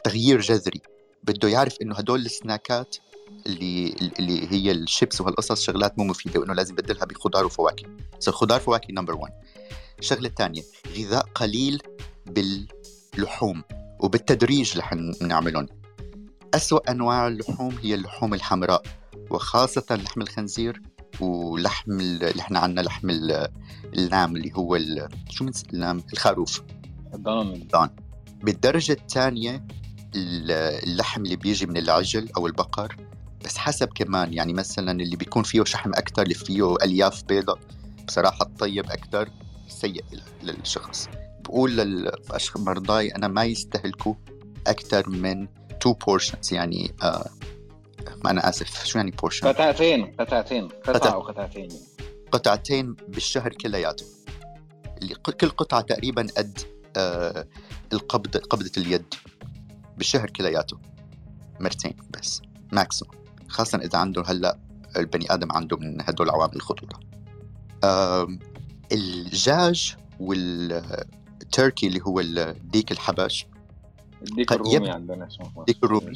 تغيير 0.04 0.42
جذري. 0.42 0.82
بده 1.24 1.50
يعرف 1.50 1.82
إنه 1.82 1.96
هدول 1.96 2.26
السناكات 2.26 2.96
اللي 3.46 3.96
اللي 4.20 4.52
هي 4.52 4.72
الشيبس 4.72 5.22
وهالقصص 5.22 5.62
شغلات 5.62 6.00
مو 6.00 6.06
مفيدة 6.06 6.40
وإنه 6.40 6.54
لازم 6.54 6.74
يبدلها 6.74 7.06
بخضار 7.06 7.46
وفواكه. 7.46 7.86
so 8.20 8.32
خضار 8.32 8.60
فواكه 8.60 8.94
number 8.94 9.16
1 9.16 9.34
الشغله 10.04 10.28
الثانية 10.28 10.62
غذاء 10.98 11.26
قليل 11.36 11.82
باللحوم 12.26 13.64
وبالتدريج 14.00 14.78
رح 14.78 14.94
نعملهم. 15.22 15.68
أسوأ 16.54 16.92
أنواع 16.92 17.28
اللحوم 17.28 17.78
هي 17.84 17.94
اللحوم 17.94 18.34
الحمراء 18.34 18.82
وخاصة 19.32 19.86
لحم 19.92 20.22
الخنزير 20.22 20.82
ولحم 21.20 21.92
اللي 22.00 22.40
إحنا 22.40 22.60
عندنا 22.60 22.82
لحم 22.82 23.10
ال 23.94 24.02
lamb 24.02 24.36
اللي 24.36 24.52
هو 24.56 24.80
شو 25.30 25.44
من 25.44 25.52
ال 25.74 25.79
lamb؟ 25.79 26.04
الخروف. 26.14 26.62
الضان 27.14 27.48
الضان 27.54 27.90
بالدرجة 28.44 28.92
الثانية 28.92 29.66
اللحم 30.16 31.24
اللي 31.26 31.36
بيجي 31.36 31.66
من 31.66 31.78
العجل 31.78 32.30
أو 32.38 32.48
البقر 32.48 32.96
بس 33.46 33.58
حسب 33.58 33.88
كمان 33.88 34.34
يعني 34.34 34.54
مثلا 34.54 34.92
اللي 34.92 35.16
بيكون 35.16 35.44
فيه 35.44 35.64
شحم 35.64 35.90
أكثر 35.94 36.22
اللي 36.22 36.34
فيه 36.34 36.76
ألياف 36.84 37.24
بيضاء 37.24 37.60
بصراحة 38.08 38.46
الطيب 38.46 38.86
أكثر 38.86 39.30
سيء 39.74 40.04
للشخص. 40.44 41.10
بقول 41.40 41.78
للمرضاي 41.78 43.16
أنا 43.16 43.28
ما 43.28 43.44
يستهلكوا 43.44 44.14
أكثر 44.68 45.10
من 45.10 45.48
two 45.82 45.94
portions 45.94 46.54
يعني 46.54 46.96
آه 47.04 47.30
ما 48.24 48.32
أنا 48.32 48.50
آسف. 48.50 48.86
شو 48.86 48.98
يعني 48.98 49.12
portion؟ 49.12 49.48
قطعتين 49.48 50.16
قطعتين. 50.20 50.68
قطعة 50.68 51.14
أو 51.14 51.22
قطعتين. 51.22 51.70
قطعتين 52.32 52.94
بالشهر 52.94 53.54
كلياته 53.54 54.06
اللي 55.02 55.16
كل 55.16 55.50
قطعة 55.50 55.82
تقريبا 55.82 56.28
قد 56.38 56.60
آه 56.98 57.48
القبضة 57.94 58.40
قبضة 58.40 58.72
اليد 58.78 59.14
بالشهر 59.98 60.30
كلياته. 60.30 60.78
مرتين 61.60 61.98
بس 62.10 62.42
maximum 62.72 63.16
خاصة 63.48 63.78
إذا 63.78 63.98
عنده 63.98 64.24
هلأ 64.26 64.60
البني 64.98 65.34
آدم 65.34 65.52
عنده 65.52 65.78
من 65.78 66.02
هدول 66.02 66.28
العوامل 66.28 66.56
الخطورة. 66.56 67.00
الدجاج 68.92 69.96
والتركي 70.20 71.88
اللي 71.88 72.02
هو 72.04 72.20
الديك 72.20 72.92
الحبش. 72.92 73.48
الديك 74.22 74.52
الرومي 74.52 74.76
يب... 74.76 74.86
عندنا 74.86 75.28
اسمه. 75.28 75.66
ديك 75.68 75.84
الرومي. 75.84 76.14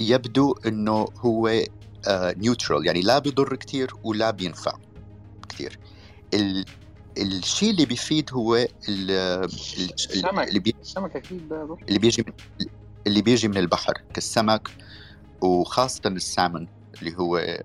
يبدو 0.00 0.52
إنه 0.66 1.08
هو 1.16 1.62
neutral 2.08 2.82
آه 2.82 2.86
يعني 2.86 3.00
لا 3.00 3.18
بيضر 3.18 3.56
كثير 3.56 3.92
ولا 4.04 4.30
بينفع 4.30 4.72
كثير 5.48 5.78
ال... 6.34 6.64
الشيء 7.18 7.70
اللي 7.70 7.84
بيفيد 7.84 8.30
هو 8.32 8.56
ال... 8.56 8.68
السمك. 8.88 10.48
اللي 10.48 10.58
بي... 10.58 10.74
السمك 10.80 11.16
أكيد 11.16 11.52
اللي 11.88 11.98
بيجي 11.98 12.24
من 12.26 12.32
اللي 13.06 13.22
بيجي 13.22 13.48
من 13.48 13.56
البحر 13.56 13.94
كالسمك 14.14 14.68
وخاصة 15.40 16.00
السامن 16.06 16.66
اللي 17.00 17.16
هو 17.18 17.62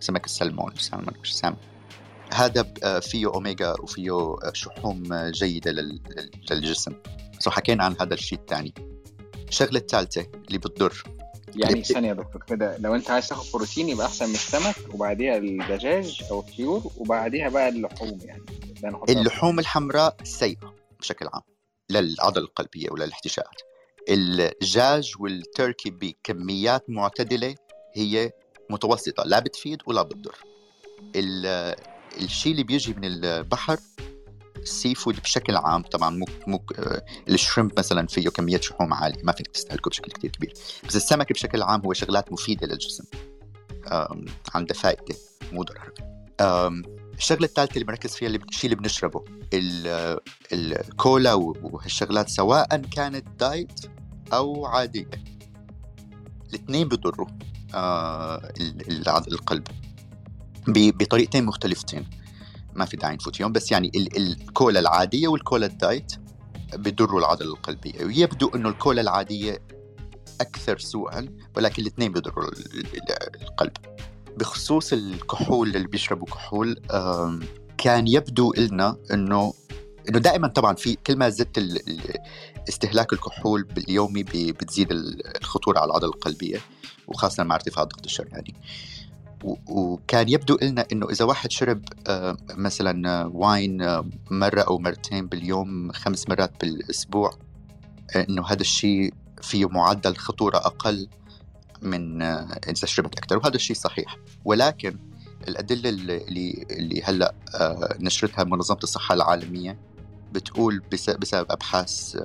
سمك 0.00 0.24
السلمون 0.24 0.72
السالمون 0.72 1.14
مش 1.22 1.34
هذا 2.34 2.72
آه، 2.82 2.98
فيه 2.98 3.26
اوميجا 3.26 3.74
وفيه 3.80 4.12
آه، 4.12 4.52
شحوم 4.52 5.12
آه، 5.12 5.30
جيدة 5.30 5.70
للجسم. 6.50 6.92
so 7.38 7.50
حكينا 7.50 7.84
عن 7.84 7.96
هذا 8.00 8.14
الشيء 8.14 8.38
الثاني. 8.38 8.74
الشغلة 9.48 9.78
الثالثة 9.78 10.26
اللي 10.46 10.58
بتضر. 10.58 11.02
يعني 11.56 11.84
ثانية 11.84 12.08
يا 12.08 12.14
دكتور. 12.14 12.42
كده 12.48 12.78
لو 12.78 12.94
أنت 12.94 13.10
عايز 13.10 13.28
تاخد 13.28 13.52
بروتين 13.52 13.88
يبقى 13.88 14.06
أحسن 14.06 14.28
من 14.28 14.34
السمك 14.34 14.94
وبعديها 14.94 15.36
الدجاج 15.36 16.22
أو 16.30 16.40
الطيور 16.40 16.92
وبعديها 16.96 17.48
بقى 17.48 17.68
اللحوم 17.68 18.18
يعني. 18.24 18.44
اللحوم 19.08 19.58
الحمراء 19.58 20.16
سيئة 20.24 20.74
بشكل 21.00 21.28
عام 21.32 21.42
للعضلة 21.90 22.44
القلبية 22.44 22.90
وللاحتشاءات 22.90 23.60
الدجاج 24.10 25.12
والتركي 25.20 25.90
بكميات 25.90 26.84
معتدلة 26.90 27.54
هي 27.94 28.32
متوسطة 28.70 29.22
لا 29.24 29.38
بتفيد 29.38 29.78
ولا 29.86 30.02
بتضر. 30.02 30.36
الشيء 32.20 32.52
اللي 32.52 32.62
بيجي 32.62 32.94
من 32.94 33.04
البحر 33.04 33.78
ال 34.56 34.94
seafood 34.94 35.20
بشكل 35.20 35.56
عام 35.56 35.82
طبعا 35.82 36.10
مو 36.10 36.26
مو 36.46 36.64
ال 37.28 37.35
shrimp 37.35 37.78
مثلا 37.78 38.06
فيه 38.06 38.28
كمية 38.28 38.60
شحوم 38.60 38.94
عالية 38.94 39.22
ما 39.22 39.32
فيك 39.32 39.46
تستهلكه 39.46 39.88
بشكل 39.90 40.12
كثير 40.12 40.30
كبير. 40.30 40.52
بس 40.88 40.96
السمك 40.96 41.32
بشكل 41.32 41.62
عام 41.62 41.80
هو 41.80 41.92
شغلات 41.92 42.32
مفيدة 42.32 42.66
للجسم. 42.66 43.04
عنده 44.54 44.74
فائده 44.74 45.14
مو 45.52 45.62
ضرر. 45.62 45.92
الشغلة 47.18 47.44
الثالثة 47.44 47.74
اللي 47.74 47.84
بنركز 47.84 48.14
فيها 48.14 48.28
الشيء 48.28 48.64
اللي 48.64 48.76
بنشربه 48.76 49.24
الكولا 50.52 51.34
وهالشغلات 51.34 52.28
سواء 52.28 52.76
كانت 52.76 53.28
دايت 53.40 53.80
أو 54.32 54.66
عادية. 54.66 55.10
الاثنين 56.48 56.88
بيضروا 56.88 57.26
آه 57.74 58.52
القلب. 59.28 59.68
بطريقتين 60.68 61.44
مختلفتين. 61.44 62.06
ما 62.74 62.84
في 62.84 62.96
داعي 62.96 63.14
نفوت 63.14 63.36
فيهم 63.36 63.52
بس 63.52 63.72
يعني 63.72 63.92
الكولا 64.16 64.80
العادية 64.80 65.28
والكولا 65.28 65.66
الدايت 65.66 66.12
بيضروا 66.74 67.20
العضلة 67.20 67.48
القلبية 67.48 68.04
ويبدو 68.04 68.48
إنه 68.54 68.68
الكولا 68.68 69.00
العادية 69.00 69.62
أكثر 70.40 70.78
سوءا 70.78 71.28
ولكن 71.56 71.82
الاثنين 71.82 72.12
بيضروا 72.12 72.50
القلب. 73.42 73.72
بخصوص 74.36 74.92
الكحول 74.92 75.76
اللي 75.76 75.88
بيشربوا 75.88 76.26
كحول 76.26 76.80
كان 77.78 78.08
يبدو 78.08 78.52
لنا 78.56 78.96
انه 79.12 79.54
إنه 80.08 80.18
دائما 80.18 80.48
طبعا 80.48 80.74
في 80.74 80.94
كل 80.94 81.16
ما 81.16 81.28
زدت 81.28 81.82
استهلاك 82.68 83.12
الكحول 83.12 83.62
باليومي 83.62 84.22
بتزيد 84.22 84.88
الخطورة 85.40 85.78
على 85.78 85.86
العضلة 85.86 86.10
القلبية 86.10 86.60
وخاصة 87.08 87.44
مع 87.44 87.54
ارتفاع 87.54 87.84
ضغط 87.84 88.04
الشرياني 88.04 88.54
وكان 89.44 90.28
يبدو 90.28 90.58
لنا 90.62 90.86
إنه 90.92 91.10
إذا 91.10 91.24
واحد 91.24 91.52
شرب 91.52 91.84
آه، 92.06 92.36
مثلا 92.50 93.26
واين 93.26 93.82
آه، 93.82 94.04
مرة 94.30 94.60
أو 94.60 94.78
مرتين 94.78 95.26
باليوم 95.26 95.92
خمس 95.92 96.28
مرات 96.28 96.52
بالأسبوع 96.60 97.30
آه، 98.16 98.26
إنه 98.28 98.46
هذا 98.46 98.60
الشيء 98.60 99.14
فيه 99.42 99.68
معدل 99.68 100.16
خطورة 100.16 100.56
أقل 100.56 101.08
من 101.82 102.22
إذا 102.22 102.86
شربت 102.86 103.18
أكثر 103.18 103.38
وهذا 103.38 103.54
الشيء 103.54 103.76
صحيح. 103.76 104.16
ولكن 104.44 104.98
الأدلة 105.48 105.88
اللي 105.88 106.66
اللي 106.70 107.02
هلأ 107.02 107.34
نشرتها 108.00 108.44
منظمة 108.44 108.78
الصحة 108.82 109.14
العالمية 109.14 109.78
بتقول 110.32 110.82
بسبب 110.92 111.46
أبحاث 111.50 112.16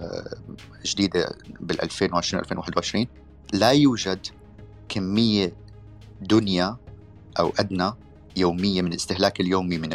جديدة 0.85 1.37
بال 1.59 1.81
2020 1.81 2.43
2021 2.43 3.07
لا 3.53 3.71
يوجد 3.71 4.27
كمية 4.89 5.53
دنيا 6.21 6.77
أو 7.39 7.53
أدنى 7.59 7.91
يومية 8.37 8.81
من 8.81 8.91
الاستهلاك 8.91 9.39
اليومي 9.39 9.77
من 9.77 9.89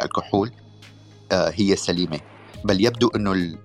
الكحول 0.00 0.50
آه، 1.32 1.52
هي 1.54 1.76
سليمة. 1.76 2.20
بل 2.64 2.84
يبدو 2.84 3.08
أنه 3.08 3.56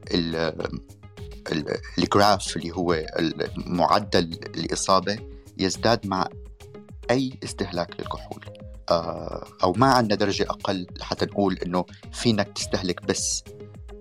ال 1.97 2.07
graph 2.07 2.57
اللي 2.57 2.71
هو 2.71 3.05
معدل 3.57 4.39
الإصابة 4.55 5.19
يزداد 5.57 6.07
مع 6.07 6.27
أي 7.11 7.39
استهلاك 7.43 7.99
للكحول. 7.99 8.45
آه، 8.89 9.47
أو 9.63 9.73
ما 9.77 9.87
عندنا 9.87 10.15
درجة 10.15 10.43
أقل 10.43 10.87
حتى 11.01 11.25
نقول 11.25 11.53
أنه 11.53 11.85
فينك 12.13 12.47
تستهلك 12.55 13.05
بس 13.05 13.43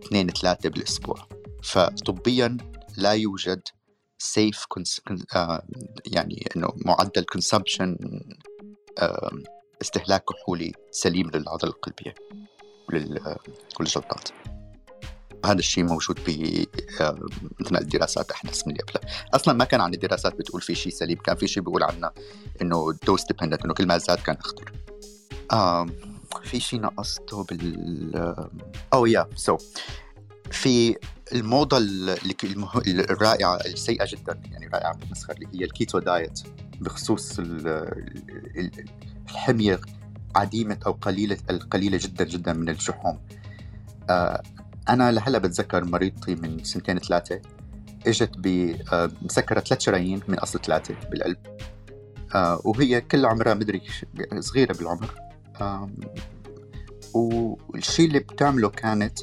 اثنين 0.02 0.30
ثلاثة 0.30 0.68
بالأسبوع. 0.68 1.28
فطبيا 1.62 2.56
لا 2.96 3.12
يوجد 3.12 3.62
safe 4.24 4.66
آه، 5.36 5.66
يعني 6.06 6.48
إنه 6.56 6.68
معدل 6.76 7.24
consumption 7.24 7.96
استهلاك 9.82 10.24
كحولي 10.24 10.72
سليم 10.90 11.30
للعضلة 11.30 11.70
القلبية 11.70 12.14
وللجلطات 12.88 14.28
هذا 15.44 15.58
الشيء 15.58 15.84
موجود 15.84 16.20
ب 16.26 16.30
مثل 17.60 17.76
الدراسات 17.76 18.30
أحدث 18.30 18.66
من 18.66 18.74
قبل. 18.74 19.08
أصلا 19.34 19.54
ما 19.54 19.64
كان 19.64 19.80
عندي 19.80 19.96
دراسات 19.96 20.34
بتقول 20.34 20.60
في 20.60 20.74
شيء 20.74 20.92
سليم 20.92 21.18
كان 21.18 21.36
في 21.36 21.48
شيء 21.48 21.62
بيقول 21.62 21.82
عنا 21.82 22.12
إنه 22.62 22.94
dose 23.06 23.24
dependent 23.24 23.64
إنه 23.64 23.74
كل 23.74 23.86
ما 23.86 23.98
زاد 23.98 24.18
كان 24.18 24.36
أخطر. 24.36 24.72
آه 25.52 25.86
في 26.42 26.60
شيء 26.60 26.80
نقصته 26.80 27.44
بال 27.44 28.44
oh 28.92 29.06
yeah 29.06 29.28
so 29.36 29.56
في 30.50 30.96
الموضة 31.32 31.78
الرائعة 32.88 33.56
السيئة 33.56 34.06
جدا 34.08 34.40
يعني 34.52 34.66
رائعة 34.66 34.96
بالمسخر 34.96 35.32
اللي 35.32 35.60
هي 35.60 35.64
ال 35.64 35.71
keto 35.71 35.98
diet 35.98 36.40
بخصوص 36.80 37.40
الحمية 39.28 39.80
عديمة 40.36 40.78
أو 40.86 40.92
قليلة 40.92 41.38
القليلة 41.50 41.98
جدا 42.02 42.24
جدا 42.24 42.52
من 42.52 42.68
الشحوم 42.68 43.18
آه 44.10 44.42
أنا 44.88 45.12
لهلا 45.12 45.38
بتذكر 45.38 45.84
مريضتي 45.84 46.34
من 46.34 46.64
سنتين 46.64 46.98
ثلاثة 46.98 47.40
إجت 48.06 48.30
بمسكرة 48.38 49.60
ثلاث 49.60 49.80
شرايين 49.80 50.20
من 50.28 50.38
أصل 50.38 50.60
ثلاثة 50.60 50.94
بالقلب. 51.10 51.36
آه 52.34 52.60
وهي 52.64 53.00
كل 53.00 53.26
عمرها 53.26 53.54
مدري 53.54 53.82
صغيرة 54.38 54.72
بالعمر. 54.72 55.14
آه 55.60 55.90
والشيء 57.14 58.06
اللي 58.06 58.18
بتعمله 58.18 58.68
كانت 58.68 59.18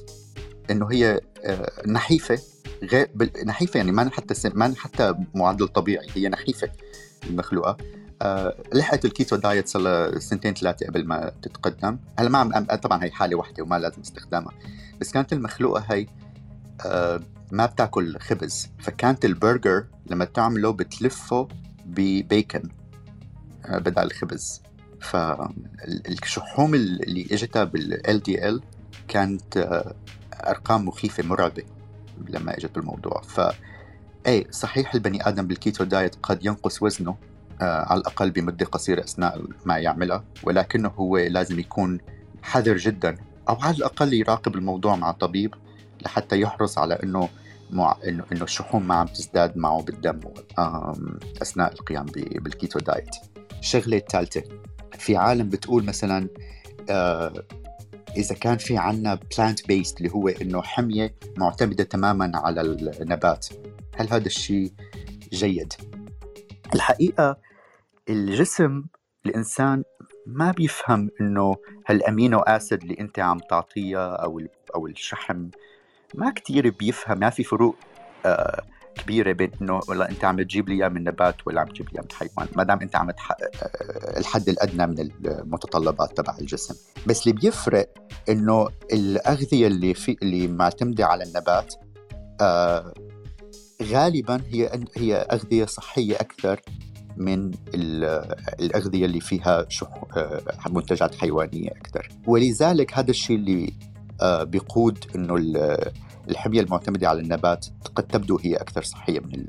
إنه 0.69 0.91
هي 0.91 1.21
آه، 1.45 1.71
نحيفة 1.87 2.39
غير 2.83 3.09
نحيفة 3.45 3.77
يعني 3.77 3.91
ما 3.91 4.09
حتى 4.09 4.49
ما 4.53 4.73
حتى 4.77 5.15
معدل 5.35 5.67
طبيعي 5.67 6.07
هي 6.15 6.29
نحيفة 6.29 6.71
المخلوقة. 7.23 7.77
أه 8.21 8.55
لحقت 8.73 9.05
ال 9.05 9.11
keto 9.11 9.35
diet 9.35 9.67
صار 9.67 10.19
سنتين 10.19 10.53
ثلاثة 10.53 10.85
قبل 10.85 11.07
ما 11.07 11.31
تتقدم. 11.41 11.97
هلا 12.19 12.29
ما 12.29 12.37
عم 12.37 12.65
طبعا 12.65 13.03
هي 13.03 13.11
حالة 13.11 13.35
واحدة 13.35 13.63
وما 13.63 13.79
لازم 13.79 14.01
استخدامها 14.01 14.53
بس 14.99 15.11
كانت 15.11 15.33
المخلوقة 15.33 15.85
هي 15.89 16.07
أه 16.85 17.21
ما 17.51 17.65
بتاكل 17.65 18.19
خبز. 18.19 18.67
فكانت 18.79 19.25
البرجر 19.25 19.85
لما 20.05 20.25
تعمله 20.25 20.71
بتلفه 20.71 21.47
ببيكن 21.85 22.69
بدل 23.69 24.03
الخبز. 24.03 24.61
فالشحوم 25.01 26.75
اللي 26.75 27.27
إجتها 27.31 27.63
بال 27.63 28.23
LDL 28.23 28.61
كانت 29.07 29.57
آه، 29.57 29.95
أرقام 30.33 30.87
مخيفة 30.87 31.23
مرعبة 31.23 31.63
لما 32.29 32.57
إجت 32.57 32.75
بالموضوع 32.75 33.21
ف 33.21 33.41
اي 34.27 34.47
صحيح 34.51 34.93
البني 34.93 35.27
آدم 35.27 35.47
بال 35.47 35.59
keto 35.59 35.83
diet 35.83 36.15
قد 36.23 36.45
ينقص 36.45 36.83
وزنه 36.83 37.15
آه 37.61 37.85
على 37.85 37.99
الأقل 37.99 38.31
بمدة 38.31 38.65
قصيرة 38.65 39.03
أثناء 39.03 39.41
ما 39.65 39.77
يعملها 39.77 40.23
ولكنه 40.43 40.89
هو 40.89 41.17
لازم 41.17 41.59
يكون 41.59 41.99
حذر 42.41 42.77
جدا 42.77 43.17
أو 43.49 43.55
على 43.61 43.77
الأقل 43.77 44.13
يراقب 44.13 44.55
الموضوع 44.55 44.95
مع 44.95 45.11
طبيب 45.11 45.55
لحتى 46.05 46.41
يحرص 46.41 46.77
على 46.77 46.93
إنه 47.03 47.29
مع 47.71 47.97
انه 48.07 48.23
إنه 48.31 48.43
الشحوم 48.43 48.87
ما 48.87 48.95
عم 48.95 49.05
تزداد 49.05 49.57
معه 49.57 49.81
بالدم 49.81 50.19
أثناء 51.41 51.73
القيام 51.73 52.05
بال 52.15 52.37
keto 52.37 52.79
diet. 52.79 53.15
الشغله 53.59 53.97
الثالثه 53.97 54.43
في 54.97 55.15
عالم 55.17 55.49
بتقول 55.49 55.85
مثلا 55.85 56.27
آه 56.89 57.43
إذا 58.17 58.35
كان 58.35 58.57
في 58.57 58.77
عنا 58.77 59.19
plant 59.37 59.67
based 59.67 59.97
اللي 59.97 60.11
هو 60.11 60.27
إنه 60.27 60.61
حمية 60.61 61.15
معتمدة 61.37 61.83
تماما 61.83 62.31
على 62.35 62.61
النبات 62.61 63.47
هل 63.95 64.07
هذا 64.13 64.25
الشيء 64.25 64.73
جيد؟ 65.33 65.73
الحقيقة 66.75 67.37
الجسم 68.09 68.83
الإنسان 69.25 69.83
ما 70.25 70.51
بيفهم 70.51 71.09
إنه 71.21 71.55
هال 71.87 72.02
amino 72.02 72.39
acid 72.39 72.81
اللي 72.81 72.99
أنت 72.99 73.19
عم 73.19 73.39
تعطيها 73.39 74.15
أو 74.15 74.41
أو 74.75 74.87
الشحم 74.87 75.49
ما 76.15 76.31
كتير 76.31 76.69
بيفهم 76.69 77.19
ما 77.19 77.29
في 77.29 77.43
فروق 77.43 77.75
آه 78.25 78.63
كبيرة 79.03 79.31
بين 79.31 79.51
إنه 79.61 79.79
والله 79.89 80.09
أنت 80.09 80.25
عم 80.25 80.41
تجيب 80.41 80.69
لي 80.69 80.75
اياه 80.75 80.89
من 80.89 81.03
نبات 81.03 81.35
ولا 81.45 81.61
عم 81.61 81.67
تجيب 81.67 81.85
لي 81.85 81.93
اياه 81.95 82.01
من 82.01 82.11
حيوان 82.11 82.47
ما 82.55 82.63
دام 82.63 82.79
أنت 82.81 82.95
عم 82.95 83.11
تحقق 83.11 83.51
الحد 84.17 84.49
الأدنى 84.49 84.87
من 84.87 84.99
المتطلبات 84.99 86.17
تبع 86.17 86.37
الجسم. 86.41 86.75
بس 87.07 87.27
اللي 87.27 87.39
بيفرق 87.41 87.89
إنه 88.29 88.67
الأغذية 88.93 89.67
اللي 89.67 89.93
في 89.93 90.17
اللي 90.21 90.47
معتمده 90.47 91.05
على 91.05 91.23
النبات 91.23 91.73
آه 92.41 92.93
غالبا 93.83 94.41
هي 94.49 94.69
هي 94.97 95.15
أغذية 95.15 95.65
صحية 95.65 96.15
أكثر 96.15 96.61
من 97.17 97.51
الأغذية 98.59 99.05
اللي 99.05 99.19
فيها 99.19 99.65
شح 99.69 100.03
آه، 100.17 100.41
منتجات 100.69 101.15
حيوانية 101.15 101.69
أكثر. 101.69 102.09
ولذلك 102.27 102.93
هذا 102.93 103.09
الشيء 103.11 103.35
اللي 103.35 103.73
آه، 104.21 104.43
بيقود 104.43 105.05
إنه 105.15 105.35
الحمية 106.29 106.61
المعتمدة 106.61 107.09
على 107.09 107.19
النبات 107.19 107.65
قد 107.95 108.03
تبدو 108.03 108.37
هي 108.37 108.55
أكثر 108.55 108.83
صحية 108.83 109.19
من 109.19 109.45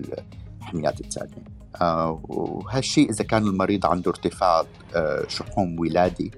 الحميات 0.61 1.01
الثانية 1.01 1.45
آه 1.81 2.23
وهالشيء 2.29 3.11
إذا 3.11 3.25
كان 3.25 3.47
المريض 3.47 3.87
عنده 3.87 4.11
ارتفاع 4.11 4.65
آه 4.95 5.29
شحوم 5.29 5.81
ولادي 5.81 6.31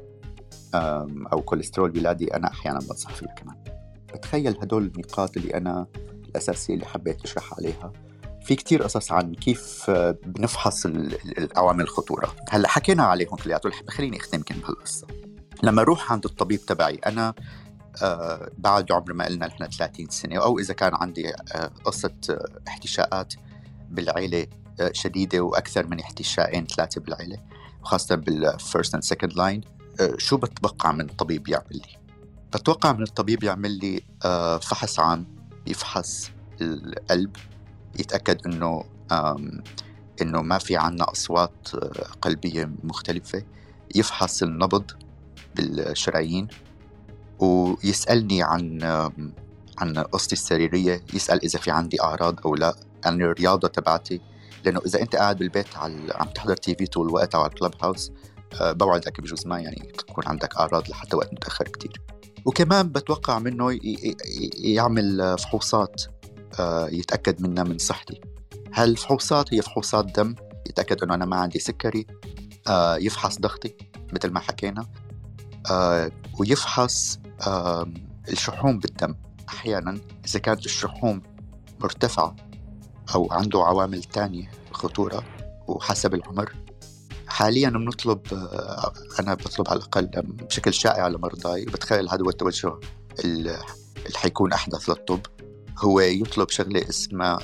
أو 1.32 1.43
كوليسترول 1.43 1.99
ولادي 1.99 2.37
أنا 2.37 2.49
أحيانا 2.49 2.78
بنصح 2.78 3.11
فيه 3.11 3.26
كمان. 3.26 3.57
بتخيل 4.14 4.59
هدول 4.62 4.87
النقاط 4.87 5.37
اللي 5.37 5.55
أنا 5.55 5.87
الأساسية 6.28 6.74
اللي 6.74 6.87
حبيت 6.87 7.24
أشرح 7.24 7.55
عليها. 7.55 7.93
في 8.43 8.55
كتير 8.55 8.82
قصص 8.82 9.12
عن 9.12 9.35
كيف 9.35 9.91
آه، 9.91 10.16
بنفحص 10.26 10.87
العوامل 10.87 11.80
الخطورة. 11.80 12.35
هلأ 12.51 12.68
حكينا 12.68 13.03
عليهم 13.03 13.37
كلياتهم. 13.37 13.72
خليني 13.89 14.16
أختم 14.16 14.43
كم 14.43 14.55
بهالقصة 14.55 15.07
لما 15.62 15.82
أروح 15.82 16.12
عند 16.12 16.24
الطبيب 16.24 16.61
تبعي 16.61 16.95
أنا 16.95 17.35
بعد 18.59 18.92
عمر 18.92 19.12
ما 19.12 19.24
قلنا 19.24 19.47
نحن 19.47 19.70
30 19.70 20.09
سنة 20.11 20.36
أو 20.36 20.59
إذا 20.59 20.74
كان 20.74 20.95
عندي 20.95 21.28
آه، 21.28 21.70
قصة 21.84 22.14
آه، 22.30 22.49
احتشاءات 22.68 23.34
بالعيلة 23.90 24.47
شديدة 24.92 25.40
وأكثر 25.40 25.86
من 25.86 26.01
احتشائين 26.01 26.66
ثلاثة 26.66 27.01
بالعيلة 27.01 27.38
وخاصة 27.82 28.14
بال 28.14 28.37
first 28.37 28.95
and 28.95 29.05
second 29.05 29.32
line 29.32 29.61
شو 30.18 30.36
بتوقع 30.36 30.92
من 30.92 31.01
الطبيب 31.01 31.49
يعمل 31.49 31.66
لي؟ 31.72 31.99
بتوقع 32.55 32.92
من 32.92 33.03
الطبيب 33.03 33.45
يعمل 33.45 33.70
لي 33.70 34.03
فحص 34.61 35.01
عام 35.01 35.26
يفحص 35.66 36.30
القلب 36.61 37.36
يتأكد 37.99 38.47
إنه 38.47 38.84
إنه 40.22 40.42
ما 40.42 40.59
في 40.59 40.76
عنا 40.76 41.11
أصوات 41.12 41.68
قلبية 42.22 42.70
مختلفة 42.84 43.45
يفحص 43.95 44.42
النبض 44.42 44.90
بالشرايين 45.55 46.49
ويسألني 47.39 48.43
عن 48.43 48.82
عن 49.78 49.99
قصتي 49.99 50.32
السريرية 50.32 51.03
يسأل 51.14 51.45
إذا 51.45 51.59
في 51.59 51.70
عندي 51.70 52.03
أعراض 52.03 52.47
أو 52.47 52.55
لا 52.55 52.76
عن 53.05 53.22
الرياضة 53.22 53.68
تبعتي. 53.68 54.20
لأنه 54.64 54.80
إذا 54.87 55.03
أنت 55.03 55.16
قاعد 55.16 55.37
بالبيت 55.39 55.76
على 55.76 55.97
عم 56.14 56.28
تحضر 56.28 56.57
TV 56.57 56.86
طول 56.87 57.09
الوقت 57.09 57.35
على 57.35 57.47
ال 57.47 57.72
Clubhouse 57.82 58.12
آه، 58.61 58.72
بوعدك 58.72 59.20
بجوز 59.20 59.47
ما 59.47 59.59
يعني 59.59 59.93
تكون 59.99 60.24
عندك 60.26 60.57
أعراض 60.57 60.89
لحتى 60.89 61.16
وقت 61.16 61.32
متأخر 61.32 61.64
كتير. 61.64 62.03
وكمان 62.45 62.89
بتوقع 62.89 63.39
منه 63.39 63.78
يعمل 64.55 65.39
فحوصات 65.39 66.03
آه، 66.61 66.89
يتأكد 66.89 67.43
منها 67.43 67.64
من 67.64 67.78
صحتي. 67.78 68.20
هل 68.72 68.91
الفحوصات 68.91 69.55
هي 69.55 69.62
فحوصات 69.62 70.05
دم 70.05 70.35
يتأكد 70.68 71.03
أنه 71.03 71.14
أنا 71.14 71.24
ما 71.24 71.37
عندي 71.37 71.59
سكري 71.59 72.07
آه، 72.68 72.97
يفحص 72.97 73.39
ضغطي 73.39 73.74
مثل 74.12 74.30
ما 74.30 74.41
حكينا 74.41 74.87
ويفحص 76.39 77.18
الشحوم 78.28 78.78
بالدم. 78.78 79.14
أحيانا 79.49 80.01
إذا 80.26 80.38
كانت 80.38 80.66
الشحوم 80.66 81.22
مرتفعة 81.80 82.36
أو 83.14 83.32
عنده 83.32 83.62
عوامل 83.62 84.05
تانية 84.05 84.51
خطورة 84.72 85.24
وحسب 85.68 86.14
العمر 86.14 86.53
حاليا 87.26 87.70
بنطلب 87.70 88.20
آه، 88.32 88.92
أنا 89.20 89.34
بطلب 89.34 89.68
على 89.68 89.78
الأقل 89.78 90.11
بشكل 90.24 90.74
شائع 90.74 91.09
لمرضاي. 91.09 91.62
وبتخيل 91.62 92.09
هذا 92.09 92.22
هو 92.22 92.28
التوجه 92.28 92.72
اللي 93.24 93.59
حيكون 94.14 94.53
أحدث 94.53 94.88
للطب. 94.88 95.20
هو 95.78 96.01
يطلب 96.01 96.51
شغلة 96.51 96.88
اسمها 96.88 97.38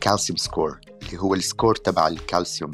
calcium 0.00 0.36
score 0.36 0.80
اللي 1.02 1.18
هو 1.18 1.34
ال 1.34 1.41
score 1.41 1.76
تبع 1.76 2.08
الكالسيوم 2.08 2.70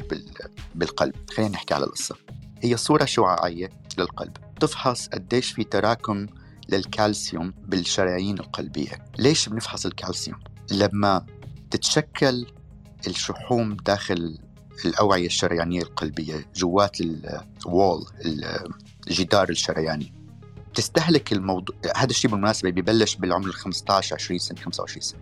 بالقلب. 0.75 1.15
خلينا 1.29 1.51
نحكي 1.51 1.73
على 1.73 1.85
القصة. 1.85 2.15
هي 2.61 2.77
صورة 2.77 3.05
شعاعية 3.05 3.69
للقلب. 3.97 4.37
تفحص 4.59 5.07
قديش 5.07 5.51
في 5.51 5.63
تراكم 5.63 6.25
للكالسيوم 6.69 7.53
بالشرايين 7.65 8.39
القلبية. 8.39 9.05
ليش 9.17 9.49
بنفحص 9.49 9.85
الكالسيوم؟ 9.85 10.39
لما 10.71 11.25
تتشكل 11.71 12.45
الشحوم 13.07 13.75
داخل 13.85 14.37
الأوعية 14.85 15.25
الشريانية 15.25 15.81
القلبية 15.81 16.47
جوات 16.55 16.97
الوول 17.01 18.05
الجدار 19.07 19.49
الشرياني. 19.49 20.13
تستهلك 20.73 21.33
الموضوع 21.33 21.75
هذا 21.95 22.09
الشيء 22.09 22.31
بالمناسبة 22.31 22.69
ببلش 22.69 23.15
بالعمر 23.15 23.47
ال 23.47 23.53
15 23.53 24.15
20 24.15 24.39
سنة 24.39 24.59
25 24.59 25.01
سنة. 25.01 25.21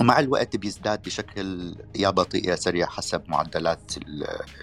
ومع 0.00 0.18
الوقت 0.18 0.56
بيزداد 0.56 1.02
بشكل 1.02 1.76
يا 1.96 2.10
بطيء 2.10 2.48
يا 2.48 2.56
سريع 2.56 2.86
حسب 2.86 3.22
معدلات 3.28 3.92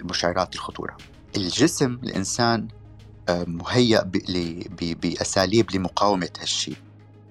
المشعرات 0.00 0.54
الخطورة. 0.54 0.96
الجسم 1.36 1.92
الإنسان 1.92 2.68
مهيأ 3.46 4.10
بأساليب 4.80 5.76
لمقاومة 5.76 6.30
هالشيء 6.40 6.76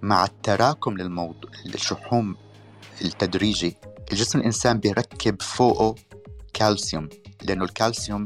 مع 0.01 0.25
التراكم 0.25 0.97
للموضوع 0.97 1.51
الشحوم 1.65 2.35
التدريجي 3.01 3.77
الجسم 4.11 4.39
الإنسان 4.39 4.79
بيركب 4.79 5.41
فوقه 5.41 5.95
كالسيوم 6.53 7.09
لأنه 7.43 7.63
الكالسيوم 7.63 8.23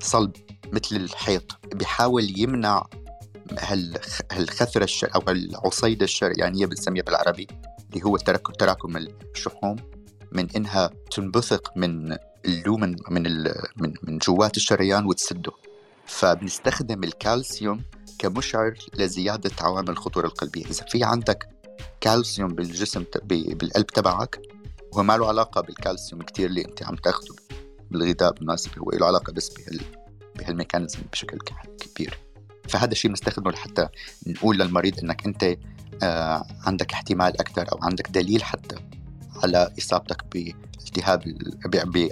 صلب 0.00 0.32
مثل 0.72 0.96
الحيط 0.96 1.58
بيحاول 1.74 2.40
يمنع 2.40 2.86
هالخثرة 4.32 5.08
أو 5.14 5.22
العصيدة 5.28 6.04
الشريانية 6.04 6.66
بنسميها 6.66 7.02
بالعربي 7.02 7.46
اللي 7.90 8.04
هو 8.04 8.16
تراكم 8.16 8.96
الشحوم 9.34 9.76
من 10.32 10.50
إنها 10.56 10.90
تنبثق 11.10 11.72
من 11.76 12.16
اللومن 12.44 12.96
من 13.10 13.22
من 13.76 13.94
من 14.02 14.18
جوات 14.18 14.56
الشريان 14.56 15.06
وتسده. 15.06 15.52
فبنستخدم 16.06 17.04
الكالسيوم 17.04 17.82
كمشعر 18.18 18.74
لزيادة 18.94 19.50
عوامل 19.60 19.90
الخطورة 19.90 20.26
القلبية. 20.26 20.64
إذا 20.64 20.84
في 20.84 21.04
عندك 21.04 21.48
كالسيوم 22.00 22.54
بالجسم 22.54 23.04
بالقلب 23.24 23.86
تبعك 23.86 24.40
هو 24.94 25.02
ما 25.02 25.16
له 25.16 25.28
علاقة 25.28 25.60
بالكالسيوم 25.60 26.22
كتير 26.22 26.46
اللي 26.46 26.64
أنت 26.64 26.82
عم 26.82 26.96
تاخده 26.96 27.34
بالغذاء 27.90 28.32
بالمناسبة 28.32 28.72
هو 28.78 28.90
له 28.90 29.06
علاقة 29.06 29.32
بس 29.32 29.48
بهال 29.48 29.80
بهالميكانيزم 30.36 30.98
بشكل 31.12 31.38
كبير. 31.78 32.18
فهذا 32.68 32.92
الشيء 32.92 33.10
بنستخدمه 33.10 33.50
لحتى 33.50 33.88
نقول 34.26 34.58
للمريض 34.58 34.98
إنك 34.98 35.26
أنت 35.26 35.56
آه 36.02 36.46
عندك 36.66 36.92
احتمال 36.92 37.40
أكثر 37.40 37.72
أو 37.72 37.78
عندك 37.82 38.10
دليل 38.10 38.44
حتى 38.44 38.76
على 39.44 39.72
إصابتك 39.78 40.24
بالتهاب 40.32 41.36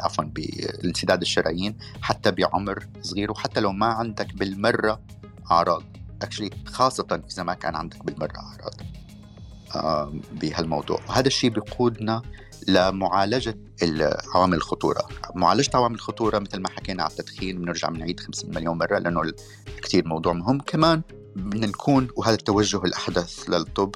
عفوا 0.00 0.24
بالانسداد 0.24 1.20
الشرايين 1.20 1.76
حتى 2.02 2.30
بعمر 2.30 2.86
صغير 3.02 3.30
وحتى 3.30 3.60
لو 3.60 3.72
ما 3.72 3.86
عندك 3.86 4.34
بالمرة 4.34 5.00
أعراض. 5.50 5.82
اكشلي 6.22 6.50
خاصة 6.66 7.22
إذا 7.32 7.42
ما 7.42 7.54
كان 7.54 7.76
عندك 7.76 8.04
بالمرة 8.04 8.38
أعراض 8.38 8.74
بهالموضوع. 10.32 11.00
وهذا 11.08 11.26
الشيء 11.26 11.50
بيقودنا 11.50 12.22
لمعالجة 12.68 13.58
عوامل 14.34 14.56
الخطورة. 14.56 15.08
معالجة 15.34 15.70
عوامل 15.74 15.94
الخطورة 15.94 16.38
مثل 16.38 16.60
ما 16.60 16.68
حكينا 16.68 17.02
على 17.02 17.10
التدخين 17.10 17.60
بنرجع 17.60 17.88
بنعيد 17.88 18.20
50 18.20 18.54
مليون 18.54 18.78
مرة 18.78 18.98
لأنه 18.98 19.32
كثير 19.82 20.08
موضوع 20.08 20.32
مهم. 20.32 20.60
كمان 20.60 21.02
بدنا 21.36 21.66
نكون 21.66 22.08
وهذا 22.16 22.34
التوجه 22.34 22.84
الأحدث 22.84 23.50
للطب 23.50 23.94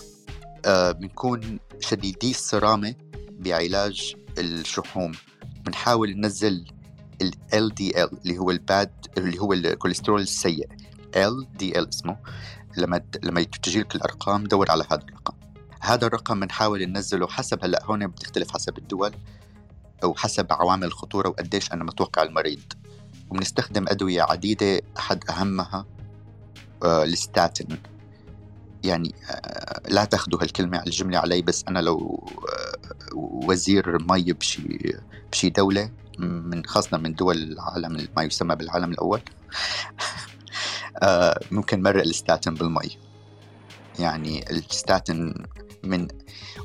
آه 0.64 0.93
بنكون 0.93 1.59
شديدي 1.81 2.31
الصرامة 2.31 2.95
بعلاج 3.39 4.16
الشحوم. 4.39 5.12
بنحاول 5.66 6.16
ننزل 6.16 6.64
ال 7.22 7.32
LDL 7.53 8.14
اللي 8.22 8.39
هو 8.39 8.51
الباد 8.51 8.91
اللي 9.18 9.39
هو 9.39 9.53
الكوليسترول 9.53 10.20
السيء. 10.20 10.68
LDL 11.16 11.89
اسمه. 11.89 12.16
لما 12.76 13.01
لما 13.22 13.43
تجي 13.43 13.80
لك 13.80 13.95
الأرقام 13.95 14.45
دور 14.45 14.70
على 14.70 14.84
هذا 14.91 15.03
الرقم. 15.09 15.34
هذا 15.80 16.07
الرقم 16.07 16.41
بنحاول 16.41 16.86
ننزله 16.86 17.26
حسب 17.26 17.64
هلأ 17.64 17.84
هون 17.84 18.07
بتختلف 18.07 18.51
حسب 18.51 18.78
الدول 18.78 19.14
أو 20.05 20.14
حسب 20.14 20.47
عوامل 20.53 20.84
الخطورة 20.84 21.28
وقديش 21.28 21.72
أنا 21.72 21.84
متوقع 21.84 22.22
المريض. 22.22 22.72
وبنستخدم 23.30 23.84
أدوية 23.89 24.22
عديدة 24.22 24.80
أحد 24.99 25.24
أهمها 25.30 25.86
آه 26.84 27.05
الستاتين. 27.05 27.78
يعني 28.89 29.14
آه 29.30 29.82
لا 29.89 30.05
تاخذوا 30.05 30.43
هالكلمه 30.43 30.82
الجملة 30.86 31.18
علي 31.18 31.43
بس 31.43 31.64
أنا 31.68 31.78
لو 31.78 32.26
آه 32.53 33.14
وزير 33.14 33.99
مي 34.11 34.32
بشي 34.32 34.97
بشي 35.32 35.51
دولة 35.51 35.91
من 36.18 36.64
خاصة 36.64 36.97
من 36.97 37.14
دول 37.14 37.36
العالم 37.36 38.09
ما 38.16 38.22
يسمى 38.22 38.57
بالعالم 38.57 38.93
الأول 38.93 39.20
آه 41.03 41.41
ممكن 41.51 41.82
مرق 41.82 42.03
الستاتين 42.03 42.55
بالمي. 42.55 42.99
يعني 43.99 44.51
الستاتين 44.51 45.34
من 45.84 46.09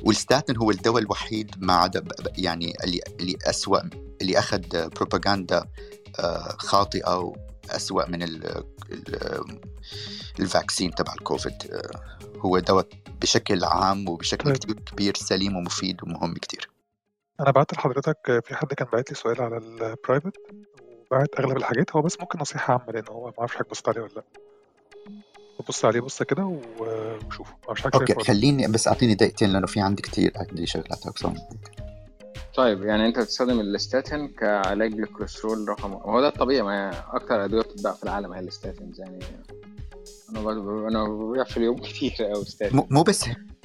والستاتين 0.02 0.56
هو 0.56 0.70
الدواء 0.70 1.02
الوحيد 1.02 1.54
ما 1.58 1.72
عدا 1.72 2.04
يعني 2.38 2.76
اللي 2.84 3.00
اللي 3.20 3.36
اسوء 3.46 3.82
اللي 4.20 4.38
أخذ 4.38 4.88
بروباغندا 4.88 5.64
آه، 6.18 6.56
واسوء 7.68 8.10
من 8.10 8.22
ال 8.22 8.64
ال 10.40 10.47
vaccine 10.47 10.94
تبع 10.94 11.12
الكوفيد. 11.12 11.52
آه، 11.72 12.18
هو 12.38 12.58
دواء 12.58 12.86
بشكل 13.20 13.64
عام 13.64 14.08
وبشكل 14.08 14.44
طيب. 14.44 14.56
كتير 14.56 14.74
كبير 14.74 15.14
سليم 15.16 15.56
ومفيد 15.56 16.02
ومهم 16.02 16.34
كتير. 16.34 16.70
أنا 17.40 17.50
بعت 17.50 17.74
لحضرتك 17.74 18.42
في 18.46 18.54
حد 18.54 18.74
كان 18.74 18.88
بعت 18.92 19.10
لي 19.10 19.16
سؤال 19.16 19.42
على 19.42 19.56
ال 19.56 19.66
private 19.66 20.36
وبعت 21.10 21.28
أغلب 21.40 21.56
الحاجات. 21.56 21.96
هو 21.96 22.02
بس 22.02 22.20
ممكن 22.20 22.38
نصيحة 22.38 22.72
عامة 22.72 22.92
لأن 22.92 23.04
هو 23.10 23.26
ما 23.26 23.32
أعرفش 23.38 23.54
حضرتك 23.54 23.70
بصيت 23.70 23.88
عليه 23.88 24.00
ولا 24.00 24.12
لأ. 24.16 24.24
بص 25.68 25.84
عليه 25.84 26.00
بصه 26.00 26.24
كده 26.24 26.58
وشوف 26.78 27.48
مش 27.70 27.82
حاجة 27.82 27.92
okay 27.94 28.14
خليني 28.14 28.68
بس 28.68 28.88
أعطيني 28.88 29.14
دقيقتين 29.14 29.50
لأنه 29.50 29.66
في 29.66 29.80
عندي 29.80 30.02
كثير 30.02 30.32
عندي 30.36 30.66
شغلات 30.66 31.06
أكثر 31.06 31.32
طيب 32.54 32.82
يعني 32.84 33.06
انت 33.06 33.18
بتستخدم 33.18 33.60
الاستاتين 33.60 34.28
كعلاج 34.28 34.94
للكوليسترول 34.94 35.68
رقم 35.68 35.92
هو 35.92 36.20
ده 36.20 36.28
الطبيعي 36.28 36.62
ما 36.62 36.90
أكثر 37.16 37.44
أدوية 37.44 37.62
بتتباع 37.62 37.92
في 37.92 38.04
العالم 38.04 38.32
هي 38.32 38.40
ال 38.40 38.48
statins 38.48 39.00
يعني 39.00 39.18
أنا 40.30 40.52
أنا 40.88 41.04
ببيع 41.08 41.44
في 41.44 41.56
اليوم 41.56 41.78
كثير 41.86 42.12
قوي 42.34 42.44
ستاتين. 42.44 42.86
مو 42.90 43.02
بس 43.02 43.24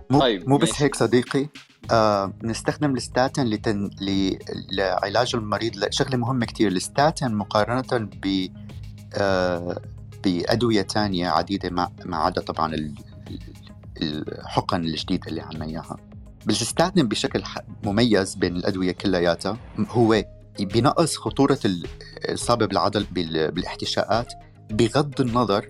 مو, 0.10 0.20
طيب 0.20 0.50
مو 0.50 0.58
بس 0.58 0.82
هيك 0.82 0.96
صديقي. 0.96 1.48
آه 1.92 2.34
نستخدم 2.44 2.96
الستاتين 2.96 3.46
لتن... 3.46 3.90
ل... 4.02 4.38
لعلاج 4.72 5.32
المريض 5.36 5.90
شغله 5.90 6.18
مهمة 6.18 6.46
كثير 6.46 6.72
الستاتين 6.72 7.36
مقارنة 7.36 8.10
ب 8.24 8.48
آه 9.14 9.82
بأدوية 10.24 10.82
تانية 10.82 11.30
عديدة 11.30 11.70
ما, 11.70 11.92
ما 12.06 12.18
عدا 12.18 12.42
طبعا 12.42 12.76
الحقن 14.02 14.84
الجديدة 14.84 15.28
اللي 15.28 15.42
عنا 15.42 15.66
إياها 15.66 16.09
بالستاتين 16.46 17.08
بشكل 17.08 17.44
مميز 17.84 18.36
بين 18.36 18.56
الأدوية 18.56 18.92
كلياتها. 18.92 19.58
هو 19.78 20.24
بنقص 20.60 21.18
خطورة 21.18 21.60
الإصابة 21.66 22.66
بالعضل 22.66 23.04
بالاحتشاءات 23.14 24.34
بغض 24.72 25.22
النظر 25.22 25.70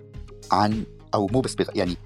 عن 0.52 0.84
أو 1.14 1.28
مو 1.28 1.42
بس 1.42 1.56
بغ... 1.56 1.68
يعني 1.76 1.98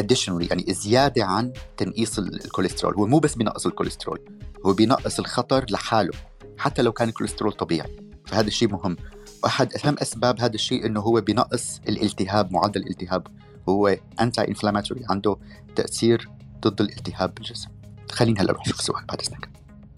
additionally 0.00 0.50
يعني 0.50 0.64
زيادة 0.68 1.24
عن 1.24 1.52
تنقيص 1.76 2.18
الكوليسترول. 2.18 2.94
هو 2.94 3.06
مو 3.06 3.18
بس 3.18 3.34
بنقص 3.34 3.66
الكوليسترول 3.66 4.20
هو 4.66 4.72
بنقص 4.72 5.18
الخطر 5.18 5.66
لحاله 5.70 6.12
حتى 6.58 6.82
لو 6.82 6.92
كان 6.92 7.08
الكوليسترول 7.08 7.52
طبيعي. 7.52 7.96
فهذا 8.26 8.46
الشيء 8.46 8.68
مهم. 8.68 8.96
واحد 9.44 9.72
أهم 9.74 9.96
أسباب 9.98 10.40
هذا 10.40 10.54
الشيء 10.54 10.86
إنه 10.86 11.00
هو 11.00 11.20
بنقص 11.20 11.80
الالتهاب 11.88 12.52
معدل 12.52 12.80
الالتهاب. 12.80 13.26
هو 13.68 13.96
anti-inflammatory 14.20 15.02
عنده 15.10 15.36
تأثير 15.76 16.28
ضد 16.60 16.80
الالتهاب 16.80 17.34
بالجسم. 17.34 17.68
خلينا 18.10 18.40
هلا 18.40 18.52
نروح 18.52 18.66
نشوف 18.66 18.78
السؤال 18.78 19.04
بعد 19.08 19.20
إذنك. 19.20 19.48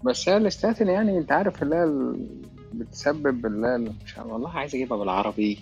بس 0.03 0.29
هي 0.29 0.37
الاستاتين 0.37 0.87
يعني 0.87 1.17
أنت 1.17 1.31
عارف 1.31 1.63
اللي 1.63 1.75
هي 1.75 2.13
بتسبب 2.73 3.45
اللي 3.45 3.67
هي 3.67 3.77
مش 3.77 4.17
والله 4.17 4.49
عايز 4.49 4.75
أجيبها 4.75 4.97
بالعربي. 4.97 5.59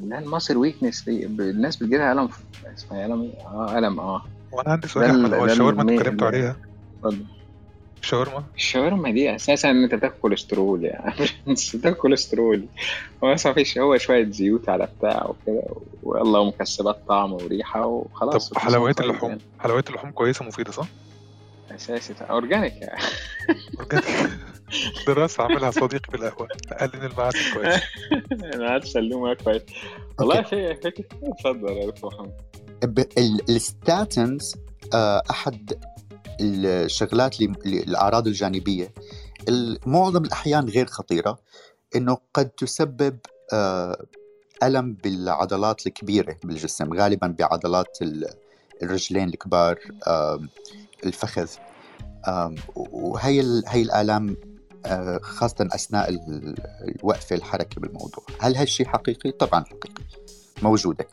اللي 0.00 0.14
هي 0.14 0.18
ال 0.18 0.23
muscle 0.23 0.56
weakness 0.56 1.08
الناس 1.08 1.76
بتجيلها 1.76 2.12
ألم 2.12 2.28
اسمها 2.74 3.06
الم 3.06 3.32
آه 3.46 3.78
ألم 3.78 4.00
آه. 4.00 4.22
وأنا 4.52 4.70
عندي 4.72 4.88
سؤال 4.88 5.04
يا 5.04 5.10
أحمد 5.10 5.34
هو 5.34 5.44
الشاورما 5.44 5.82
أنتوا 5.82 5.96
اتكلمتوا 5.96 6.26
عليها؟ 6.26 6.56
اتفضل. 7.04 7.24
الشاورما 8.02 8.44
الشاورما 8.54 9.10
دي 9.10 9.34
أساسا 9.34 9.70
إن 9.70 9.82
أنت 9.82 9.94
بتاكل 9.94 10.14
كوليسترول 10.22 10.84
يعني. 10.84 11.14
انت 11.48 11.76
بتاكل 11.76 11.96
كوليسترول. 11.96 12.66
هو 13.24 13.32
بس 13.34 13.46
فيش 13.48 13.78
هو 13.78 13.98
شوية 13.98 14.30
زيوت 14.30 14.68
على 14.68 14.88
بتاع 14.98 15.26
وكده 15.26 15.62
والله 16.02 16.40
ومكسبات 16.40 16.98
طعم 17.08 17.32
وريحة 17.32 17.86
وخلاص. 17.86 18.48
طب 18.48 18.58
حلويات 18.58 19.00
اللحوم 19.00 19.30
يعني. 19.30 19.42
حلويات 19.60 19.90
اللحوم 19.90 20.10
كويسة 20.10 20.44
مفيده 20.44 20.72
صح؟ 20.72 20.86
أساسي. 21.76 22.14
organic 22.30 22.72
يعني. 22.72 23.00
organic. 23.80 24.30
دراسة 25.06 25.42
عاملها 25.42 25.70
صديقي 25.70 26.10
في 26.10 26.16
القهوه 26.16 26.48
قال 26.80 26.90
لي 26.94 27.06
المعادن 27.06 27.38
كويس. 27.54 27.82
المعادن 28.54 28.86
سلومه 28.86 29.34
كويس. 29.34 29.62
والله 30.18 30.42
في 30.42 30.74
فكره 30.74 31.04
اتفضل 31.22 31.68
يا 31.68 31.86
دكتور 31.86 32.14
محمد. 32.14 32.32
الستاتنز 33.48 34.54
آه، 34.94 35.22
أحد 35.30 35.72
الشغلات 36.40 37.40
الأعراض 37.40 38.26
الجانبية. 38.26 38.92
معظم 39.86 40.24
الأحيان 40.24 40.68
غير 40.68 40.86
خطيرة 40.86 41.38
إنه 41.96 42.18
قد 42.34 42.48
تسبب 42.48 43.18
آه، 43.52 44.06
ألم 44.62 44.92
بالعضلات 44.92 45.86
الكبيرة 45.86 46.36
بالجسم. 46.44 46.94
غالبا 46.94 47.34
بعضلات 47.38 47.98
الرجلين 48.82 49.28
الكبار 49.28 49.78
الفخذ. 51.04 51.48
وهي 52.76 53.62
هي 53.66 53.82
الآلام 53.82 54.36
آه، 54.86 55.18
خاصة 55.22 55.68
أثناء 55.72 56.08
الوقفه 56.88 57.36
الحركة 57.36 57.80
بالموضوع. 57.80 58.24
هل 58.40 58.56
هالشيء 58.56 58.86
حقيقي؟ 58.86 59.30
طبعا 59.30 59.64
حقيقي. 59.64 60.04
موجودة. 60.62 61.08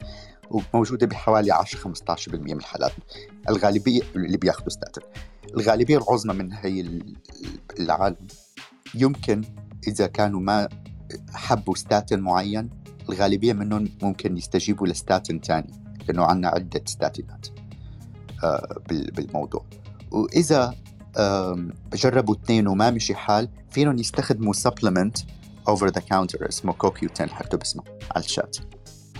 وموجودة 0.52 1.08
بحوالي 1.08 1.52
10 1.52 1.80
15% 1.80 2.54
من 2.54 2.58
الحالات. 2.58 2.92
الغالبية 3.50 4.02
اللي 4.16 4.38
بياخذوا 4.38 4.70
ستاتين 4.70 5.04
الغالبية 5.54 5.98
العظمى 5.98 6.34
من 6.34 6.54
هي 6.54 7.02
العالم 7.80 8.28
يمكن 8.96 9.42
إذا 9.88 10.08
كانوا 10.08 10.40
ما 10.40 10.70
حبوا 11.34 11.76
ستاتين 11.76 12.20
معين 12.20 12.70
الغالبية 13.10 13.54
منهم 13.54 13.90
ممكن 14.02 14.38
يستجيبوا 14.38 14.88
لستاتين 14.88 15.40
ثاني 15.40 15.84
لأنه 16.08 16.24
عندنا 16.24 16.48
عدة 16.48 16.82
ستاتينات. 16.86 17.48
بالموضوع 18.89 19.66
وإذا 20.12 20.76
جربوا 21.94 22.36
اثنين 22.36 22.68
وما 22.68 22.91
مشي 22.91 23.16
حال 23.16 23.50
فيهم 23.72 23.98
يستخدموا 23.98 24.54
سبلمنت 24.54 25.18
اوفر 25.68 25.88
ذا 25.88 26.02
كاونتر 26.02 26.50
اسمه 26.50 26.74
كوكيو 26.74 27.10
10 27.16 27.28
حتى 27.28 27.58
باسمه 27.58 27.84
على 28.16 28.26
الشات. 28.26 28.58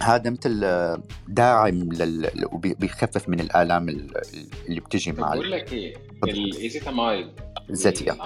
هذا 0.02 0.30
مثل 0.30 0.62
آه، 0.64 1.04
داعم 1.28 1.94
لل... 1.94 2.46
وبيخفف 2.52 3.30
من 3.30 3.40
الآلام 3.40 3.90
اللي 3.90 4.80
بتجي 4.80 5.12
مع 5.12 5.34
بقول 5.34 5.52
لك 5.52 5.74
إيه 5.74 5.96
الايزيتامايد 6.24 7.28
الزيتيا 7.70 8.18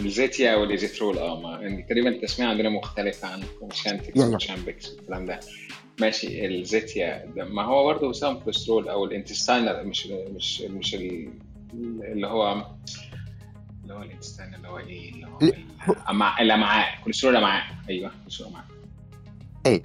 الزيتيا 0.00 0.56
والايزيترول 0.56 1.18
آه 1.18 1.40
ما 1.40 1.60
يعني 1.60 1.82
تقريبا 1.82 2.08
التسمية 2.08 2.46
عندنا 2.46 2.68
مختلفة 2.68 3.28
عن 3.28 3.42
شانتكس 3.72 4.20
وشامبكس 4.20 4.92
والكلام 4.92 5.26
ده. 5.26 5.40
ماشي 6.00 6.46
الزيتيا 6.46 7.32
ما 7.36 7.62
هو 7.64 7.84
برضه 7.84 8.12
سام 8.12 8.38
كوليسترول 8.38 8.88
أو 8.88 9.04
الانتستاينر 9.04 9.84
مش 9.84 10.06
مش 10.06 10.60
مش 10.60 10.94
اللي 10.94 12.26
هو 12.26 12.66
اللي 13.82 13.94
هو 13.94 14.02
ال 14.02 14.07
intestinal 14.07 14.56
اللي 14.56 14.68
هو 14.68 14.78
إيه 14.78 15.12
اللي 15.14 15.26
هو 15.26 15.38
الأمعاء. 16.40 17.00
كوليسترول 17.02 17.32
الامعاء 17.36 17.62
أيوه 17.88 18.10
كوليسترول 18.22 18.48
الامعاء 18.50 18.68
إيه 19.66 19.82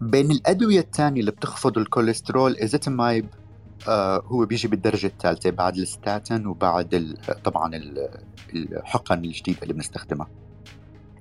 بين 0.00 0.30
الأدوية 0.30 0.80
الثانية 0.80 1.20
اللي 1.20 1.30
بتخفض 1.30 1.78
الكوليسترول 1.78 2.56
ezetimibe 2.56 3.26
آه 3.88 4.18
هو 4.26 4.44
بيجي 4.46 4.68
بالدرجة 4.68 5.06
الثالثة 5.06 5.50
بعد 5.50 5.76
الستاتين 5.76 6.46
وبعد 6.46 7.16
طبعا 7.44 7.70
الحقن 8.54 9.24
الجديدة 9.24 9.58
اللي 9.62 9.74
بنستخدمها. 9.74 10.28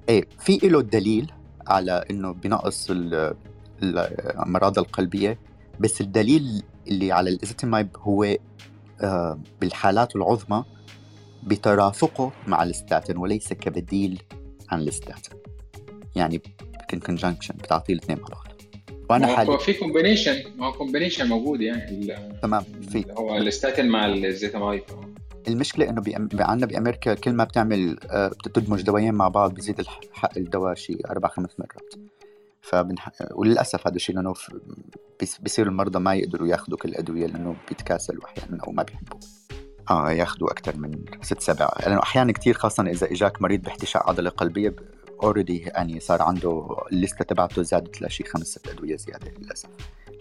إيه 0.09 0.25
في 0.39 0.57
له 0.63 0.81
دليل 0.81 1.31
على 1.67 2.05
إنه 2.11 2.31
بنقص 2.31 2.91
الامراض 3.83 4.79
القلبية. 4.79 5.39
بس 5.79 6.01
الدليل 6.01 6.63
اللي 6.87 7.11
على 7.11 7.29
ال 7.29 7.35
ezetimibe 7.35 7.87
هو 7.97 8.37
آه 9.01 9.39
بالحالات 9.61 10.15
العظمى 10.15 10.63
بترافقه 11.43 12.31
مع 12.47 12.63
الستاتين 12.63 13.17
وليس 13.17 13.53
كبديل 13.53 14.21
عن 14.69 14.81
الستاتين. 14.81 15.39
يعني 16.15 16.41
in 16.93 16.99
conjunction 16.99 17.55
بتعطيه 17.55 17.93
الاثنين 17.93 18.19
مع 18.19 18.27
بعض 18.27 18.55
وأنا 19.09 19.27
حالي 19.27 19.49
هو 19.49 19.57
في 19.57 19.73
combination 19.73 20.43
ما 20.57 20.67
هو 20.67 20.71
combination 20.71 21.27
موجود 21.27 21.61
يعني. 21.61 22.13
تمام 22.41 22.63
في. 22.63 23.05
هو 23.17 23.37
الستاتين 23.37 23.87
مع 23.87 24.05
ال 24.05 24.13
ezetimibe 24.13 24.83
المشكلة 25.47 25.89
إنه. 25.89 26.03
عندنا 26.39 26.65
بأمريكا 26.65 27.13
كل 27.13 27.33
ما 27.33 27.43
بتعمل 27.43 27.99
آه، 28.09 28.27
بتدمج 28.27 28.81
دوايين 28.81 29.13
مع 29.13 29.27
بعض 29.27 29.53
بيزيد 29.53 29.85
حق 30.13 30.37
الدواء 30.37 30.73
شيء 30.73 31.09
أربع 31.09 31.29
خمس 31.29 31.59
مرات. 31.59 31.93
فبنح... 32.61 33.09
وللأسف 33.31 33.87
هذا 33.87 33.95
الشيء 33.95 34.15
لأنه 34.15 34.33
بيصير 35.39 35.67
المرضى 35.67 35.99
ما 35.99 36.15
يقدروا 36.15 36.47
ياخذوا 36.47 36.77
كل 36.77 36.89
الادويه 36.89 37.27
لأنه 37.27 37.55
بيتكاسلوا 37.67 38.25
أحيانا 38.25 38.63
أو 38.63 38.71
ما 38.71 38.83
بيحبوا. 38.83 39.19
آه 39.89 40.11
ياخذوا 40.11 40.51
أكثر 40.51 40.77
من 40.77 41.05
ست 41.21 41.41
سبع. 41.41 41.69
لأنه 41.79 41.99
أحيانا 41.99 42.31
كثير 42.31 42.53
خاصة 42.53 42.83
إذا 42.83 43.11
إجاك 43.11 43.41
مريض 43.41 43.61
باحتشاء 43.61 44.09
عضلة 44.09 44.29
قلبية 44.29 44.75
already 45.23 45.57
يعني 45.57 45.99
صار 45.99 46.21
عنده 46.21 46.67
الليستة 46.91 47.25
تبعته 47.25 47.61
زادت 47.61 48.01
لشي 48.01 48.23
خمس 48.23 48.47
ست 48.47 48.67
أدوية 48.67 48.95
زيادة 48.95 49.31
للأسف. 49.39 49.69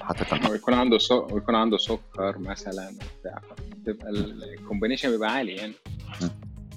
حتى 0.01 0.51
ويكون 0.51 0.75
عنده 0.75 0.99
سو... 0.99 1.27
ويكون 1.33 1.55
عنده 1.55 1.77
سكر 1.77 2.39
مثلا 2.39 2.93
بتبقى 3.83 4.11
ال 4.11 4.19
combination 4.19 5.11
بيبقى 5.11 5.33
عالي 5.33 5.53
يعني. 5.53 5.73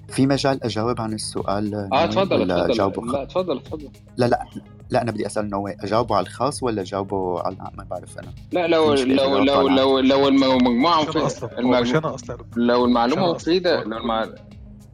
في 0.10 0.28
مجال 0.28 0.64
أجاوب 0.64 1.02
عن 1.02 1.14
السؤال 1.14 1.76
آه 1.94 2.06
تفضل 2.06 2.48
تفضل. 2.74 3.12
لا 3.12 3.26
تفضل 3.26 3.64
تفضل. 3.64 3.90
لا 4.18 4.26
لا 4.26 4.46
لا 4.90 5.02
أنا 5.02 5.12
بدي 5.12 5.26
أسأل 5.26 5.50
نوي 5.50 5.76
أجاوبه 5.84 6.16
على 6.16 6.28
الخاص 6.28 6.64
ولا 6.64 6.82
أجاوبه 6.82 7.42
على 7.42 7.56
ما 7.78 7.84
بعرف 7.84 8.20
أنا. 8.20 8.34
لا 8.52 8.68
لو 8.68 8.94
لو 8.94 9.38
لو 9.38 9.68
لو 9.68 10.00
لو 10.00 10.28
المجموعه 10.28 11.02
مفيدة. 11.04 12.18
لو 12.56 12.86
المعلومة 12.86 13.34
مفيدة 13.34 13.84
لو 13.84 14.00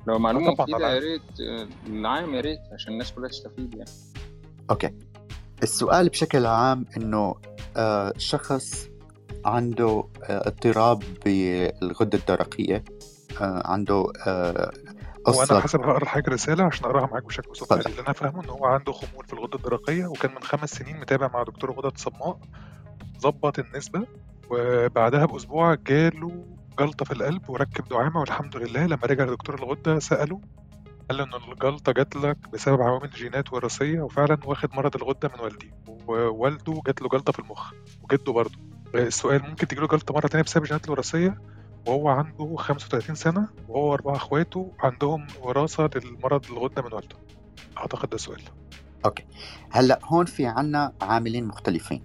لو 0.08 0.20
معلومه 0.20 0.52
مفيدة 0.52 0.94
يا 0.94 1.00
ريت 1.00 1.22
العام 1.88 2.36
يا 2.36 2.42
ريت 2.42 2.60
عشان 2.74 2.94
الناس 2.94 3.12
كلها 3.12 3.30
تستفيد 3.30 3.74
يعني. 3.74 3.90
okay. 4.70 4.90
السؤال 5.64 6.10
بشكل 6.10 6.46
عام 6.46 6.86
إنه 6.98 7.36
شخص 8.18 8.90
عنده 9.46 10.04
آه 10.24 10.48
اضطراب 10.48 11.04
بالغدة 11.26 12.18
الدرقية. 12.18 12.84
آه 13.42 13.62
عنده 13.66 14.06
آه 14.28 14.72
وأنا 15.28 15.60
حسب 15.60 15.80
هقرا 15.82 16.06
حاجة 16.06 16.30
رسالة 16.30 16.64
عشان 16.64 16.86
أقراها 16.86 17.06
معاك 17.12 17.24
بشكل 17.24 17.56
صوت 17.56 17.88
اللي 17.88 18.02
أنا 18.02 18.14
فاهمه 18.14 18.44
إن 18.44 18.50
هو 18.50 18.66
عنده 18.66 18.92
خمول 18.92 19.26
في 19.26 19.34
الغدة 19.34 19.58
الدرقية 19.58 20.06
وكان 20.06 20.32
من 20.32 20.44
خمس 20.44 20.70
سنين 20.70 21.00
متابع 21.00 21.28
مع 21.34 21.44
دكتور 21.44 21.72
غدد 21.72 21.98
صماء 21.98 22.40
ظبط 23.20 23.60
النسبة 23.60 24.08
وبعدها 24.50 25.26
بأسبوع 25.26 25.74
جاله 25.76 26.46
جلطة 26.80 27.06
في 27.06 27.12
القلب 27.12 27.50
وركب 27.50 27.88
دعامة 27.88 28.20
والحمد 28.20 28.58
لله 28.58 28.86
لما 28.86 29.06
رجع 29.06 29.24
لدكتور 29.24 29.56
الغدة 29.56 30.00
سأله 30.00 30.42
قال 31.10 31.18
له 31.18 31.24
إن 31.24 31.52
الجلطة 31.52 31.92
جات 31.92 32.16
لك 32.16 32.38
بسبب 32.54 32.82
عوامل 32.82 33.10
جينات 33.10 33.54
وراثية 33.54 34.02
وفعلا 34.02 34.38
واخد 34.46 34.70
مرض 34.76 34.96
الغدة 34.96 35.32
من 35.36 35.40
والدي. 35.40 35.72
ووالده 36.08 36.82
جات 36.86 37.02
له 37.02 37.10
جلطة 37.10 37.32
في 37.32 37.40
المخ 37.40 37.74
وجده 38.04 38.34
برضه. 38.34 38.60
السؤال 38.96 39.42
ممكن 39.50 39.68
تجيله 39.68 39.88
جلطة 39.88 40.14
مرة 40.14 40.28
تانية 40.28 40.44
بسبب 40.44 40.64
الجينات 40.64 40.86
الوراثية 40.86 41.38
وهو 41.88 42.10
عنده 42.10 42.56
35 42.58 43.16
سنة 43.16 43.48
وهو 43.68 43.92
وأربعة 43.92 44.16
إخواته 44.16 44.72
عندهم 44.80 45.28
وراثة 45.42 45.90
للمرض 45.96 46.46
الغدة 46.52 46.82
من 46.82 46.94
والده. 46.94 47.16
أعتقد 47.78 48.10
ده 48.10 48.16
السؤال 48.16 48.42
أوكي. 49.06 49.26
هلأ 49.72 50.00
هون 50.04 50.26
في 50.26 50.46
عنا 50.46 50.94
عاملين 51.02 51.46
مختلفين. 51.48 52.04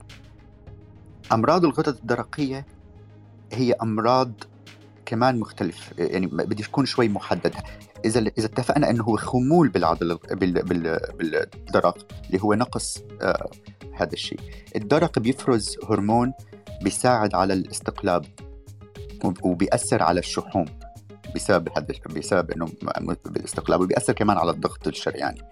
أمراض 1.32 1.64
الغدد 1.64 1.96
الدرقية 1.96 2.66
هي 3.52 3.72
أمراض 3.72 4.32
كمان 5.08 5.38
مختلف 5.38 5.92
يعني 5.98 6.26
بدي 6.26 6.62
يكون 6.62 6.86
شوي 6.86 7.08
محدد. 7.08 7.54
إذا 8.04 8.20
إذا 8.20 8.46
اتفقنا 8.46 8.90
إنه 8.90 9.04
هو 9.04 9.16
خمول 9.16 9.68
بالعضله 9.68 10.14
بال 10.30 10.62
بال 10.62 11.00
بالدرق 11.18 12.06
اللي 12.26 12.42
هو 12.42 12.54
نقص 12.54 13.02
آه 13.22 13.50
هذا 13.94 14.12
الشيء. 14.12 14.40
الدرق 14.76 15.18
بيفرز 15.18 15.76
هرمون 15.90 16.32
بيساعد 16.82 17.34
على 17.34 17.52
الاستقلاب 17.54 18.24
وبيأثر 19.42 20.02
على 20.02 20.20
الشحوم 20.20 20.64
بسبب 21.34 21.68
هذا 21.76 21.86
بسبب 22.16 22.50
إنه 22.50 22.66
بالاستقلاب 23.24 23.80
وبيأثر 23.80 24.12
كمان 24.12 24.38
على 24.38 24.50
الضغط 24.50 24.86
الشرياني 24.86 25.42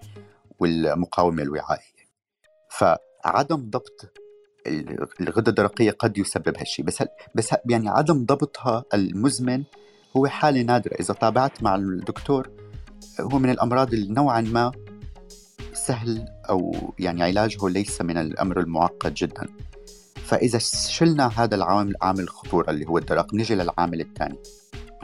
والمقاومة 0.59 1.43
الوعائية. 1.43 1.97
فعدم 2.69 3.69
ضبط 3.69 4.13
الغدة 5.21 5.49
الدرقية 5.49 5.91
قد 5.91 6.17
يسبب 6.17 6.57
هالشيء 6.57 6.85
بس 6.85 7.03
بس 7.35 7.55
يعني 7.69 7.89
عدم 7.89 8.25
ضبطها 8.25 8.83
المزمن 8.93 9.63
هو 10.17 10.27
حاله 10.27 10.61
نادرة. 10.61 10.93
إذا 10.93 11.13
تابعت 11.13 11.63
مع 11.63 11.75
الدكتور 11.75 12.49
هو 13.21 13.39
من 13.39 13.49
الأمراض 13.49 13.93
اللي 13.93 14.13
نوعا 14.13 14.41
ما 14.41 14.71
سهل 15.73 16.25
أو 16.49 16.93
يعني 16.99 17.23
علاجه 17.23 17.69
ليس 17.69 18.01
من 18.01 18.17
الأمر 18.17 18.59
المعقد 18.59 19.13
جدا. 19.13 19.47
فإذا 20.15 20.59
شلنا 20.89 21.27
هذا 21.27 21.55
العامل 21.55 21.95
عامل 22.01 22.19
الخطورة 22.19 22.69
اللي 22.69 22.85
هو 22.85 22.97
الدرق 22.97 23.33
نجي 23.33 23.55
للعامل 23.55 24.01
الثاني 24.01 24.37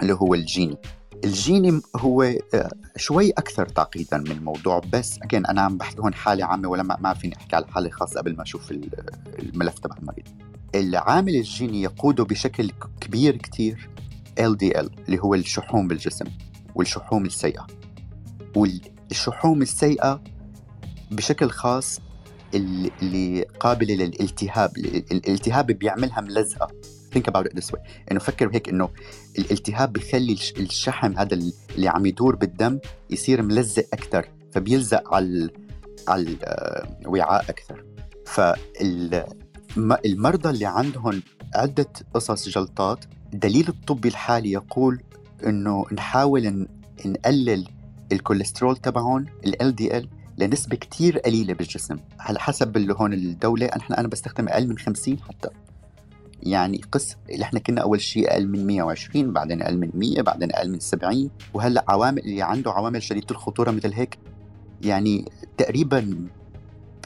اللي 0.01 0.14
هو 0.14 0.34
الجيني. 0.34 0.78
الجيني 1.24 1.82
هو 1.95 2.21
آه، 2.24 2.69
شوي 2.97 3.32
أكثر 3.32 3.65
تعقيدا 3.65 4.17
من 4.17 4.32
الموضوع 4.32 4.82
بس 4.93 5.19
اجين 5.24 5.45
أنا 5.45 5.61
عم 5.61 5.78
بحكي 5.78 6.01
هون 6.01 6.13
حالة 6.13 6.45
عامة 6.45 6.67
ولا 6.67 6.84
ما 6.84 7.13
فيني 7.13 7.36
أحكي 7.38 7.55
على 7.55 7.67
حاله 7.67 7.89
خاصه 7.89 8.19
قبل 8.19 8.36
ما 8.36 8.43
أشوف 8.43 8.71
الملف 9.39 9.80
تبع 9.80 9.95
المريض. 9.97 10.28
العامل 10.76 11.36
الجيني 11.36 11.82
يقود 11.82 12.21
بشكل 12.21 12.71
كبير 13.01 13.38
كتير 13.38 13.89
LDL 14.39 14.89
اللي 15.07 15.19
هو 15.19 15.36
الشحوم 15.36 15.88
بالجسم 15.88 16.26
والشحوم 16.76 17.26
السيئة. 17.26 17.67
والشحوم 18.55 19.61
السيئة 19.61 20.24
بشكل 21.11 21.49
خاص 21.49 21.99
اللي 22.53 23.45
قابلة 23.59 23.93
للالتهاب 23.95 24.78
الالتهاب 24.78 25.67
بيعملها 25.67 26.21
ملزقة. 26.21 26.67
Think 27.14 27.28
about 27.28 27.45
it 27.45 27.53
this 27.55 27.72
way. 27.74 27.80
إنه 28.11 28.20
فكر 28.20 28.49
هيك 28.53 28.70
إنه 28.70 28.89
الالتهاب 29.39 29.93
بيخلي 29.93 30.34
الشحم 30.57 31.18
هذا 31.18 31.34
اللي 31.76 31.88
عم 31.88 32.05
يدور 32.05 32.36
بالدم 32.36 32.80
يصير 33.09 33.41
ملزق 33.41 33.86
أكثر 33.93 34.30
فبيلزق 34.51 35.14
على 35.14 35.49
على 36.07 36.38
الوعاء 37.01 37.45
أكثر 37.49 37.84
فالمرضى 39.76 40.49
اللي 40.49 40.66
عندهم 40.66 41.22
عدة 41.55 41.89
قصص 42.14 42.49
جلطات 42.49 43.05
الدليل 43.34 43.68
الطبي 43.68 44.09
الحالي 44.09 44.51
يقول 44.51 45.01
إنه 45.45 45.86
نحاول 45.91 46.68
نقلل 47.05 47.68
الكوليسترول 48.11 48.78
تبعهم 48.78 49.26
ال 49.45 49.74
LDL 49.76 50.05
لنسبة 50.38 50.76
كتير 50.76 51.20
قليلة 51.20 51.53
بالجسم. 51.53 51.97
على 52.20 52.39
حسب 52.39 52.78
اللي 52.78 52.93
هون 52.97 53.14
الدولة 53.14 53.66
إحنا 53.66 53.99
أنا 53.99 54.07
بستخدم 54.07 54.47
أقل 54.47 54.68
من 54.68 54.78
50 54.78 55.20
حتى. 55.20 55.49
يعني 56.46 56.82
قس 56.91 57.18
اللي 57.30 57.44
إحنا 57.44 57.60
كنا 57.60 57.82
أول 57.82 58.02
شيء 58.02 58.32
أقل 58.32 58.48
من 58.48 58.68
120 58.68 59.34
بعدين 59.34 59.62
أقل 59.62 59.78
من 59.78 59.89
100 59.94 60.22
بعدين 60.22 60.52
أقل 60.52 60.72
من 60.72 60.80
70 60.80 61.30
وهلأ 61.54 61.86
عوامل 61.88 62.20
اللي 62.20 62.41
عنده 62.41 62.72
عوامل 62.72 63.04
شديدة 63.04 63.28
الخطورة 63.32 63.72
مثل 63.72 63.94
هيك 63.94 64.18
يعني 64.82 65.26
تقريبا 65.58 66.28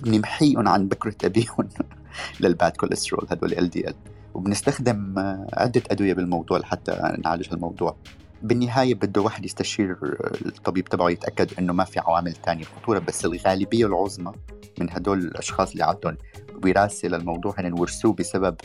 نمحيهم 0.05 0.67
عن 0.67 0.87
بكرة 0.87 1.15
ابيهم 1.23 1.69
للباد 2.39 2.71
كوليسترول 2.71 3.27
هدول 3.31 3.53
ال 3.53 3.69
دي 3.69 3.87
ال 3.87 3.95
وبنستخدم 4.33 5.13
عدة 5.53 5.83
أدوية 5.91 6.13
بالموضوع 6.13 6.57
لحتى 6.57 7.17
نعالج 7.23 7.47
الموضوع 7.53 7.95
بالنهاية 8.41 8.95
بده 8.95 9.21
واحد 9.21 9.45
يستشير 9.45 9.97
الطبيب 10.45 10.85
تبعه 10.85 11.09
يتأكد 11.09 11.49
إنه 11.59 11.73
ما 11.73 11.83
في 11.83 11.99
عوامل 11.99 12.33
تانية 12.33 12.63
خطورة 12.63 12.99
بس 12.99 13.25
الغالبية 13.25 13.85
العظمى 13.85 14.31
من 14.79 14.89
هدول 14.89 15.19
الأشخاص 15.19 15.71
اللي 15.71 15.83
عندهم 15.83 16.17
وراثة 16.63 17.07
للموضوع 17.07 17.55
هن 17.57 17.73
ورثوه 17.79 18.13
بسبب 18.13 18.55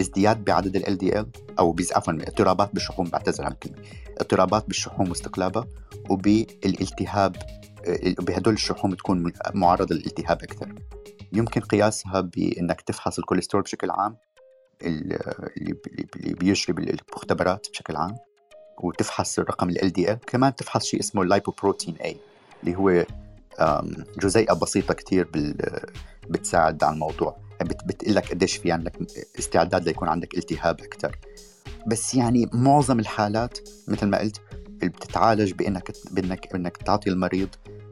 ازدياد 0.00 0.44
بعدد 0.44 0.76
ال 0.76 0.98
LDL 0.98 1.40
أو 1.58 1.76
عفوا 1.92 2.12
اضطرابات 2.12 2.70
بالشحوم 2.74 3.08
بعتذر 3.08 3.44
عن 3.44 3.52
الكلمة. 3.52 3.76
اضطرابات 4.18 4.66
بالشحوم 4.66 5.08
واستقلابها 5.08 5.66
وبالالتهاب 6.10 7.36
بهدول 8.18 8.54
الشحوم 8.54 8.94
تكون 8.94 9.32
معرضة 9.54 9.94
للالتهاب 9.94 10.42
أكثر. 10.42 10.74
يمكن 11.32 11.60
قياسها 11.60 12.20
بأنك 12.20 12.80
تفحص 12.80 13.18
الكوليسترول 13.18 13.62
بشكل 13.62 13.90
عام 13.90 14.16
اللي 14.82 15.18
بيجري 16.16 16.72
بالمختبرات 16.72 17.66
بشكل 17.70 17.96
عام 17.96 18.16
وتفحص 18.82 19.38
الرقم 19.38 19.68
ال 19.70 19.92
LDL 19.92 20.24
كمان 20.26 20.56
تفحص 20.56 20.84
شيء 20.84 21.00
اسمه 21.00 21.22
ال 21.22 21.28
lipoprotein 21.28 21.96
A 21.96 22.14
اللي 22.62 22.76
هو 22.76 23.04
جزيئة 24.18 24.52
بسيطة 24.52 24.94
كتير 24.94 25.28
بتساعد 26.28 26.84
على 26.84 26.94
الموضوع. 26.94 27.36
بتقول 27.62 28.14
لك 28.14 28.30
قديش 28.30 28.56
في 28.56 28.72
عندك 28.72 28.92
استعداد 29.38 29.84
ليكون 29.84 30.08
عندك 30.08 30.38
التهاب 30.38 30.80
أكثر 30.80 31.16
بس 31.86 32.14
يعني 32.14 32.50
معظم 32.52 32.98
الحالات 33.00 33.58
مثل 33.88 34.06
ما 34.06 34.18
قلت 34.18 34.40
بتتعالج 34.82 35.52
بإنك 35.52 35.92
بإنك 36.10 36.54
انك 36.54 36.76
تعطي 36.76 37.10
المريض 37.10 37.48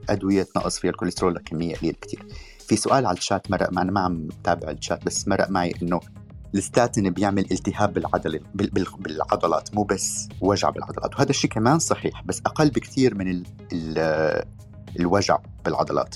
أدوية 0.08 0.42
تنقص 0.42 0.78
فيها 0.78 0.90
الكوليسترول 0.90 1.34
لكميه 1.34 1.76
قليله 1.76 1.96
كثير 2.00 2.26
في 2.68 2.76
سؤال 2.76 3.06
على 3.06 3.16
الشات 3.16 3.50
مرق 3.50 3.72
معنا 3.72 3.92
ما 3.92 4.00
عم 4.00 4.28
تابع 4.44 4.70
الشات 4.70 5.04
بس 5.06 5.28
مرق 5.28 5.50
معي 5.50 5.74
إنه 5.82 6.00
الستاتين 6.54 7.10
بيعمل 7.10 7.46
التهاب 7.52 7.92
بالعضل 7.92 8.40
بالعضلات 8.98 9.74
مو 9.74 9.82
بس 9.82 10.28
وجع 10.40 10.70
بالعضلات. 10.70 11.14
وهذا 11.14 11.30
الشيء 11.30 11.50
كمان 11.50 11.78
صحيح 11.78 12.22
بس 12.26 12.40
أقل 12.46 12.70
بكثير 12.70 13.14
من 13.14 13.30
ال 13.30 13.44
ال 13.72 14.44
الوجع 15.00 15.38
بالعضلات. 15.64 16.14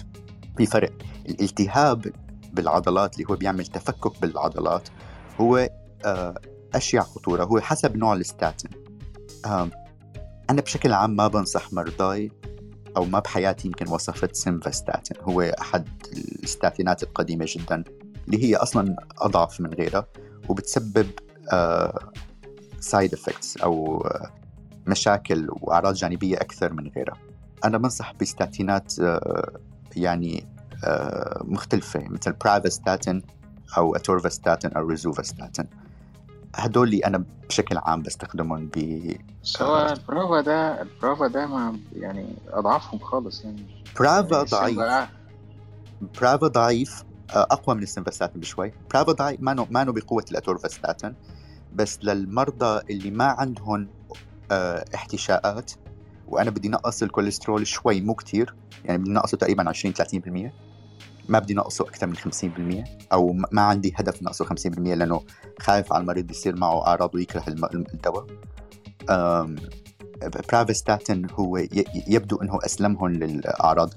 في 0.57 0.67
فرق 0.67 0.93
الالتهاب 1.29 2.13
بالعضلات 2.53 3.15
اللي 3.15 3.27
هو 3.31 3.37
بيعمل 3.37 3.67
تفكك 3.67 4.21
بالعضلات 4.21 4.89
هو 5.41 5.69
آه، 6.05 6.35
اشيع 6.75 7.03
خطورة 7.03 7.45
هو 7.45 7.61
حسب 7.61 7.97
نوع 7.97 8.15
الستاتين. 8.15 8.71
أنا 10.51 10.61
بشكل 10.63 10.93
عام 10.93 11.17
ما 11.17 11.29
بنصح 11.29 11.73
مرضاي 11.73 12.33
أو 12.97 13.05
ما 13.05 13.19
بحياتي 13.19 13.69
يمكن 13.69 13.89
وصفت 13.89 14.37
سيمفاستاتين. 14.37 15.17
هو 15.23 15.41
أحد 15.41 15.89
ال 16.43 16.50
statinات 16.50 17.03
القديمة 17.03 17.47
جدا 17.49 17.85
اللي 18.27 18.45
هي 18.45 18.57
أصلا 18.57 18.97
أضعف 19.19 19.61
من 19.61 19.75
غيرها 19.75 20.07
وبتسبب 20.49 21.07
side 22.81 23.11
uh, 23.11 23.15
effects 23.15 23.57
أو 23.57 24.01
uh, 24.01 24.29
مشاكل 24.87 25.49
وأعراض 25.51 25.95
جانبية 25.95 26.37
أكثر 26.37 26.73
من 26.73 26.89
غيرها. 26.89 27.17
أنا 27.65 27.79
بنصح 27.79 28.15
ب 28.21 28.30
statinات 28.30 28.95
يعني 29.97 30.47
مختلفة 31.45 32.09
مثل 32.09 32.33
pravastatin 32.33 33.23
أو 33.77 33.97
اتورفاستاتين 33.97 34.73
أو 34.73 34.87
rosuvastatin 34.87 35.67
هدول 36.55 36.89
اللي 36.89 36.99
أنا 36.99 37.25
بشكل 37.49 37.79
عام 37.79 38.03
بستخدمهم 38.03 38.71
ب 38.77 39.03
سواء 39.43 39.93
البرافا 39.93 40.41
ده 40.41 40.83
البرافا 40.83 41.27
ده 41.27 41.47
ما 41.47 41.77
يعني 41.97 42.35
أضعفهم 42.51 43.01
خالص 43.01 43.45
يعني. 43.45 43.67
برافا 44.01 44.37
يعني 44.37 44.75
ضعيف. 44.75 45.09
برافا 46.21 46.47
ضعيف 46.47 47.05
آه، 47.31 47.47
أقوى 47.51 47.77
من 47.77 47.83
السيمفاستاتين 47.83 48.41
بشوي. 48.41 48.73
برافا 48.95 49.13
ضعيف 49.13 49.41
ما 49.41 49.67
ما 49.71 49.85
بقوة 49.85 50.25
الأتورفاستاتين 50.31 51.15
بس 51.75 51.99
للمرضى 52.03 52.81
اللي 52.91 53.11
ما 53.11 53.25
عندهم 53.25 53.89
آه 54.51 54.85
احتشاءات 54.95 55.73
وأنا 56.29 56.51
بدي 56.51 56.69
نقص 56.69 57.03
الكوليسترول 57.03 57.67
شوي 57.67 58.01
مو 58.01 58.15
كتير 58.15 58.55
يعني 58.85 58.99
بدي 58.99 59.11
نقصه 59.11 59.37
تقريبا 59.37 59.69
20 59.69 59.95
30% 59.95 60.51
ما 61.29 61.39
بدي 61.39 61.55
نقصه 61.55 61.85
أكثر 61.85 62.07
من 62.07 62.17
50% 62.17 62.89
أو 63.13 63.33
ما 63.53 63.63
عندي 63.63 63.95
هدف 63.97 64.23
نقصه 64.23 64.45
50% 64.45 64.79
لأنه 64.79 65.23
خايف 65.61 65.93
على 65.93 66.01
المريض 66.01 66.31
يصير 66.31 66.57
معه 66.57 66.87
أعراض 66.87 67.15
ويكره 67.15 67.45
الدواء. 67.49 68.27
برافستاتين 70.51 71.27
هو 71.31 71.57
يبدو 72.09 72.37
إنه 72.37 72.59
أسلمهم 72.65 73.13
للأعراض 73.13 73.91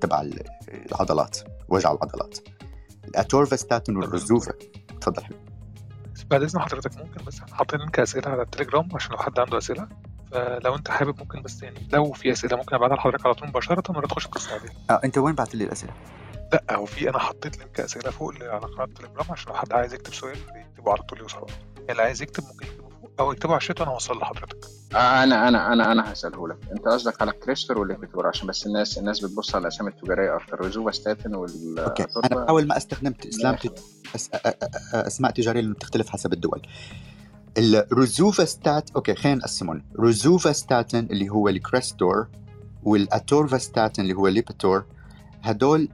تبع 0.00 0.28
العضلات 0.68 1.38
وجع 1.68 1.92
العضلات. 1.92 2.38
الاتورفستاتين 3.08 3.96
والرزوفا. 3.96 4.52
تفضل. 5.00 5.22
حبيبي 5.24 5.48
بعد 6.30 6.42
إذن 6.42 6.60
حضرتك 6.60 6.96
ممكن 6.96 7.24
بس 7.24 7.40
إحنا 7.40 7.54
حاطين 7.54 7.80
لينك 7.80 8.00
اسئله 8.00 8.30
على 8.30 8.42
التليجرام 8.42 8.88
عشان 8.94 9.12
لو 9.12 9.18
حد 9.18 9.38
عنده 9.38 9.58
أسئلة؟ 9.58 9.88
فلو 10.32 10.74
انت 10.74 10.90
حابب 10.90 11.18
ممكن 11.18 11.42
بس 11.42 11.62
يعني 11.62 11.88
لو 11.92 12.12
في 12.12 12.32
أسئلة 12.32 12.56
ممكن 12.56 12.74
أبعتها 12.74 12.94
لحضرتك 12.96 13.26
على 13.26 13.34
طول 13.34 13.48
مباشرة 13.48 13.82
ولا 13.96 14.06
تخش 14.06 14.26
تبص 14.26 14.48
عليها 14.48 14.72
آه 14.90 15.00
انت 15.04 15.18
وين 15.18 15.34
بعت 15.34 15.54
لي 15.54 15.64
الأسئلة؟ 15.64 15.92
لا 16.52 16.64
هو 16.72 16.86
في 16.86 17.10
أنا 17.10 17.18
حطيت 17.18 17.58
link 17.58 17.80
أسئلة 17.80 18.10
فوق 18.10 18.34
على 18.42 18.66
قناة 18.66 18.84
التليجرام 18.84 19.26
عشان 19.30 19.52
لو 19.52 19.58
حد 19.58 19.72
عايز 19.72 19.94
يكتب 19.94 20.14
سؤال 20.14 20.36
يكتبه 20.36 20.92
على 20.92 21.02
طول 21.02 21.18
يوصل. 21.18 21.46
يعني 21.76 21.90
اللي 21.90 22.02
عايز 22.02 22.22
يكتب 22.22 22.44
ممكن 22.44 22.66
يكتبه 22.66 22.88
فوق 22.88 23.10
أو 23.20 23.32
يكتبه 23.32 23.50
على 23.52 23.58
الشات 23.58 23.80
وأنا 23.80 23.92
اوصل 23.92 24.18
لحضرتك. 24.18 24.58
آه 24.94 25.22
أنا 25.22 25.48
أنا 25.48 25.72
أنا 25.72 25.92
أنا 25.92 26.12
هسأله 26.12 26.48
لك. 26.48 26.56
أنت 26.72 26.88
قصدك 26.88 27.22
على 27.22 27.32
كريستور 27.32 27.78
ولا 27.78 27.94
كريستور 27.94 28.26
عشان 28.26 28.46
بس 28.48 28.66
الناس 28.66 28.98
الناس 28.98 29.20
بتبص 29.24 29.54
على 29.54 29.62
الأسامي 29.62 29.90
التجارية 29.90 30.36
أكتر. 30.36 30.60
روزوفاستاتين 30.60 31.34
وال 31.34 31.78
okay. 31.78 32.06
أنا 32.24 32.44
بحاول 32.44 32.66
ما 32.66 32.76
أستخدم 32.76 33.14
إسلام 33.28 33.56
أسماء 34.94 35.30
تجارية 35.30 35.60
لأنه 35.60 35.74
بتختلف 35.74 36.08
حسب 36.08 36.32
الدول. 36.32 36.62
الروزوفاستات 37.58 38.90
okay 38.90 39.14
خلينا 39.14 39.38
نقسمهم. 39.38 39.82
روزوفاستاتين 39.96 41.04
اللي 41.10 41.28
هو 41.28 41.48
الكريستور 41.48 42.28
والاتورفاستاتين 42.82 44.04
اللي 44.04 44.14
هو 44.14 44.26
الليبتور 44.26 44.84
هدول 45.42 45.88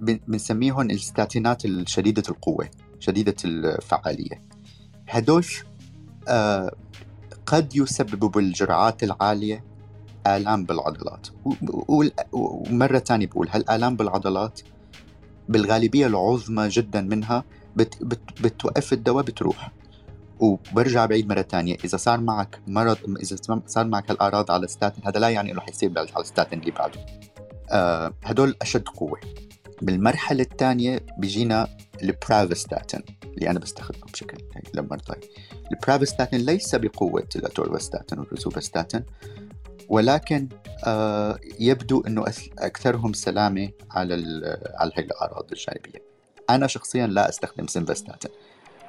بنسميهم 0.00 0.90
الستاتينات 0.90 1.64
الشديدة 1.64 2.22
القوة 2.28 2.68
شديدة 3.00 3.34
الفعالية. 3.44 4.40
هدول 5.08 5.46
آه 6.28 6.72
قد 7.46 7.76
يسببوا 7.76 8.28
بالجرعات 8.28 9.02
العالية 9.02 9.64
آلام 10.26 10.64
بالعضلات. 10.64 11.26
ومرة 12.32 12.98
ثانية 12.98 13.26
بقول 13.26 13.48
هالآلام 13.50 13.96
بالعضلات؟ 13.96 14.60
بالغالبية 15.48 16.06
العظمى 16.06 16.68
جدا 16.68 17.00
منها 17.00 17.44
بت 17.76 18.02
بت 18.02 18.42
بتوقف 18.42 18.92
الدواء 18.92 19.24
بتروح. 19.24 19.72
وبرجع 20.40 21.06
بعيد 21.06 21.28
مرة 21.28 21.42
ثانية 21.42 21.76
إذا 21.84 21.96
صار 21.96 22.20
معك 22.20 22.60
مرض 22.66 22.98
إذا 23.22 23.36
صار 23.66 23.86
معك 23.86 24.10
هالأعراض 24.10 24.50
على 24.50 24.64
الستاتين 24.64 25.04
هذا 25.06 25.20
لا 25.20 25.28
يعني 25.28 25.52
إنه 25.52 25.60
حيصير 25.60 25.92
على 25.98 26.08
الستاتين 26.18 26.60
اللي 26.60 26.70
بعده. 26.70 27.06
آه 27.70 28.14
هدول 28.24 28.56
أشد 28.62 28.88
قوة. 28.88 29.20
بالمرحلة 29.82 30.42
الثانية 30.42 31.06
بيجينا 31.18 31.68
البرافستاتين 32.02 33.00
اللي 33.24 33.50
أنا 33.50 33.58
بستخدمه 33.58 34.04
بشكل 34.12 34.38
لمرضاي 34.74 35.20
البرافستاتين 35.72 36.40
ليس 36.40 36.74
بقوة 36.74 37.28
الاتورفاستاتين 37.36 38.18
والروزوفاستاتين 38.18 39.04
ولكن 39.88 40.48
آه 40.86 41.38
يبدو 41.60 42.00
إنه 42.06 42.24
أكثرهم 42.58 43.12
سلامة 43.12 43.70
على 43.90 44.14
على 44.74 44.92
هي 44.94 45.02
الأعراض 45.02 45.46
الجانبيه 45.52 46.02
أنا 46.50 46.66
شخصيا 46.66 47.06
لا 47.06 47.28
أستخدم 47.28 47.66
سيمفاستاتين 47.66 48.30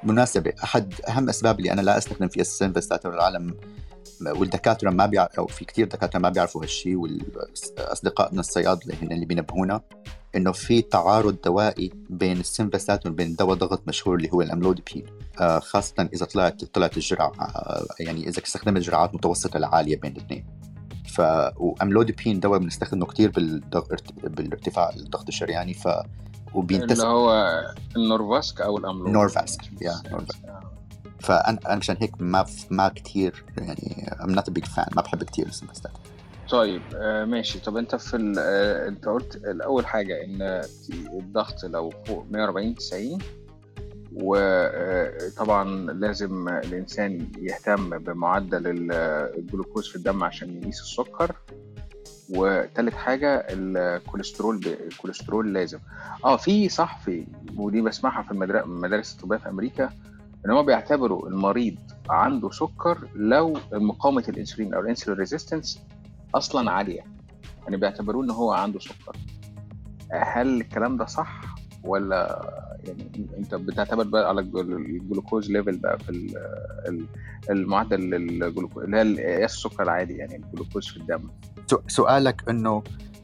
بالمناسبة 0.05 0.53
أحد 0.63 0.93
أهم 1.09 1.29
أسباب 1.29 1.59
اللي 1.59 1.71
أنا 1.71 1.81
لا 1.81 1.97
أستخدم 1.97 2.27
فيها 2.27 2.41
السينفستاتور 2.41 3.13
العالم 3.13 3.57
والدكاترة 4.25 4.89
ما 4.89 5.05
بيعرفوا 5.05 5.37
أو 5.37 5.47
في 5.47 5.65
كثير 5.65 5.87
دكاترة 5.87 6.19
ما 6.19 6.29
بيعرفوا 6.29 6.63
هالشيء 6.63 6.95
والأصدقائنا 6.95 8.39
الصيادلة 8.39 8.95
هن 9.01 9.11
اللي 9.11 9.25
بينبهونا 9.25 9.81
إنه 10.35 10.51
في 10.51 10.81
تعارض 10.81 11.37
دوائي 11.45 11.91
بين 12.09 12.39
السينفستاتور 12.39 13.11
وبين 13.11 13.35
دواء 13.35 13.57
ضغط 13.57 13.87
مشهور 13.87 14.15
اللي 14.15 14.29
هو 14.33 14.41
الأملودبين 14.41 15.05
آه 15.39 15.59
خاصة 15.59 16.09
إذا 16.13 16.25
طلعت 16.25 16.63
طلعت 16.65 16.97
الجرعة 16.97 17.31
آه 17.39 17.85
يعني 17.99 18.27
إذا 18.27 18.43
استخدمت 18.43 18.81
جرعات 18.81 19.15
متوسطة 19.15 19.59
لعالية 19.59 19.99
بين 19.99 20.11
الاثنين. 20.11 20.45
ف 21.07 21.21
واملودبين 21.57 22.39
دواء 22.39 22.59
بنستخدمه 22.59 23.05
كثير 23.05 23.31
بالارتفاع 24.23 24.89
الضغط 24.89 25.27
الشرياني 25.27 25.73
ف 25.73 25.87
وبينتسب 26.55 26.91
اللي 27.01 27.13
هو 27.13 27.61
النورفاسك 27.95 28.61
أو 28.61 28.77
الاملود 28.77 29.09
نورفاسك 29.09 29.61
يا 29.81 29.93
نورفاسك. 30.11 30.39
فانا 31.19 31.59
أنا 31.65 31.75
مشان 31.75 31.97
هيك 31.99 32.11
ما 32.19 32.45
ما 32.69 32.87
كثير 32.87 33.45
يعني 33.57 34.11
ام 34.23 34.29
نوت 34.31 34.49
بيج 34.49 34.65
فان 34.65 34.85
ما 34.95 35.01
بحب 35.01 35.23
كثير 35.23 35.45
السمستات 35.45 35.91
طيب 36.49 36.81
آه 36.95 37.25
ماشي. 37.25 37.59
طب 37.59 37.77
أنت 37.77 37.95
في 37.95 38.33
آه 38.39 38.87
أنت 38.87 39.05
قلت 39.05 39.35
الأول 39.35 39.85
حاجة 39.85 40.23
إن 40.23 40.61
الضغط 41.19 41.63
لو 41.65 41.93
فوق 42.05 42.25
140 42.31 42.75
90 42.75 43.19
وطبعا 44.13 45.91
لازم 45.91 46.49
الإنسان 46.49 47.27
يهتم 47.37 47.97
بمعدل 47.97 48.91
الجلوكوز 49.37 49.87
في 49.87 49.95
الدم 49.95 50.23
عشان 50.23 50.57
يقيس 50.57 50.81
السكر. 50.81 51.35
وتالت 52.29 52.93
حاجة 52.93 53.45
الكوليسترول 53.49 54.61
الكوليسترول 54.65 55.53
لازم. 55.53 55.79
آه 56.25 56.37
في 56.37 56.69
صح 56.69 56.99
في 56.99 57.27
ودي 57.57 57.81
بسمعها 57.81 58.23
في 58.23 58.31
المدارس 58.31 59.13
الطبية 59.13 59.37
في 59.37 59.49
أمريكا 59.49 59.89
إن 60.45 60.51
هم 60.51 60.65
بيعتبروا 60.65 61.27
المريض 61.29 61.75
عنده 62.09 62.49
سكر 62.49 63.07
لو 63.15 63.57
مقاومة 63.73 64.23
الإنسولين 64.29 64.73
أو 64.73 64.79
ال 64.81 64.86
insulin 64.86 65.19
resistance 65.19 65.81
أصلا 66.35 66.71
عالية. 66.71 67.01
يعني 67.63 67.77
بيعتبروه 67.77 68.23
إن 68.23 68.31
هو 68.31 68.51
عنده 68.51 68.79
سكر. 68.79 69.17
هل 70.11 70.61
الكلام 70.61 70.97
ده 70.97 71.05
صح 71.05 71.41
ولا 71.83 72.41
يعني 72.87 73.11
انت 73.37 73.55
بتعتمد 73.55 74.11
بقى 74.11 74.29
على 74.29 74.41
ال 74.41 74.55
glucose 74.55 75.51
level 75.51 75.77
بقى 75.77 75.99
في 75.99 76.35
المعدل 77.49 78.15
اللي 78.15 78.97
هي 78.97 79.37
قياس 79.37 79.53
السكر 79.53 79.83
العادي 79.83 80.13
يعني 80.13 80.35
الجلوكوز 80.35 80.87
في 80.87 80.97
الدم 80.97 81.29
سؤالك 81.87 82.49
انه 82.49 82.83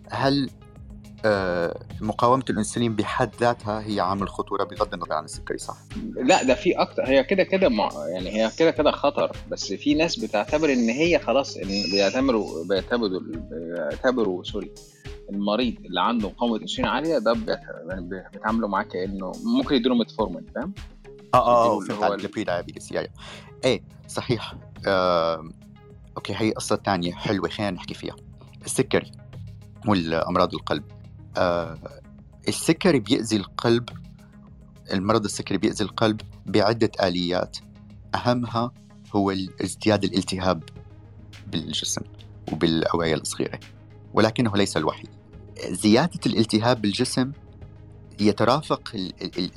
هل 0.10 0.50
آه، 1.26 1.80
مقاومة 2.02 2.44
الانسولين 2.50 2.96
بحد 2.96 3.30
ذاتها 3.40 3.84
هي 3.88 4.00
عامل 4.00 4.30
خطورة 4.30 4.64
بغض 4.64 4.94
النظر 4.94 5.14
عن 5.14 5.26
السكري 5.26 5.58
صح؟ 5.58 5.78
لا 6.16 6.44
ده 6.44 6.54
في 6.54 6.72
أكتر 6.72 7.04
هي 7.06 7.24
كده 7.24 7.44
كده 7.44 7.70
مع... 7.70 7.90
يعني 8.08 8.30
هي 8.30 8.52
كده 8.60 8.72
كده 8.72 8.92
خطر 8.92 9.38
بس 9.52 9.74
في 9.74 9.94
ناس 9.94 10.20
بتعتبر 10.20 10.74
إن 10.74 10.90
هي 10.90 11.20
خلاص 11.20 11.58
إن 11.58 11.68
بيعتبروا 11.92 12.66
بيعتبروا 12.66 13.20
بيعتبروا 13.52 14.44
sorry 14.44 14.72
المريض 15.32 15.76
اللي 15.86 16.02
عنده 16.02 16.30
مقاومه 16.30 16.58
انسولين 16.58 16.92
عالية 16.92 17.18
ده 17.18 17.34
بيتعاملوا 18.32 18.70
معاه 18.70 18.84
كأنه 18.84 19.32
ممكن 19.44 19.76
يديله 19.76 19.96
ميتفورمين 19.96 20.46
فاهم؟ 20.56 20.74
آه 21.34 21.38
آه 21.38 21.80
فهمت 21.80 22.04
على 22.04 22.16
ال 22.16 22.44
pre-diabetes 22.44 22.92
يعني 22.92 23.12
إيه 23.66 23.84
صحيح. 24.08 24.56
آه، 24.88 25.50
okay 26.18 26.34
هي 26.38 26.52
قصة 26.52 26.76
ثانية 26.76 27.14
حلوة 27.14 27.50
خلينا 27.50 27.72
نحكي 27.72 27.94
فيها. 27.94 28.16
السكري 28.66 29.12
والأمراض 29.88 30.54
القلب. 30.54 30.84
آه 31.38 31.78
السكري 32.48 33.00
بيأذي 33.00 33.36
القلب 33.36 33.90
المرض 34.94 35.24
السكري 35.24 35.58
بيأذي 35.58 35.84
القلب 35.84 36.22
بعدة 36.46 36.92
آليات. 37.04 37.58
أهمها 38.16 38.72
هو 39.16 39.32
ازدياد 39.64 40.04
الالتهاب 40.04 40.64
بالجسم 41.48 42.02
وبالأوعية 42.52 43.16
الصغيرة 43.16 43.60
ولكنه 44.14 44.58
ليس 44.58 44.78
الوحيد. 44.78 45.10
زيادة 45.70 46.20
الالتهاب 46.26 46.82
بالجسم 46.82 47.32
يترافق 48.20 48.92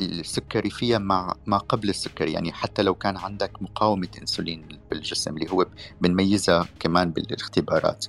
السكري 0.00 0.70
فيها 0.70 0.98
مع 0.98 1.34
ما 1.46 1.59
قبل 1.59 1.88
السكري. 1.88 2.32
يعني 2.32 2.52
حتى 2.52 2.82
لو 2.82 2.94
كان 2.94 3.16
عندك 3.16 3.62
مقاومة 3.62 4.09
أنسولين 4.20 4.68
بالجسم 4.90 5.36
اللي 5.36 5.50
هو 5.50 5.66
بنميزها 6.00 6.68
كمان 6.80 7.11
بالاختبارات 7.11 8.07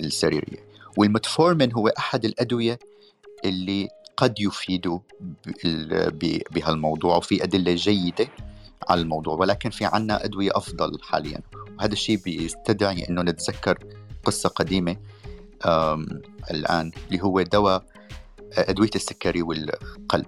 السريرية. 0.00 0.66
والمتفورمين 0.96 1.72
هو 1.72 1.88
أحد 1.88 2.24
الأدوية 2.24 2.78
اللي 3.44 3.88
قد 4.16 4.34
يفيدوا 4.40 4.98
بهالموضوع 6.50 7.16
وفي 7.16 7.44
أدلة 7.44 7.74
جيدة 7.74 8.28
على 8.88 9.00
الموضوع 9.00 9.34
ولكن 9.34 9.70
في 9.70 9.84
عنا 9.84 10.24
أدوية 10.24 10.50
أفضل 10.54 10.98
حاليا. 11.02 11.40
وهذا 11.78 11.92
الشيء 11.92 12.16
بيستدعي 12.16 13.08
أنه 13.08 13.22
نتذكر 13.22 13.78
قصة 14.24 14.48
قديمة 14.48 14.96
الآن 16.50 16.92
اللي 17.06 17.22
هو 17.22 17.42
دواء 17.42 17.84
أدوية 18.52 18.90
السكري 18.94 19.42
والقلب. 19.42 20.26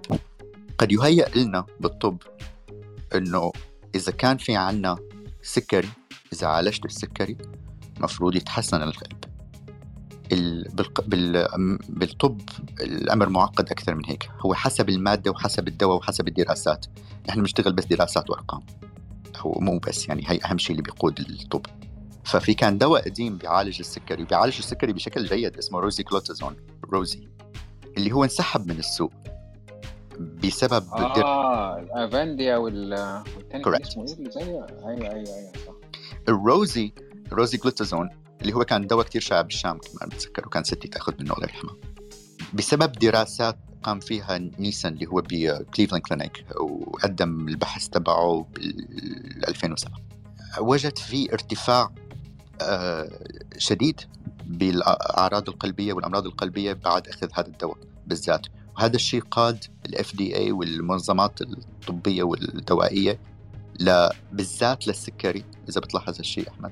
قد 0.77 0.91
يهيأ 0.91 1.29
لنا 1.35 1.65
بالطب 1.79 2.17
أنه 3.15 3.51
إذا 3.95 4.11
كان 4.11 4.37
في 4.37 4.55
عنا 4.55 4.97
سكري 5.41 5.89
إذا 6.33 6.47
عالجت 6.47 6.85
السكري 6.85 7.37
مفروض 7.99 8.35
يتحسن 8.35 8.81
القلب. 8.81 9.23
بالطب 11.89 12.41
الأمر 12.81 13.29
معقد 13.29 13.71
أكثر 13.71 13.95
من 13.95 14.05
هيك. 14.05 14.29
هو 14.39 14.53
حسب 14.53 14.89
المادة 14.89 15.31
وحسب 15.31 15.67
الدواء 15.67 15.97
وحسب 15.97 16.27
الدراسات. 16.27 16.85
نحن 17.29 17.39
بنشتغل 17.39 17.73
بس 17.73 17.85
دراسات 17.85 18.29
وأرقام. 18.29 18.61
هو 19.37 19.59
مو 19.59 19.79
بس 19.79 20.07
يعني 20.07 20.23
هي 20.27 20.39
أهم 20.45 20.57
شيء 20.57 20.71
اللي 20.71 20.81
بيقود 20.81 21.19
الطب. 21.19 21.65
ففي 22.23 22.53
كان 22.53 22.77
دواء 22.77 23.01
قديم 23.01 23.37
بيعالج 23.37 23.79
السكري 23.79 24.23
بيعالج 24.25 24.57
السكري 24.57 24.93
بشكل 24.93 25.25
جيد 25.25 25.57
اسمه 25.57 25.79
روزيجليتازون 25.79 26.55
روزي 26.91 27.29
اللي 27.97 28.11
هو 28.11 28.23
انسحب 28.23 28.67
من 28.67 28.79
السوق 28.79 29.11
بسبب 30.19 30.87
آه 30.93 31.79
الافانديا 31.79 32.57
والثاني 32.57 33.81
اسمه 33.81 34.05
إيه 34.07 34.13
اللي 34.13 34.31
زيه؟ 34.31 34.41
أيوه 34.41 34.65
أيوه 34.85 35.11
أيوه 35.11 35.51
صح. 35.67 35.73
الروزي 36.29 36.93
روزيجليتازون 37.31 38.09
اللي 38.41 38.53
هو 38.53 38.63
كان 38.63 38.87
دواء 38.87 39.05
كثير 39.05 39.21
شائع 39.21 39.41
بالشام 39.41 39.77
كمان 39.77 40.09
بتذكر 40.09 40.47
وكان 40.47 40.63
ستي 40.63 40.87
تأخذ 40.87 41.13
منه 41.19 41.33
الله 41.33 41.43
يرحمها 41.43 41.75
بسبب 42.53 42.91
دراسات 42.91 43.57
قام 43.83 43.99
فيها 43.99 44.37
نيسن 44.37 44.93
اللي 44.93 45.05
هو 45.07 45.23
بكليفلاند 45.29 46.03
كلينيك 46.03 46.45
وقدم 46.61 47.47
البحث 47.47 47.87
تبعه 47.87 48.47
بال 48.55 49.47
2007 49.47 49.99
وجد 50.59 50.97
في 50.97 51.33
ارتفاع 51.33 51.81
آه، 51.81 51.91
شديد 53.57 54.01
بالأعراض 54.45 55.49
القلبية 55.49 55.93
والأمراض 55.93 56.25
القلبية 56.25 56.73
بعد 56.73 57.07
إخذ 57.07 57.27
هذا 57.33 57.47
الدواء 57.47 57.77
بالذات 58.07 58.47
وهذا 58.77 58.95
الشيء 58.95 59.21
قاد 59.21 59.65
الإف 59.85 60.15
دي 60.15 60.37
اي 60.37 60.51
والمنظمات 60.51 61.41
الطبية 61.41 62.23
والدوائية 62.23 63.19
بالذات 64.31 64.87
للسكري 64.87 65.43
إذا 65.69 65.81
بتلاحظ 65.81 66.17
هالشيء 66.17 66.49
أحمد 66.49 66.71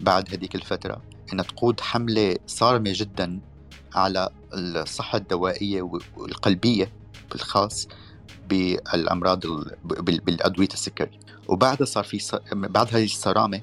بعد 0.00 0.34
هذيك 0.34 0.54
الفترة 0.54 1.02
أنها 1.32 1.44
تقود 1.44 1.80
حملة 1.80 2.36
صارمة 2.46 2.92
جدا 2.94 3.40
على 3.94 4.28
الصحة 4.54 5.18
الدوائية 5.18 5.82
والقلبية 6.16 6.92
بالخاص 7.32 7.88
بالأمراض 8.48 9.40
بالأدوية 10.04 10.68
السكري 10.72 11.18
وبعدها 11.48 11.84
صار 11.84 12.04
في. 12.04 12.40
بعد 12.52 12.94
هذه 12.94 13.04
الصرامة 13.04 13.60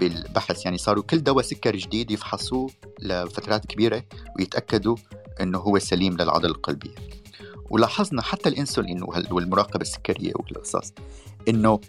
بالبحث. 0.00 0.64
يعني 0.64 0.78
صاروا 0.78 1.02
كل 1.02 1.22
دواء 1.22 1.44
سكري 1.44 1.78
جديد 1.78 2.10
يفحصوه 2.10 2.70
لفترات 3.00 3.66
كبيرة 3.66 4.04
ويتأكدوا 4.38 4.96
أنه 5.40 5.58
هو 5.58 5.78
سليم 5.78 6.16
للعضلة 6.16 6.50
القلبية. 6.50 6.94
ولاحظنا 7.70 8.22
حتى 8.22 8.48
الإنسولين 8.48 9.02
والمراقبة 9.30 9.80
السكرية 9.80 10.32
والقصص 10.34 10.92
إنه 11.48 11.80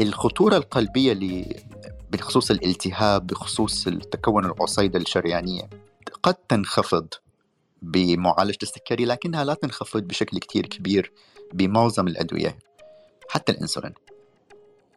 الخطورة 0.00 0.56
القلبية 0.56 1.12
اللي 1.12 1.62
بخصوص 2.12 2.50
الالتهاب 2.50 3.26
بخصوص 3.26 3.86
التكون 3.86 4.44
العصيدة 4.44 4.98
الشريانية 4.98 5.70
قد 6.22 6.34
تنخفض 6.34 7.08
بمعالجة 7.82 8.58
السكري 8.62 9.04
لكنها 9.04 9.44
لا 9.44 9.54
تنخفض 9.54 10.02
بشكل 10.02 10.38
كتير 10.38 10.66
كبير 10.66 11.12
بمعظم 11.52 12.08
الأدوية 12.08 12.58
حتى 13.28 13.52
الإنسولين. 13.52 13.94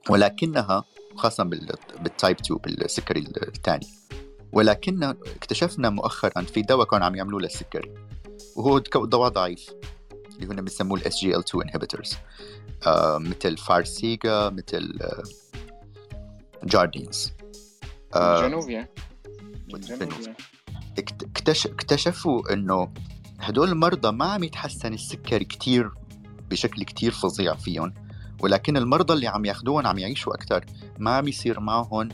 ولكنها 0.10 0.84
خاصة 1.18 1.44
بال 1.44 1.75
type 1.75 2.38
2 2.40 2.60
بالسكري 2.60 3.20
الثاني. 3.48 3.88
ولكن 4.52 5.04
اكتشفنا 5.04 5.90
مؤخرا 5.90 6.42
في 6.42 6.62
دواء 6.62 6.88
كانوا 6.88 7.06
عم 7.06 7.16
يعملوه 7.16 7.42
للسكري 7.42 7.94
وهو 8.56 8.80
دواء 8.80 9.30
ضعيف 9.30 9.70
اللي 10.36 10.48
هنا 10.54 10.62
بنسموه 10.62 11.00
ال 11.00 11.40
SGLT2 11.40 11.68
inhibitors 11.68 12.18
مثل 13.20 13.58
فارسيجا 13.58 14.50
مثل 14.50 14.98
آه 15.02 15.24
جارديانس. 16.64 17.34
آه 18.16 18.48
جنوبيا 18.48 18.88
اكتشفوا 21.66 22.54
إنه 22.54 22.94
هدول 23.40 23.70
المرضى 23.70 24.12
ما 24.12 24.26
عم 24.26 24.44
يتحسن 24.44 24.94
السكري 24.94 25.46
كتير 25.46 25.92
بشكل 26.50 26.84
كتير 26.84 27.12
فظيع 27.12 27.56
فيهم. 27.56 27.94
ولكن 28.42 28.78
المرضى 28.78 29.14
اللي 29.14 29.28
عم 29.28 29.46
ياخذوهم 29.46 29.88
عم 29.88 29.98
يعيشوا 29.98 30.34
أكثر 30.34 30.66
ما 31.00 31.12
عم 31.12 31.28
يصير 31.28 31.60
معهم 31.60 32.10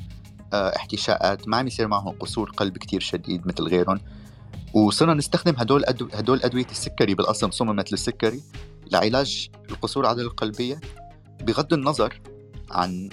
آه 0.53 0.76
احتشاءات 0.76 1.47
ما 1.47 1.57
عم 1.57 1.67
يصير 1.67 1.88
معهم 1.88 2.15
قصور 2.19 2.49
قلب 2.49 2.78
كتير 2.78 2.99
شديد 2.99 3.47
مثل 3.47 3.63
غيرهم 3.63 3.99
وصرنا 4.74 5.13
نستخدم 5.13 5.53
هدول 5.57 5.86
أدو... 5.86 6.07
هدول 6.13 6.41
أدوية 6.43 6.65
السكري 6.71 7.15
بالأصل 7.15 7.53
صممت 7.53 7.91
للسكري 7.91 8.41
لعلاج 8.91 9.49
القصور 9.69 10.03
العضله 10.03 10.26
القلبية. 10.26 10.82
بغض 11.41 11.74
النظر 11.74 12.21
عن 12.71 13.09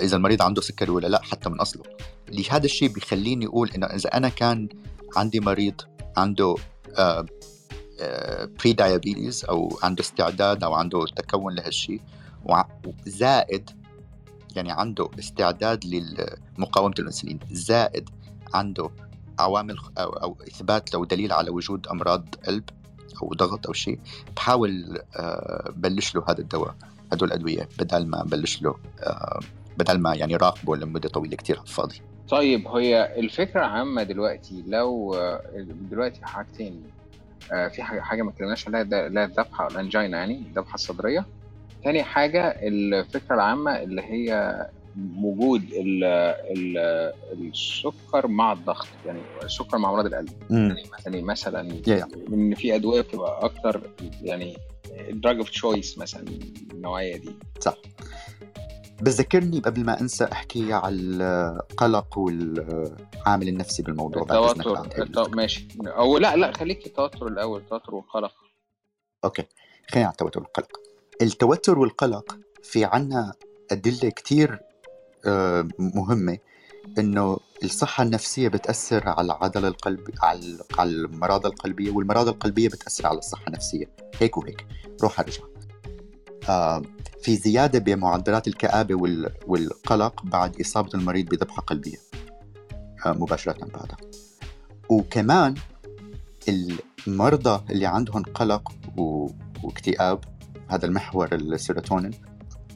إذا 0.00 0.16
المريض 0.16 0.42
عنده 0.42 0.62
سكري 0.62 0.90
ولا 0.90 1.06
لا 1.06 1.22
حتى 1.22 1.50
من 1.50 1.60
أصله. 1.60 1.82
لهذا 2.28 2.64
الشيء 2.64 2.88
بيخليني 2.88 3.46
أقول 3.46 3.70
إنه 3.70 3.86
إذا 3.86 4.16
أنا 4.16 4.28
كان 4.28 4.68
عندي 5.16 5.40
مريض 5.40 5.80
عنده 6.16 6.54
pre-diabetes 8.60 9.44
أو 9.44 9.78
عنده 9.82 10.02
استعداد 10.02 10.64
أو 10.64 10.74
عنده 10.74 11.04
تكون 11.16 11.54
لهالشيء 11.54 12.00
زائد 13.06 13.70
يعني 14.56 14.72
عنده 14.72 15.08
استعداد 15.18 15.84
لمقاومه 16.58 16.94
الانسولين 16.98 17.38
زائد 17.50 18.10
عنده 18.54 18.90
عوامل 19.38 19.76
أو, 19.98 20.08
أو 20.08 20.36
إثبات 20.48 20.94
لو 20.94 21.04
دليل 21.04 21.32
على 21.32 21.50
وجود 21.50 21.86
أمراض 21.86 22.34
قلب 22.46 22.64
أو 23.22 23.34
ضغط 23.34 23.66
أو 23.66 23.72
شيء 23.72 23.98
بحاول 24.36 24.98
بلش 25.76 26.14
له 26.14 26.24
هذا 26.28 26.40
الدواء 26.40 26.74
هدول 27.12 27.28
الأدوية 27.28 27.68
بدل 27.78 28.06
ما 28.06 28.22
بلش 28.22 28.62
له 28.62 28.74
آه، 29.00 29.40
بدل 29.78 29.98
ما 29.98 30.14
يعني 30.14 30.36
راقبه 30.36 30.76
لمدة 30.76 31.08
طويلة 31.08 31.36
كثير 31.36 31.60
الفاضي. 31.60 32.00
طيب 32.28 32.68
هي 32.68 33.18
الفكرة 33.20 33.60
عامة 33.60 34.02
دلوقتي 34.02 34.64
لو 34.66 35.16
دلوقتي 35.90 36.24
حاجتين 36.24 36.82
آه، 36.86 36.97
في 37.48 37.82
حاجة 37.82 38.22
ما 38.22 38.30
اتكلمناش 38.30 38.68
عليها 38.68 38.82
هي 38.82 39.24
الذبحة 39.24 39.68
الانجينا 39.68 40.18
يعني 40.18 40.38
الذبحة 40.38 40.74
الصدرية. 40.74 41.24
تاني 41.84 42.02
حاجة 42.02 42.48
الفكرة 42.48 43.34
العامة 43.34 43.82
اللي 43.82 44.02
هي 44.02 44.54
وجود 45.16 45.62
ال 45.62 46.04
ال 46.04 46.78
السكر 47.32 48.26
مع 48.26 48.52
الضغط 48.52 48.86
يعني 49.04 49.22
السكر 49.44 49.78
مع 49.78 49.90
أمراض 49.90 50.06
القلب. 50.06 50.30
مم. 50.50 50.76
يعني 51.06 51.22
مثلا 51.22 51.68
Yeah, 51.88 52.32
إن 52.32 52.54
في 52.54 52.74
أدوية 52.74 53.00
بتبقى 53.00 53.44
أكتر 53.44 53.90
يعني 54.22 54.56
drug 55.10 55.36
of 55.38 55.50
choice 55.50 55.98
مثلا 55.98 56.24
النوعية 56.72 57.16
دي. 57.16 57.30
صح. 57.60 57.76
بس 59.02 59.20
ذكرني 59.20 59.60
قبل 59.60 59.84
ما 59.84 60.00
أنسى 60.00 60.24
أحكي 60.24 60.72
على 60.72 60.94
القلق 60.94 62.18
والعامل 62.18 63.48
النفسي 63.48 63.82
بالموضوع 63.82 64.22
التوتر. 64.22 65.02
التو... 65.02 65.28
ماشي. 65.28 65.68
أو 65.86 66.18
لا 66.18 66.36
لا 66.36 66.52
خليك 66.52 66.86
التوتر 66.86 67.26
الأول 67.26 67.60
التوتر 67.60 67.94
والقلق. 67.94 68.32
Okay. 69.24 69.44
خلينا 69.90 70.06
على 70.06 70.12
التوتر 70.12 70.40
والقلق. 70.40 70.80
التوتر 71.22 71.78
والقلق 71.78 72.38
في 72.62 72.84
عنا 72.84 73.32
أدلة 73.70 74.10
كتير 74.10 74.60
آه، 75.26 75.68
مهمة 75.78 76.38
إنه 76.98 77.38
الصحة 77.64 78.04
النفسية 78.04 78.48
بتأثر 78.48 79.08
على 79.08 79.26
العضلة 79.26 79.68
القلب 79.68 80.10
على 80.22 80.58
على 80.78 80.90
المرض 80.90 81.46
القلبية 81.46 81.90
والمرض 81.90 82.28
القلبية 82.28 82.68
بتأثر 82.68 83.06
على 83.06 83.18
الصحة 83.18 83.46
النفسية. 83.48 83.90
هيك 84.20 84.36
وهيك. 84.36 84.66
روح 85.02 85.20
أرجع. 85.20 85.42
آه، 86.48 86.82
في 87.22 87.36
زيادة 87.36 87.78
بمعدلات 87.78 88.48
الكآبة 88.48 88.94
وال- 88.94 89.32
والقلق 89.46 90.22
بعد 90.24 90.60
إصابة 90.60 90.90
المريض 90.94 91.28
بذبحة 91.28 91.62
قلبية 91.62 91.96
آه، 93.06 93.12
مباشرة 93.12 93.52
بعدها. 93.64 93.96
وكمان 94.88 95.54
المرضى 97.06 97.72
اللي 97.72 97.86
عندهم 97.86 98.22
قلق 98.22 98.72
و- 98.96 99.28
واكتئاب 99.62 100.20
هذا 100.68 100.86
المحور 100.86 101.34
السيروتونين 101.34 102.10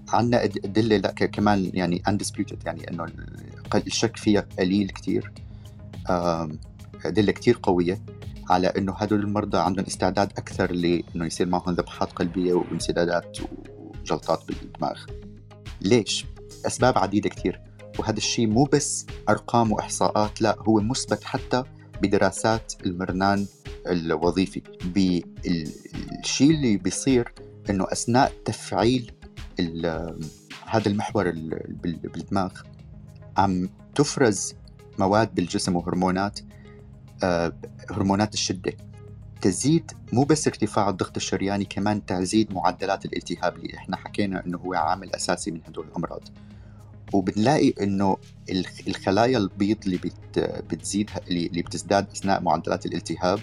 عندنا 0.08 0.44
أدلة 0.44 0.96
لا 0.96 1.10
كمان 1.10 1.70
يعني 1.74 2.02
undisputed 2.08 2.56
يعني 2.66 2.90
إنه 2.90 3.04
ال- 3.04 3.86
الشك 3.86 4.16
فيها 4.16 4.46
قليل 4.58 4.88
كتير 4.88 5.32
أدلة 7.04 7.32
كتير 7.32 7.58
قوية 7.62 8.02
على 8.50 8.66
إنه 8.66 8.92
هدول 8.92 9.20
المرضى 9.20 9.58
عندهم 9.58 9.84
استعداد 9.86 10.32
أكثر 10.32 10.72
لإنه 10.72 11.26
يصير 11.26 11.48
معهم 11.48 11.74
ذبحات 11.74 12.12
قلبية 12.12 12.52
وانسدادات 12.52 13.38
وجلطات 14.02 14.44
بالدماغ. 14.48 15.04
ليش؟ 15.80 16.26
أسباب 16.66 16.98
عديدة 16.98 17.28
كتير 17.28 17.60
وهذا 17.98 18.16
الشيء 18.16 18.46
مو 18.46 18.64
بس 18.64 19.06
أرقام 19.28 19.72
وإحصاءات 19.72 20.42
لا 20.42 20.56
هو 20.60 20.80
مثبت 20.80 21.24
حتى 21.24 21.62
بدراسات 22.02 22.72
المرنان 22.86 23.46
الوظيفي. 23.86 24.62
بالشيء 24.84 26.50
اللي 26.50 26.76
بيصير 26.76 27.32
إنه 27.70 27.86
أثناء 27.92 28.32
تفعيل 28.44 29.12
هذا 30.66 30.88
المحور 30.88 31.28
ال- 31.28 31.76
بال- 31.82 31.96
بالدماغ 32.08 32.52
عم 33.36 33.68
تفرز 33.94 34.54
مواد 34.98 35.34
بالجسم 35.34 35.76
وهرمونات 35.76 36.40
آه، 37.22 37.52
هرمونات 37.90 38.34
الشدة. 38.34 38.72
تزيد 39.42 39.90
مو 40.12 40.24
بس 40.24 40.46
ارتفاع 40.46 40.88
الضغط 40.88 41.16
الشرياني 41.16 41.64
كمان 41.64 42.06
تزيد 42.06 42.52
معدلات 42.52 43.04
الالتهاب 43.04 43.56
اللي 43.56 43.74
إحنا 43.76 43.96
حكينا 43.96 44.46
إنه 44.46 44.58
هو 44.58 44.74
عامل 44.74 45.14
أساسي 45.14 45.50
من 45.50 45.60
هدول 45.68 45.86
الأمراض. 45.86 46.20
وبنلاقي 47.12 47.74
إنه 47.80 48.16
الخ- 48.50 48.88
الخلايا 48.88 49.38
البيض 49.38 49.76
اللي 49.84 49.96
بت 49.96 50.38
بتزيد 50.70 51.10
اللي 51.30 51.62
بتزداد 51.62 52.06
أثناء 52.10 52.42
معدلات 52.42 52.86
الالتهاب 52.86 53.38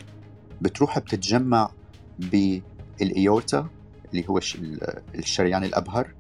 بتروح 0.61 0.99
بتتجمع 0.99 1.71
بالإيورتا 2.19 3.67
اللي 4.11 4.25
هو 4.29 4.37
الش- 4.37 4.55
ال- 4.55 5.01
الشريان 5.15 5.63
الأبهر 5.63 6.13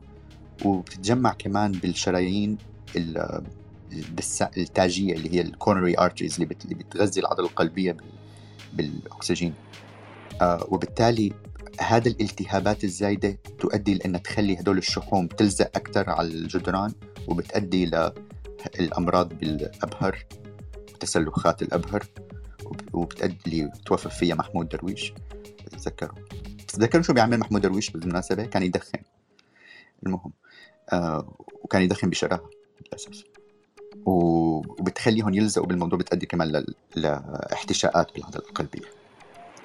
وبتتجمع 0.65 1.33
كمان 1.33 1.71
بالشرايين 1.71 2.57
التاجية 4.57 5.13
اللي 5.13 5.33
هي 5.33 5.41
ال 5.41 5.48
coronary 5.48 5.99
arteries 5.99 6.33
اللي, 6.33 6.45
بت- 6.45 6.63
اللي 6.65 6.75
بتغذي 6.75 7.21
العضله 7.21 7.45
القلبية 7.47 7.91
بال- 7.91 8.05
بالأكسجين. 8.73 9.53
وبالتالي 10.41 11.33
هذا 11.79 12.07
الالتهابات 12.07 12.83
الزايدة 12.83 13.37
تؤدي 13.59 13.93
لأنها 13.93 14.19
تخلي 14.19 14.59
هدول 14.59 14.77
الشحوم 14.77 15.27
تلزق 15.27 15.65
أكثر 15.77 16.09
على 16.09 16.27
الجدران 16.27 16.93
وبتؤدي 17.27 17.91
للامراض 18.79 19.33
بالأبهر 19.33 20.25
وتسلخات 20.93 21.61
الأبهر 21.61 22.05
وب- 22.65 22.95
وبتؤدي 22.95 23.69
توفى 23.85 24.09
فيها 24.09 24.35
محمود 24.35 24.69
درويش. 24.69 25.13
تذكروا. 25.71 26.15
تذكروا 26.67 27.03
شو 27.03 27.13
بيعمل 27.13 27.39
محمود 27.39 27.61
درويش 27.61 27.89
بالمناسبة؟ 27.89 28.43
كان 28.45 28.63
يدخن. 28.63 28.99
المهم 30.05 30.31
آه 30.93 31.33
وكان 31.63 31.81
يدخن 31.81 32.09
بشراهه 32.09 32.49
للأسف. 32.85 33.23
و- 34.05 34.57
وبتخليهم 34.57 35.33
يلزقوا 35.33 35.67
بالموضوع 35.67 35.99
بتؤدي 35.99 36.25
كمان 36.25 36.65
لاحتشاءات 36.95 38.13
بالعضلة 38.15 38.41
القلبية. 38.49 38.98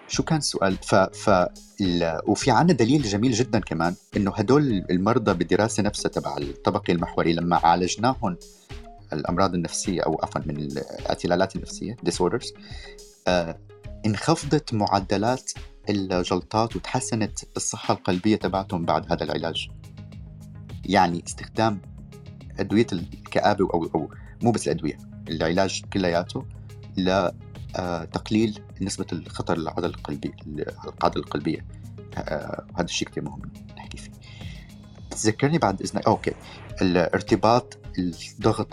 شو 0.09 0.23
كان 0.23 0.39
السؤال؟ 0.39 0.77
ف, 0.77 0.95
ف... 0.95 1.49
ال... 1.81 2.21
وفي 2.27 2.51
عنا 2.51 2.73
دليل 2.73 3.03
جميل 3.03 3.33
جدا 3.33 3.59
كمان 3.59 3.95
إنه 4.17 4.33
هدول 4.35 4.85
المرضى 4.91 5.35
بالدراسه 5.35 5.83
نفسها 5.83 6.09
تبع 6.09 6.37
الطبقي 6.37 6.93
المحوري 6.93 7.33
لما 7.33 7.57
عالجناهم 7.57 8.37
الأمراض 9.13 9.55
النفسية 9.55 10.03
أو 10.03 10.21
عفوا 10.23 10.41
من 10.47 10.57
الاعتلالات 10.57 11.57
النفسية 11.57 11.97
disorders 12.09 12.53
آه 13.29 13.59
انخفضت 14.07 14.75
معدلات 14.75 15.53
الجلطات 15.89 16.77
وتحسنت 16.77 17.39
الصحة 17.57 17.95
القلبية 17.95 18.37
تبعتهم 18.37 18.85
بعد 18.85 19.13
هذا 19.13 19.25
العلاج. 19.25 19.69
يعني 20.85 21.23
استخدام 21.27 21.81
أدوية 22.59 22.87
الكآبة 22.93 23.69
أو 23.75 23.91
أو 23.95 24.11
مو 24.43 24.51
بس 24.51 24.69
الأدوية 24.69 24.99
العلاج 25.29 25.83
كلياته 25.93 26.45
لتقليل 27.79 28.61
نسبة 28.81 29.07
الخطر 29.13 29.59
للعضلة 29.59 29.87
القلبية 29.87 30.37
العضله 30.47 31.23
القلبية. 31.23 31.67
آه، 32.19 32.67
هذا 32.75 32.85
الشيء 32.85 33.09
كثير 33.09 33.25
مهم 33.25 33.43
نحكي 33.77 33.99
فيه. 33.99 34.11
تذكرني 35.11 35.59
بعد 35.59 35.83
اذنك 35.83 36.07
okay. 36.07 36.33
الارتباط 36.83 37.79
الضغط. 37.99 38.69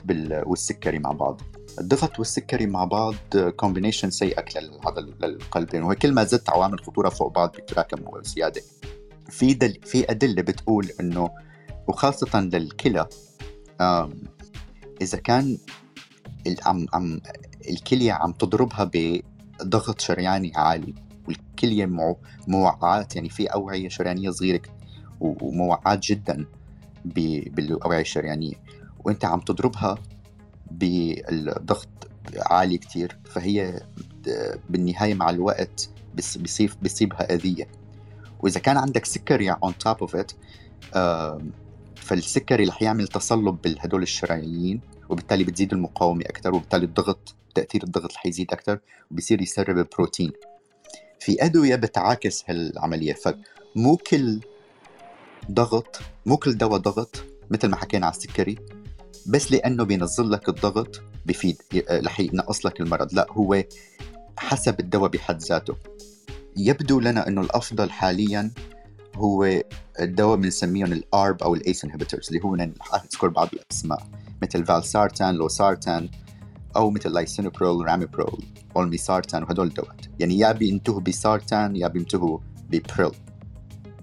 والسكري 0.45 0.99
مع 0.99 1.11
بعض. 1.11 1.41
الضغط 1.79 2.19
والسكري 2.19 2.65
مع 2.65 2.85
بعض 2.85 3.15
combination 3.55 4.09
سيئة 4.09 4.59
للعضل 4.59 5.13
للقلب 5.21 5.73
يعني 5.73 5.95
كل 5.95 6.13
ما 6.13 6.23
زدت 6.23 6.49
عوامل 6.49 6.79
خطورة 6.79 7.09
فوق 7.09 7.33
بعض 7.33 7.55
بيتراكم 7.55 8.21
زيادة 8.23 8.61
في 9.29 9.53
دل... 9.53 9.79
في 9.83 10.11
أدلة 10.11 10.41
بتقول 10.41 10.89
إنه 10.99 11.29
وخاصة 11.87 12.39
للكلى 12.39 13.07
إذا 15.01 15.17
كان 15.23 15.57
عم 16.65 16.85
عم 16.93 17.21
الكلية 17.69 18.11
عم 18.11 18.31
تضربها 18.31 18.91
بضغط 18.93 20.01
شرياني 20.01 20.51
عالي 20.55 20.93
والكلية 21.27 21.85
مو... 21.85 22.17
موعاة 22.47 23.07
يعني 23.15 23.29
في 23.29 23.45
أوعية 23.47 23.89
شريانية 23.89 24.29
صغيرة 24.29 24.61
و- 25.19 25.47
وموعاة 25.47 25.99
جدا. 26.03 26.45
بالأوعية 27.05 28.01
الشريانية 28.01 28.53
وأنت 29.05 29.25
عم 29.25 29.39
تضربها 29.39 29.97
بالضغط 30.71 31.89
عالي 32.37 32.77
كتير 32.77 33.17
فهي 33.25 33.79
بالنهاية 34.69 35.13
مع 35.13 35.29
الوقت 35.29 35.89
بيصيب 36.15 36.71
بيصيبها 36.81 37.33
أذية 37.33 37.67
وإذا 38.39 38.59
كان 38.59 38.77
عندك 38.77 39.05
سكري 39.05 39.53
on 39.53 39.71
top 39.87 40.07
of 40.07 40.19
it 40.19 40.33
آم، 40.95 41.51
فالسكري 41.95 42.63
رح 42.63 42.81
يعمل 42.81 43.07
تصلب 43.07 43.61
بالهدول 43.61 44.01
الشرايين 44.01 44.81
وبالتالي 45.09 45.43
بتزيد 45.43 45.73
المقاومة 45.73 46.21
أكثر 46.21 46.55
وبالتالي 46.55 46.85
الضغط 46.85 47.35
تأثير 47.55 47.83
الضغط 47.83 48.13
رح 48.13 48.25
يزيد 48.25 48.51
أكثر 48.51 48.79
وبصير 49.11 49.41
يسرب 49.41 49.77
البروتين. 49.77 50.31
في 51.19 51.45
أدوية 51.45 51.75
بتعاكس 51.75 52.43
هالعملية 52.47 53.13
فمو 53.13 53.97
كل 53.97 54.39
ضغط 55.51 55.99
مو 56.25 56.37
كل 56.37 56.57
دواء 56.57 56.79
ضغط 56.79 57.23
مثل 57.51 57.67
ما 57.67 57.75
حكينا 57.75 58.05
على 58.05 58.15
السكري 58.15 58.57
بس 59.25 59.51
لأنه 59.51 59.83
بينزل 59.83 60.31
لك 60.31 60.49
الضغط 60.49 61.01
بفيد 61.25 61.61
ي- 61.73 61.83
رح 61.89 62.19
ينقص 62.19 62.65
لك 62.65 62.81
المرض. 62.81 63.13
لا 63.13 63.27
هو 63.31 63.63
حسب 64.37 64.79
الدواء 64.79 65.09
بحد 65.09 65.41
ذاته. 65.41 65.75
يبدو 66.57 66.99
لنا 66.99 67.27
إنه 67.27 67.41
الأفضل 67.41 67.89
حاليا 67.91 68.51
هو 69.15 69.61
الدواء 69.99 70.37
بنسميهم 70.37 70.93
ال 70.93 71.06
ARB 71.06 71.43
أو 71.43 71.55
ال 71.55 71.63
ACE 71.63 71.85
inhibitors 71.85 72.27
اللي 72.27 72.43
هو 72.43 72.55
أذكر 72.95 73.27
بعض 73.27 73.49
الأسماء 73.53 74.07
مثل 74.41 74.65
valsartan 74.65 75.35
losartan. 75.35 76.09
أو 76.75 76.89
مثل 76.89 77.09
lisinopril 77.13 77.85
ramipril 77.87 78.43
olmesartan 78.75 79.43
وهدول 79.43 79.67
الدوات 79.67 80.05
يعني 80.19 80.37
يا 80.39 80.51
بينتهوا 80.51 80.99
ب 81.01 81.12
sartan 81.12 81.75
يا 81.75 81.87
بينتهوا 81.87 82.39
ب 82.69 82.76
pril. 82.76 83.11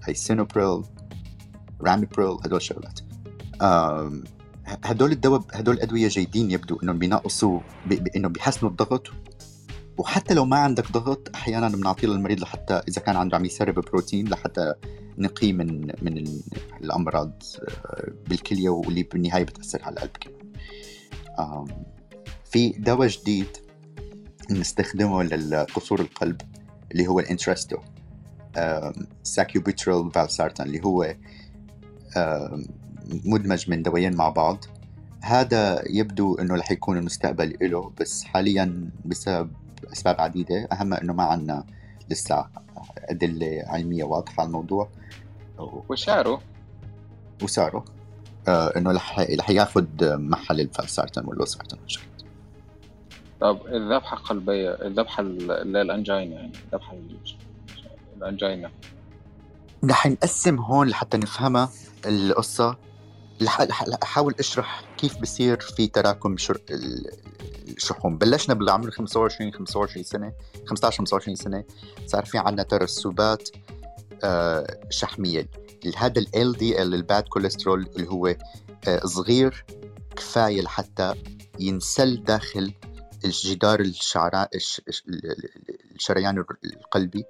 lisinopril 0.07 0.85
ramipril 1.81 2.39
هدول 2.45 2.61
شغلات. 2.61 2.99
آم، 3.61 4.23
هدول 4.65 5.11
الدواء 5.11 5.41
هدول 5.53 5.75
الادويه 5.75 6.07
جيدين 6.07 6.51
يبدو 6.51 6.79
إنهم 6.83 6.99
بينقصوا 6.99 7.59
ب- 7.85 7.93
ب- 8.03 8.07
انه 8.15 8.27
بيحسنوا 8.27 8.71
الضغط. 8.71 9.07
وحتى 9.97 10.33
لو 10.33 10.45
ما 10.45 10.57
عندك 10.57 10.91
ضغط 10.91 11.29
أحيانا 11.35 11.69
بنعطيه 11.69 12.07
للمريض 12.07 12.39
لحتى 12.39 12.73
إذا 12.73 13.01
كان 13.01 13.15
عنده 13.15 13.37
عم 13.37 13.45
يسرب 13.45 13.73
بروتين 13.79 14.27
لحتى 14.29 14.73
نقيه 15.17 15.53
من 15.53 15.85
من 16.01 16.25
الأمراض 16.81 17.43
آه، 17.61 18.11
بالكلية 18.29 18.69
واللي 18.69 19.03
بالنهاية 19.03 19.43
بتأثر 19.43 19.83
على 19.83 19.93
القلب 19.93 20.11
كمان. 20.19 20.49
في 22.49 22.69
دواء 22.69 23.07
جديد 23.07 23.47
نستخدمه 24.51 25.23
لقصور 25.23 25.99
القلب 26.01 26.41
اللي 26.91 27.07
هو 27.07 27.19
ال 27.19 27.25
Entresto 27.25 27.77
sacubitril 29.23 30.11
valsartan 30.11 30.67
اللي 30.67 30.83
هو 30.83 31.15
مدمج 33.25 33.69
من 33.69 33.83
دوايين 33.83 34.15
مع 34.15 34.29
بعض. 34.29 34.65
هذا 35.21 35.83
يبدو 35.89 36.35
إنه 36.35 36.55
رح 36.55 36.71
يكون 36.71 36.97
المستقبل 36.97 37.57
له 37.61 37.91
بس 37.99 38.23
حاليا 38.23 38.89
بسبب 39.05 39.51
أسباب 39.93 40.21
عديدة. 40.21 40.67
اهمها 40.71 41.01
إنه 41.01 41.13
ما 41.13 41.23
عندنا 41.23 41.65
لسه 42.09 42.45
أدلة 42.97 43.63
علمية 43.67 44.03
واضحة 44.03 44.41
على 44.41 44.47
الموضوع. 44.47 44.89
وسعره 45.89 46.41
وسعره 47.43 47.85
آه 48.47 48.67
إنه 48.77 48.91
رح 48.91 49.19
رح 49.19 49.49
ياخذ 49.49 49.85
محل 50.01 50.59
الفالسارتن 50.59 51.25
واللوسارتن 51.25 51.77
طب 53.41 53.67
الذبحة 53.67 54.17
القلبية 54.17 54.69
الذبحة 54.69 55.21
اللي 55.21 55.81
الانجينا 55.81 56.35
يعني 56.35 56.51
الذبحة 56.65 56.97
الانجينا 58.17 58.71
رح 59.85 60.07
نقسم 60.07 60.55
هون 60.55 60.87
لحتى 60.87 61.17
نفهمها 61.17 61.69
القصة. 62.05 62.77
احاول 64.03 64.35
اشرح 64.39 64.83
كيف 64.97 65.17
بصير 65.17 65.59
في 65.59 65.87
تراكم 65.87 66.35
الشحوم 67.67 68.17
بلشنا 68.17 68.55
بالعمر 68.55 68.91
25 68.91 69.53
25 69.53 70.03
سنة 70.03 70.33
15 70.67 70.97
25 70.97 71.35
سنة 71.35 71.63
صار 72.05 72.25
في 72.25 72.37
عندنا 72.37 72.63
ترسبات 72.63 73.49
آه، 74.23 74.79
شحمية. 74.89 75.49
هذا 75.97 76.21
ال 76.35 76.53
دي 76.53 76.81
ال 76.81 76.93
الباد 76.93 77.23
كوليسترول 77.23 77.89
اللي 77.95 78.09
هو 78.09 78.35
آه، 78.87 78.99
صغير 79.05 79.65
كفاية 80.15 80.61
لحتى 80.61 81.13
ينسل 81.59 82.23
داخل 82.23 82.73
الجدار 83.25 83.91
الشريان 85.95 86.45
القلبي 86.65 87.25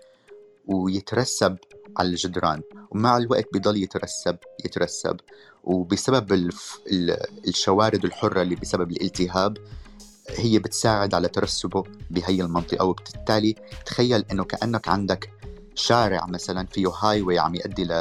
ويترسب 0.68 1.58
على 1.98 2.10
الجدران. 2.10 2.62
ومع 2.92 3.18
الوقت 3.18 3.48
بضل 3.54 3.78
يترسب 3.78 4.38
يترسب. 4.66 5.20
وبسبب 5.64 6.50
الشوارد 7.48 8.06
الحرة 8.06 8.42
اللي 8.42 8.56
بسبب 8.56 8.92
الالتهاب 8.92 9.58
هي 10.30 10.60
بتساعد 10.60 11.14
على 11.14 11.28
ترسبه 11.28 11.84
بهي 12.10 12.42
المنطقة. 12.42 12.86
وبالتالي 12.86 13.56
تخيل 13.86 14.26
إنه 14.32 14.44
كأنك 14.44 14.88
عندك 14.88 15.30
شارع 15.76 16.26
مثلا 16.26 16.66
فيه 16.66 16.88
هاي 16.88 17.22
واي 17.22 17.40
عم 17.40 17.56
يؤدي. 17.56 17.84
ل... 17.84 17.92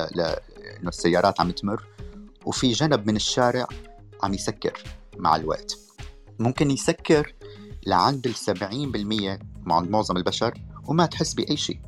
إنه 0.81 0.89
السيارات 0.89 1.41
عم 1.41 1.51
تمر 1.51 1.87
وفي 2.45 2.73
جنب 2.73 3.07
من 3.07 3.17
الشارع 3.17 3.67
عم 4.23 4.35
يسكر 4.35 4.83
مع 5.17 5.37
الوقت. 5.37 5.79
ممكن 6.39 6.71
يسكر 6.71 7.35
لعند 7.89 8.27
ال 8.27 8.35
70% 8.35 9.43
مع 9.67 9.81
معظم 9.81 10.17
البشر 10.17 10.55
وما 10.85 11.07
تحس 11.07 11.35
بأي 11.35 11.57
شيء. 11.57 11.81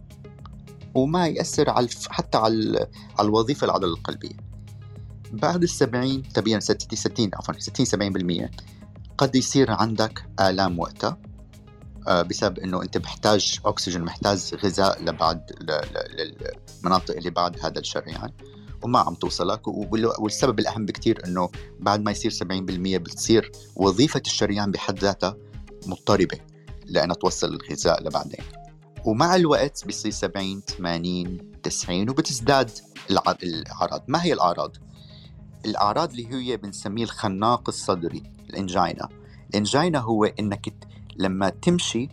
وما 0.95 1.27
يأثر 1.27 1.71
على 1.71 1.89
حتى 2.11 2.39
على 2.39 2.87
على 3.19 3.29
الوظيفة 3.29 3.65
العضلة 3.65 3.93
القلبية. 3.95 4.51
بعد 5.33 5.63
السبعين 5.63 6.23
تبين 6.23 6.61
60 6.61 6.79
60 6.95 7.31
عفوا 7.35 7.55
60 7.59 7.87
70% 8.47 8.51
قد 9.19 9.37
يصير 9.37 9.71
عندك 9.71 10.25
آلام 10.41 10.79
وقتها 10.79 11.19
آه، 12.09 12.23
بسبب 12.23 12.59
إنه 12.59 12.83
أنت 12.83 12.99
محتاج 12.99 13.59
أكسجين 13.65 14.03
محتاج 14.03 14.55
غذاء 14.65 15.05
لبعد 15.05 15.51
للمناطق 15.61 17.17
اللي 17.17 17.31
بعد 17.31 17.65
هذا 17.65 17.79
الشريان 17.79 18.31
وما 18.83 18.99
عم 18.99 19.15
توصلك 19.15 19.69
والسبب 20.19 20.59
الأهم 20.59 20.87
بكثير 20.87 21.27
إنه 21.27 21.51
بعد 21.81 22.01
ما 22.01 22.11
يصير 22.11 22.31
70% 22.31 22.43
بتصير 22.99 23.53
وظيفة 23.77 24.23
الشريان 24.27 24.71
بحد 24.71 24.99
ذاتها 24.99 25.37
مضطربة 25.87 26.39
لانها 26.85 27.15
توصل 27.17 27.49
الغذاء 27.55 28.03
لبعدين. 28.03 28.45
ومع 29.05 29.37
الوقت 29.37 29.87
بيصير 29.87 30.13
70 30.13 30.61
80 30.61 31.61
90 31.63 32.11
وبتزداد 32.11 32.71
الأعراض. 33.43 34.03
ما 34.09 34.25
هي 34.25 34.33
الأعراض؟ 34.33 34.77
الأعراض 35.65 36.11
اللي 36.11 36.35
هي 36.35 36.57
بنسميه 36.57 37.05
الخناق 37.05 37.69
الصدري 37.69 38.23
الإنجينا. 38.51 39.09
الإنجينا 39.51 39.99
هو 39.99 40.25
إنك 40.25 40.75
لما 41.17 41.49
تمشي 41.49 42.09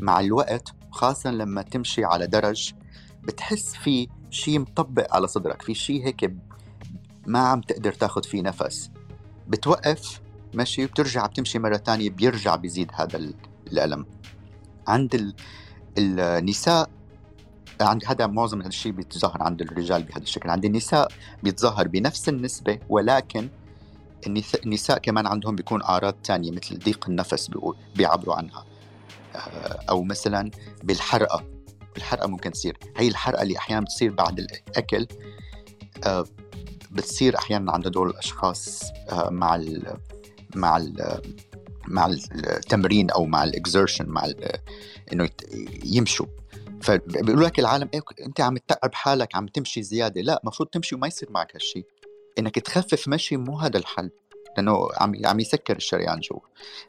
مع 0.00 0.20
الوقت 0.20 0.68
خاصة 0.90 1.30
لما 1.30 1.62
تمشي 1.62 2.04
على 2.04 2.26
درج 2.26 2.72
بتحس 3.22 3.74
في 3.74 4.08
شيء 4.30 4.58
مطبق 4.58 5.14
على 5.14 5.26
صدرك. 5.26 5.62
في 5.62 5.74
شيء 5.74 6.06
هيك 6.06 6.34
ما 7.26 7.38
عم 7.38 7.60
تقدر 7.60 7.92
تاخذ 7.92 8.22
فيه 8.22 8.42
نفس. 8.42 8.90
بتوقف 9.48 10.20
ماشي 10.54 10.84
وبترجع 10.84 11.26
بتمشي 11.26 11.58
مرة 11.58 11.76
تانية 11.76 12.10
بيرجع 12.10 12.56
بيزيد 12.56 12.90
هذا 12.94 13.32
الألم. 13.66 14.06
عند 14.88 15.34
النساء 15.98 16.90
عند 17.80 18.04
هذا 18.06 18.26
معظم 18.26 18.58
هذا 18.60 18.68
الشيء 18.68 18.92
بيتظاهر 18.92 19.42
عند 19.42 19.62
الرجال 19.62 20.02
بهذا 20.02 20.22
الشكل. 20.22 20.50
عند 20.50 20.64
النساء 20.64 21.12
بيتظاهر 21.42 21.88
بنفس 21.88 22.28
النسبة 22.28 22.78
ولكن 22.88 23.48
النساء 24.66 24.98
كمان 24.98 25.26
عندهم 25.26 25.56
بيكون 25.56 25.82
أعراض 25.82 26.12
تانية 26.12 26.50
مثل 26.50 26.78
ضيق 26.78 27.08
النفس 27.08 27.50
بيعبروا 27.96 28.34
عنها. 28.34 28.64
آه، 29.34 29.80
أو 29.90 30.02
مثلا 30.02 30.50
بالحرقة. 30.82 31.44
الحرقة 31.96 32.28
ممكن 32.28 32.52
تصير. 32.52 32.78
هي 32.96 33.08
الحرقة 33.08 33.42
اللي 33.42 33.58
أحيانا 33.58 33.84
بتصير 33.84 34.12
بعد 34.12 34.38
الأكل 34.38 35.06
آه، 36.06 36.24
بتصير 36.90 37.38
أحيانا 37.38 37.72
عند 37.72 37.86
هدول 37.86 38.10
الأشخاص 38.10 38.82
آه، 39.10 39.30
مع 39.30 39.56
ال 39.56 39.96
مع 40.54 40.76
ال 40.76 41.20
مع 41.88 42.06
التمرين 42.06 43.10
أو 43.10 43.26
مع 43.26 43.44
ال 43.44 43.51
exertion 43.51 44.06
مع 44.08 44.28
إنه 45.12 45.28
يمشوا. 45.84 46.26
فبيقولوا 46.82 47.46
لك 47.46 47.58
العالم 47.58 47.88
إيه 47.94 48.00
أنت 48.26 48.40
عم 48.40 48.56
تتعب 48.56 48.94
حالك 48.94 49.36
عم 49.36 49.46
تمشي 49.46 49.82
زيادة. 49.82 50.20
لا 50.20 50.40
المفروض 50.42 50.68
تمشي 50.68 50.94
وما 50.94 51.06
يصير 51.06 51.30
معك 51.30 51.54
هالشيء 51.54 51.84
إنك 52.38 52.58
تخفف 52.58 53.08
مشي 53.08 53.36
مو 53.36 53.58
هذا 53.58 53.78
الحل. 53.78 54.10
لأنه 54.56 54.88
عم 54.96 55.12
عم 55.24 55.40
يسكر 55.40 55.76
الشريان 55.76 56.20
جوا. 56.20 56.40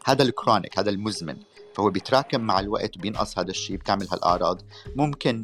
هذا 0.05 0.23
ال 0.23 0.30
chronic 0.30 0.79
هذا 0.79 0.89
المزمن. 0.89 1.37
فهو 1.75 1.89
بيتراكم 1.89 2.41
مع 2.41 2.59
الوقت 2.59 2.97
وبينقص 2.97 3.39
هذا 3.39 3.49
الشيء 3.49 3.77
بتعمل 3.77 4.07
هالأعراض. 4.11 4.61
ممكن 4.95 5.41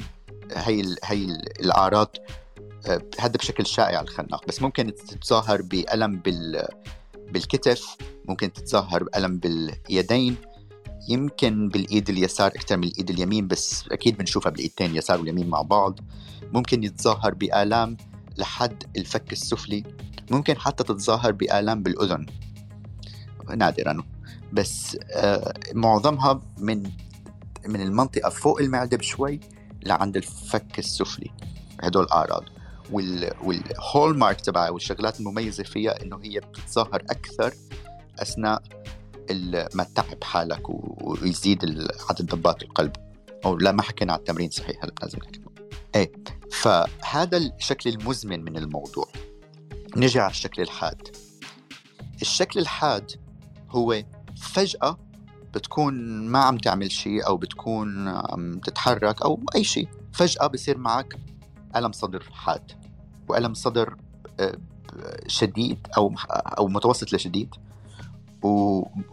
هي 0.52 0.96
هي 1.04 1.24
الأعراض 1.60 2.16
آه، 2.86 3.02
هذا 3.20 3.36
بشكل 3.36 3.66
شائع 3.66 4.00
الخناق. 4.00 4.46
بس 4.46 4.62
ممكن 4.62 4.94
تتظاهر 4.94 5.62
بألم 5.62 6.16
بال 6.16 6.68
بالكتف 7.32 7.96
ممكن 8.28 8.52
تتظاهر 8.52 9.04
بألم 9.04 9.38
باليدين 9.38 10.36
يمكن 11.08 11.68
بالإيد 11.68 12.10
اليسار 12.10 12.46
أكثر 12.46 12.76
من 12.76 12.84
الإيد 12.84 13.10
اليمين 13.10 13.48
بس 13.48 13.84
أكيد 13.92 14.18
بنشوفها 14.18 14.50
بالايدتين 14.50 14.90
اليسار 14.90 15.20
واليمين 15.20 15.48
مع 15.48 15.62
بعض. 15.62 16.00
ممكن 16.52 16.84
يتظاهر 16.84 17.34
بآلام 17.34 17.96
لحد 18.38 18.84
الفك 18.96 19.32
السفلي. 19.32 19.84
ممكن 20.30 20.58
حتى 20.58 20.84
تتظاهر 20.84 21.32
بآلام 21.32 21.82
بالأذن. 21.82 22.26
نادرا. 23.56 24.02
بس 24.52 24.96
آه 25.10 25.54
معظمها 25.74 26.40
من 26.58 26.90
من 27.66 27.80
المنطقة 27.80 28.30
فوق 28.30 28.60
المعدة 28.60 28.96
بشوي 28.96 29.40
لعند 29.82 30.16
الفك 30.16 30.78
السفلي. 30.78 31.30
هدول 31.82 32.06
وال 32.12 32.44
والهول 32.92 34.18
مارك 34.18 34.40
تبعها 34.40 34.70
والشغلات 34.70 35.20
المميزة 35.20 35.64
فيها 35.64 36.02
إنه 36.02 36.20
هي 36.22 36.40
بتتظاهر 36.40 37.02
أكثر 37.10 37.54
أثناء 38.18 38.62
ما 39.74 39.84
تتعب 39.84 40.24
حالك 40.24 40.62
ويزيد 40.68 41.64
عدد 42.10 42.34
ضبات 42.34 42.62
القلب. 42.62 42.92
أو 43.44 43.56
لا 43.56 43.72
ما 43.72 43.82
حكينا 43.82 44.12
على 44.12 44.18
التمرين 44.18 44.50
صحيح 44.50 44.84
هلا 44.84 44.92
لازم 45.02 45.18
نحكي. 45.18 45.40
إيه 45.94 46.12
فهذا 46.52 47.36
الشكل 47.36 47.90
المزمن 47.90 48.44
من 48.44 48.56
الموضوع. 48.56 49.08
نجي 49.96 50.20
على 50.20 50.30
الشكل 50.30 50.62
الحاد. 50.62 51.08
الشكل 52.22 52.60
الحاد 52.60 53.10
هو 53.70 54.02
فجأة 54.36 54.98
بتكون 55.54 55.94
ما 56.28 56.38
عم 56.38 56.58
تعمل 56.58 56.92
شيء 56.92 57.26
أو 57.26 57.36
بتكون 57.36 58.08
عم 58.08 58.58
تتحرك 58.58 59.22
أو 59.22 59.40
أي 59.54 59.64
شيء. 59.64 59.88
فجأة 60.12 60.46
بصير 60.46 60.78
معك 60.78 61.16
ألم 61.76 61.92
صدر 61.92 62.22
حاد 62.32 62.72
وألم 63.28 63.54
صدر 63.54 63.96
آه، 64.40 64.58
شديد 65.26 65.86
أو 65.96 66.14
أو 66.30 66.68
متوسط 66.68 67.12
لشديد. 67.12 67.54
و... 68.42 68.48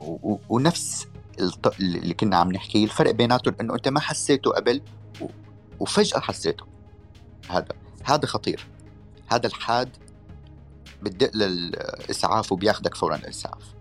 و... 0.02 0.40
ونفس 0.50 1.08
اللي 1.80 2.14
كنا 2.14 2.38
عم 2.38 2.52
نحكيه 2.52 2.84
الفرق 2.84 3.12
بيناتهم 3.12 3.56
إنه 3.62 3.74
أنت 3.74 3.88
ما 3.88 4.00
حسيته 4.00 4.52
قبل 4.52 4.82
و... 5.22 5.26
وفجأة 5.80 6.20
حسيته. 6.20 6.66
هذا 7.50 7.68
هذا 8.04 8.26
خطير. 8.26 8.68
هذا 9.28 9.48
الحاد 9.48 9.90
بتدق 11.02 11.36
للإسعاف 11.36 12.52
وبياخدك 12.52 12.96
فورا 12.96 13.16
الإسعاف. 13.16 13.74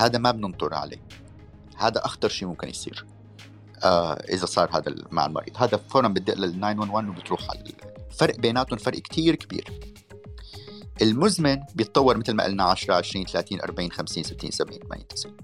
هذا 0.00 0.18
ما 0.18 0.30
بننطر 0.30 0.74
عليه. 0.74 1.00
هذا 1.80 2.04
أخطر 2.04 2.28
شيء 2.28 2.48
ممكن 2.48 2.68
يصير 2.68 3.06
آه 3.84 4.12
إذا 4.12 4.46
صار 4.46 4.76
هذا 4.76 4.94
مع 5.10 5.26
المريض 5.26 5.56
هذا 5.56 5.76
فورا 5.76 6.08
بدق 6.08 6.34
لل 6.34 6.52
911 6.52 7.08
وبتروح 7.08 7.50
على 7.50 7.62
الفرق 8.10 8.36
بيناتهم 8.36 8.78
فرق 8.78 8.98
كتير 8.98 9.34
كبير. 9.34 9.80
المزمن 11.02 11.60
بيتطور 11.74 12.18
مثل 12.18 12.32
ما 12.32 12.44
قلنا 12.44 12.64
10 12.64 12.94
20 12.94 13.26
30 13.26 13.60
40 13.60 13.92
50 13.92 14.22
60 14.22 14.50
70 14.50 14.78
80 14.78 15.08
90 15.08 15.36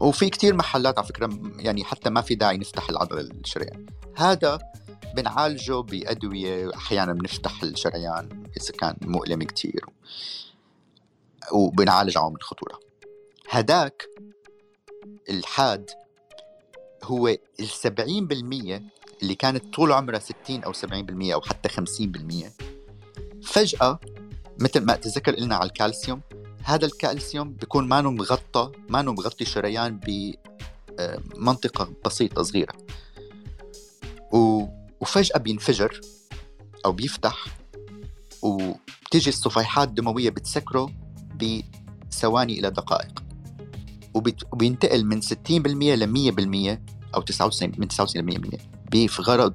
وفي 0.00 0.30
كتير 0.30 0.54
محلات 0.54 0.98
على 0.98 1.06
فكرة 1.06 1.38
يعني 1.56 1.84
حتى 1.84 2.10
ما 2.10 2.20
في 2.20 2.34
داعي 2.34 2.58
نفتح 2.58 2.88
العضله 2.90 3.20
الشريان. 3.20 3.86
هذا 4.16 4.58
بنعالجه 5.16 5.80
بأدوية 5.80 6.74
أحيانا 6.74 7.12
بنفتح 7.12 7.62
الشريان 7.62 8.44
إذا 8.56 8.72
كان 8.78 8.96
مؤلم 9.02 9.42
كتير. 9.42 9.84
وبنعالج 11.52 12.18
عوامل 12.18 12.36
الخطورة 12.36 12.80
هداك 13.50 14.02
الحاد 15.30 15.90
هو 17.04 17.36
السبعين 17.60 18.26
بالمية 18.26 18.82
اللي 19.22 19.34
كانت 19.34 19.74
طول 19.74 19.92
عمرها 19.92 20.18
ستين 20.18 20.64
أو 20.64 20.72
سبعين 20.72 21.06
بالمية 21.06 21.34
أو 21.34 21.40
حتى 21.40 21.68
خمسين 21.68 22.12
بالمية 22.12 22.52
فجأة 23.42 24.00
مثل 24.60 24.80
ما 24.80 24.96
تذكر 24.96 25.34
قلنا 25.34 25.56
على 25.56 25.66
الكالسيوم 25.66 26.20
هذا 26.64 26.86
الكالسيوم 26.86 27.52
بيكون 27.52 27.88
ما 27.88 28.02
مغطى 28.02 28.72
ما 28.88 29.02
مغطي 29.02 29.44
شريان 29.44 30.00
بمنطقة 30.06 31.82
آه، 31.82 31.92
بسيطة 32.04 32.42
صغيرة. 32.42 32.72
وفجأة 35.00 35.38
بينفجر 35.38 36.00
أو 36.84 36.92
بيفتح 36.92 37.46
وبتيجي 38.42 39.30
الصفيحات 39.30 39.88
الدموية 39.88 40.30
بتسكره 40.30 40.90
بثواني 41.34 42.58
إلى 42.58 42.70
دقائق 42.70 43.22
وبينتقل 44.52 45.04
من 45.04 45.20
60% 45.22 45.26
ل 45.94 46.76
100% 46.78 47.01
أو 47.14 47.20
99 47.20 47.72
من 47.78 47.88
99 47.88 48.28
ل 48.28 48.40
100% 48.40 48.58
بغرض 48.92 49.54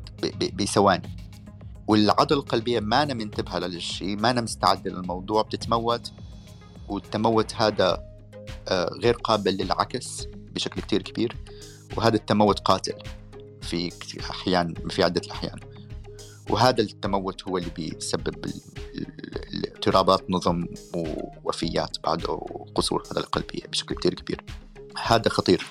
بثواني. 0.54 1.18
والعضلة 1.88 2.40
القلبية 2.40 2.80
ما 2.80 3.04
أنا 3.04 3.14
منتبهة 3.14 3.60
للشيء 3.60 4.18
ما 4.18 4.30
أنا 4.32 4.42
مستعدة 4.42 4.92
للموضوع 4.92 5.42
بتتموت. 5.42 6.12
والتموت 6.90 7.56
هذا 7.56 8.04
آه، 8.68 8.90
غير 9.04 9.14
قابل 9.14 9.52
للعكس 9.52 10.28
بشكل 10.56 10.82
كتير 10.82 11.02
كبير. 11.02 11.36
وهذا 11.98 12.16
التموت 12.16 12.60
قاتل 12.60 12.94
في 13.62 13.92
أحيان 14.30 14.74
في 14.90 15.04
عدة 15.04 15.22
الأحيان. 15.26 15.60
وهذا 16.50 16.82
التموت 16.82 17.48
هو 17.48 17.58
اللي 17.58 17.70
بيسبب 17.70 18.36
اضطرابات 19.76 20.32
نظم 20.32 20.66
ووفيات 20.96 21.98
بعده 22.04 22.30
وقصور 22.30 23.04
هذا 23.12 23.20
القلبية 23.20 23.68
بشكل 23.72 23.96
كتير 23.96 24.14
كبير. 24.14 24.44
هذا 25.06 25.30
خطير. 25.30 25.68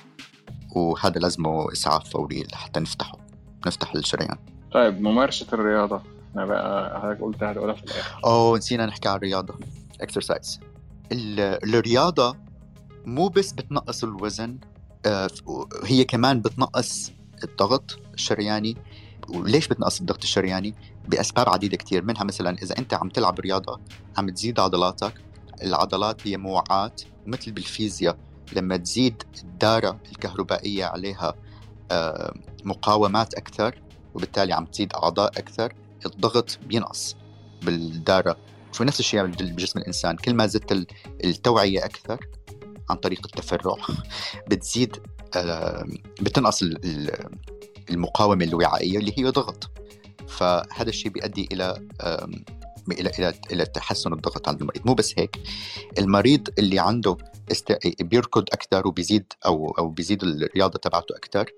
وهذا 0.76 1.18
لازمه 1.20 1.72
إسعاف 1.72 2.10
فوري 2.10 2.42
لحتى 2.52 2.80
نفتحه 2.80 3.18
نفتح 3.66 3.94
الشريان. 3.94 4.36
طيب 4.72 5.00
ممارسة 5.00 5.46
الرياضة. 5.52 6.02
أنا 6.36 6.46
بقى 6.46 7.00
حضرتك 7.00 7.20
قلت 7.20 7.42
هتقولها 7.42 7.74
في 7.74 7.84
الآخر. 7.84 8.20
أوه 8.24 8.58
نسينا 8.58 8.86
نحكي 8.86 9.08
عن 9.08 9.16
الرياضة. 9.16 9.54
اكسرسايز 10.00 10.60
الرياضة 11.12 12.36
مو 13.04 13.28
بس 13.28 13.52
بتنقص 13.52 14.04
الوزن 14.04 14.58
آه، 15.06 15.30
هي 15.84 16.04
كمان 16.04 16.40
بتنقص 16.40 17.12
الضغط 17.44 17.98
الشرياني. 18.14 18.76
وليش 19.28 19.68
بتنقص 19.68 20.00
الضغط 20.00 20.22
الشرياني؟ 20.22 20.74
بأسباب 21.08 21.48
عديدة 21.48 21.76
كثير 21.76 22.04
منها 22.04 22.24
مثلا 22.24 22.58
إذا 22.62 22.78
أنت 22.78 22.94
عم 22.94 23.08
تلعب 23.08 23.40
رياضة 23.40 23.80
عم 24.18 24.30
تزيد 24.30 24.60
عضلاتك 24.60 25.14
العضلات 25.62 26.26
هي 26.26 26.36
موعات 26.36 27.02
مثل 27.26 27.52
بالفيزياء. 27.52 28.18
لما 28.52 28.76
تزيد 28.76 29.22
الداره 29.42 30.00
الكهربائية 30.12 30.84
عليها 30.84 31.34
آه، 31.90 32.34
مقاومات 32.64 33.34
أكثر 33.34 33.82
وبالتالي 34.14 34.52
عم 34.52 34.64
تزيد 34.66 34.92
أعضاء 34.92 35.28
أكثر 35.38 35.74
الضغط 36.06 36.58
بينقص 36.66 37.16
بالداره 37.62 38.36
شو 38.72 38.84
نفس 38.84 39.00
الشيء 39.00 39.22
بجسم 39.22 39.78
الإنسان. 39.78 40.16
كل 40.16 40.34
ما 40.34 40.46
زدت 40.46 40.86
التوعية 41.24 41.84
أكثر 41.84 42.26
عن 42.90 42.96
طريق 42.96 43.20
التفرع 43.24 43.76
بتزيد 44.48 44.96
آه، 45.36 45.86
بتنقص 46.20 46.62
المقاومة 47.90 48.44
الوعائية 48.44 48.98
اللي 48.98 49.12
هي 49.18 49.24
ضغط. 49.24 49.70
فهذا 50.28 50.88
الشيء 50.88 51.12
بيؤدي 51.12 51.48
إلى 51.52 51.86
إلى 52.92 53.10
إلى 53.18 53.34
إلى 53.52 53.66
تحسن 53.66 54.12
الضغط 54.12 54.48
عند 54.48 54.60
المريض. 54.60 54.86
مو 54.86 54.94
بس 54.94 55.14
هيك 55.18 55.36
المريض 55.98 56.48
اللي 56.58 56.78
عنده 56.78 57.16
است... 57.50 57.72
بيركض 58.00 58.42
أكثر 58.52 58.88
وبيزيد 58.88 59.32
أو 59.46 59.74
أو 59.78 59.88
بيزيد 59.88 60.22
الرياضة 60.22 60.78
تبعته 60.78 61.16
أكثر 61.16 61.52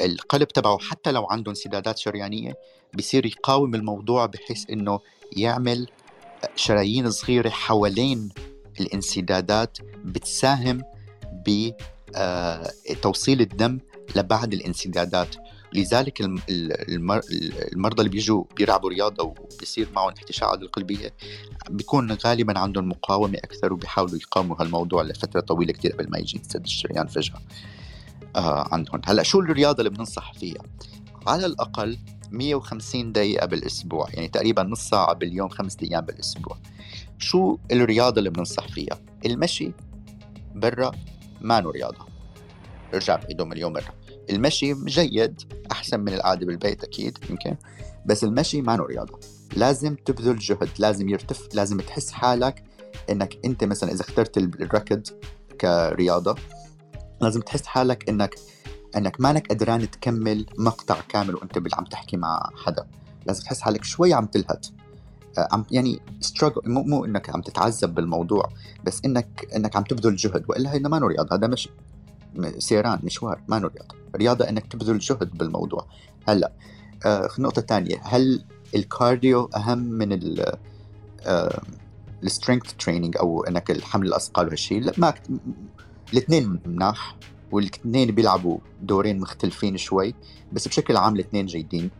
القلب 0.00 0.48
تبعه 0.48 0.78
حتى 0.78 1.12
لو 1.12 1.26
عنده 1.26 1.50
انسدادات 1.50 1.98
شريانية 1.98 2.54
بيصير 2.94 3.26
يقاوم 3.26 3.74
الموضوع 3.74 4.26
بحيث 4.26 4.70
إنه 4.70 5.00
يعمل 5.36 5.88
شرايين 6.56 7.10
صغيرة 7.10 7.48
حوالين 7.48 8.28
الانسدادات 8.80 9.78
بتساهم 10.04 10.82
بتوصيل 11.46 13.40
آه، 13.40 13.44
الدم 13.44 13.78
لبعد 14.16 14.52
الانسدادات. 14.52 15.36
لذلك 15.74 16.20
المرضى 17.72 17.98
اللي 17.98 18.10
بيجوا 18.10 18.44
بيلعبوا 18.56 18.90
رياضة 18.90 19.24
وبيصير 19.24 19.88
معهم 19.94 20.12
احتشاءات 20.18 20.62
القلبية 20.62 21.14
بيكون 21.70 22.12
غالبا 22.12 22.58
عندهم 22.58 22.88
مقاومة 22.88 23.38
أكثر 23.38 23.72
وبيحاولوا 23.72 24.16
يقاوموا 24.16 24.56
هالموضوع 24.60 25.02
لفترة 25.02 25.40
طويلة 25.40 25.72
كثير 25.72 25.92
قبل 25.92 26.10
ما 26.10 26.18
يجي 26.18 26.38
ينسد 26.38 26.64
الشريان 26.64 27.06
فجأة. 27.06 27.40
آه 28.36 28.68
عندهم. 28.72 29.00
هلأ 29.04 29.22
شو 29.22 29.40
الرياضة 29.40 29.78
اللي 29.78 29.90
بننصح 29.90 30.32
فيها؟ 30.32 30.62
على 31.26 31.46
الأقل 31.46 31.98
150 32.30 33.12
دقيقة 33.12 33.46
بالأسبوع 33.46 34.08
يعني 34.10 34.28
تقريبا 34.28 34.62
نص 34.62 34.88
ساعة 34.88 35.12
باليوم 35.14 35.48
خمسة 35.48 35.78
أيام 35.82 36.04
بالأسبوع. 36.04 36.56
شو 37.18 37.58
الرياضة 37.72 38.18
اللي 38.18 38.30
بننصح 38.30 38.68
فيها؟ 38.68 38.98
المشي 39.26 39.72
برا 40.54 40.92
ما 41.40 41.60
رياضة. 41.60 42.06
ارجع 42.94 43.16
بعيده 43.16 43.44
مليون 43.44 43.72
مرة. 43.72 44.01
المشي 44.30 44.74
جيد 44.74 45.42
أحسن 45.72 46.00
من 46.00 46.14
القعدة 46.14 46.46
بالبيت 46.46 46.84
أكيد 46.84 47.18
يمكن. 47.30 47.56
بس 48.06 48.24
المشي 48.24 48.62
ما 48.62 48.76
رياضة. 48.76 49.20
لازم 49.56 49.94
تبذل 49.94 50.38
جهد 50.38 50.68
لازم 50.78 51.08
يرتف 51.08 51.54
لازم 51.54 51.80
تحس 51.80 52.10
حالك 52.10 52.64
إنك 53.10 53.38
أنت 53.44 53.64
مثلا 53.64 53.92
إذا 53.92 54.00
اخترت 54.00 54.38
الركض 54.38 55.02
كرياضة 55.60 56.36
لازم 57.20 57.40
تحس 57.40 57.66
حالك 57.66 58.08
إنك 58.08 58.34
إنك 58.96 59.20
مانك 59.20 59.46
قدران 59.46 59.90
تكمل 59.90 60.46
مقطع 60.58 61.00
كامل 61.08 61.34
وأنت 61.34 61.74
عم 61.74 61.84
تحكي 61.84 62.16
مع 62.16 62.50
حدا. 62.64 62.86
لازم 63.26 63.44
تحس 63.44 63.60
حالك 63.60 63.84
شوي 63.84 64.12
عم 64.12 64.26
تلهث 64.26 64.70
آه، 65.38 65.48
عم 65.52 65.64
يعني 65.70 66.00
ستراجل 66.20 66.60
مو 66.66 66.82
مو 66.82 67.04
إنك 67.04 67.30
عم 67.30 67.40
تتعذب 67.40 67.94
بالموضوع 67.94 68.48
بس 68.84 69.00
انك 69.04 69.48
إنك 69.56 69.76
عم 69.76 69.82
تبذل 69.82 70.16
جهد 70.16 70.44
وإلا 70.48 70.72
هيدا 70.72 70.88
ما 70.88 70.98
رياضة 70.98 71.36
هذا 71.36 71.46
مش 71.46 71.68
سيران 72.58 73.00
مشوار 73.02 73.42
ما 73.48 73.58
رياضه 73.58 73.94
رياضة 74.16 74.48
إنك 74.48 74.66
تبذل 74.66 74.98
جهد 74.98 75.38
بالموضوع. 75.38 75.86
هلأ 76.28 76.52
آه 77.06 77.28
نقطة 77.38 77.62
ثانية. 77.62 78.00
هل 78.02 78.44
الكارديو 78.74 79.50
أهم 79.56 79.78
من 79.78 80.12
ال 80.12 80.56
ال 82.22 82.28
strength 82.28 82.72
training 82.78 83.16
أو 83.16 83.44
إنك 83.44 83.70
الحمل 83.70 84.06
الأثقال 84.06 84.46
وهالشيء 84.46 84.80
لا 84.80 84.92
ما 84.96 85.14
الاثنين 86.12 86.60
مناح 86.66 87.16
والاثنين 87.52 88.10
بيلعبوا 88.10 88.58
دورين 88.82 89.20
مختلفين 89.20 89.76
شوي 89.76 90.14
بس 90.52 90.68
بشكل 90.68 90.96
عام 90.96 91.14
الاثنين 91.14 91.46
جيدين. 91.46 91.90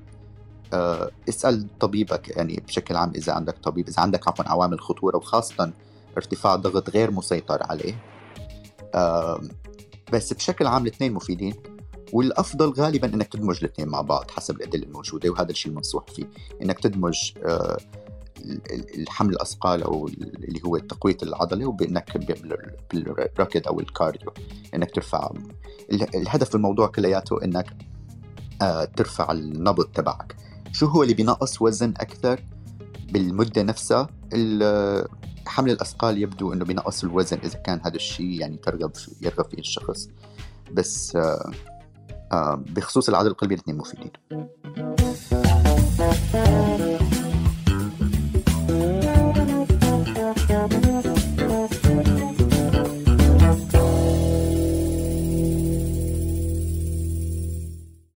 أه 0.72 1.10
اسأل 1.28 1.78
طبيبك 1.78 2.28
يعني 2.28 2.62
بشكل 2.66 2.96
عام 2.96 3.12
إذا 3.14 3.32
عندك 3.32 3.58
طبيب 3.58 3.88
إذا 3.88 4.02
عندك 4.02 4.28
عفوا 4.28 4.48
عوامل 4.48 4.80
خطورة 4.80 5.16
وخاصة 5.16 5.72
ارتفاع 6.16 6.56
ضغط 6.56 6.90
غير 6.90 7.10
مسيطر 7.10 7.62
عليه. 7.62 7.94
أه 8.94 9.40
بس 10.12 10.32
بشكل 10.32 10.66
عام 10.66 10.82
الاثنين 10.82 11.12
مفيدين 11.12 11.54
والأفضل 12.12 12.70
غالبا 12.70 13.14
إنك 13.14 13.28
تدمج 13.28 13.58
الاثنين 13.58 13.88
مع 13.88 14.00
بعض 14.00 14.30
حسب 14.30 14.56
الأدلة 14.56 14.82
الموجودة 14.82 15.30
وهذا 15.30 15.50
الشيء 15.50 15.70
المنصوح 15.72 16.04
فيه. 16.06 16.24
إنك 16.62 16.78
تدمج 16.78 17.32
أه 17.44 17.76
الحمل 18.94 19.32
الأثقال 19.32 19.82
أو 19.82 20.08
اللي 20.08 20.60
هو 20.64 20.78
تقويه 20.78 21.16
العضله 21.22 21.66
وبإنك 21.66 22.16
بالركض 22.92 23.68
أو 23.68 23.80
الكارديو. 23.80 24.32
إنك 24.74 24.90
ترفع 24.90 25.30
الهدف 25.92 26.54
الموضوع 26.54 26.86
كلياته 26.86 27.44
إنك 27.44 27.76
آه، 28.62 28.84
ترفع 28.84 29.32
النبض 29.32 29.84
تبعك. 29.84 30.36
شو 30.72 30.86
هو 30.86 31.02
اللي 31.02 31.14
بينقص 31.14 31.62
وزن 31.62 31.90
أكثر؟ 31.90 32.40
بالمدة 33.12 33.62
نفسها 33.62 34.08
حمل 35.46 35.70
الأثقال 35.70 36.18
يبدو 36.18 36.52
إنه 36.52 36.64
بينقص 36.64 37.04
الوزن 37.04 37.38
إذا 37.44 37.58
كان 37.58 37.80
هذا 37.84 37.96
الشيء 37.96 38.40
يعني 38.40 38.56
ترغب 38.56 38.92
يرغب 39.22 39.50
فيه 39.50 39.58
الشخص. 39.58 40.08
بس 40.72 41.16
آه 41.16 41.50
آه 42.32 42.64
بخصوص 42.66 43.08
العضل 43.08 43.28
القلبي 43.28 43.54
الاثنين 43.54 43.76
مفيدين. 43.76 44.12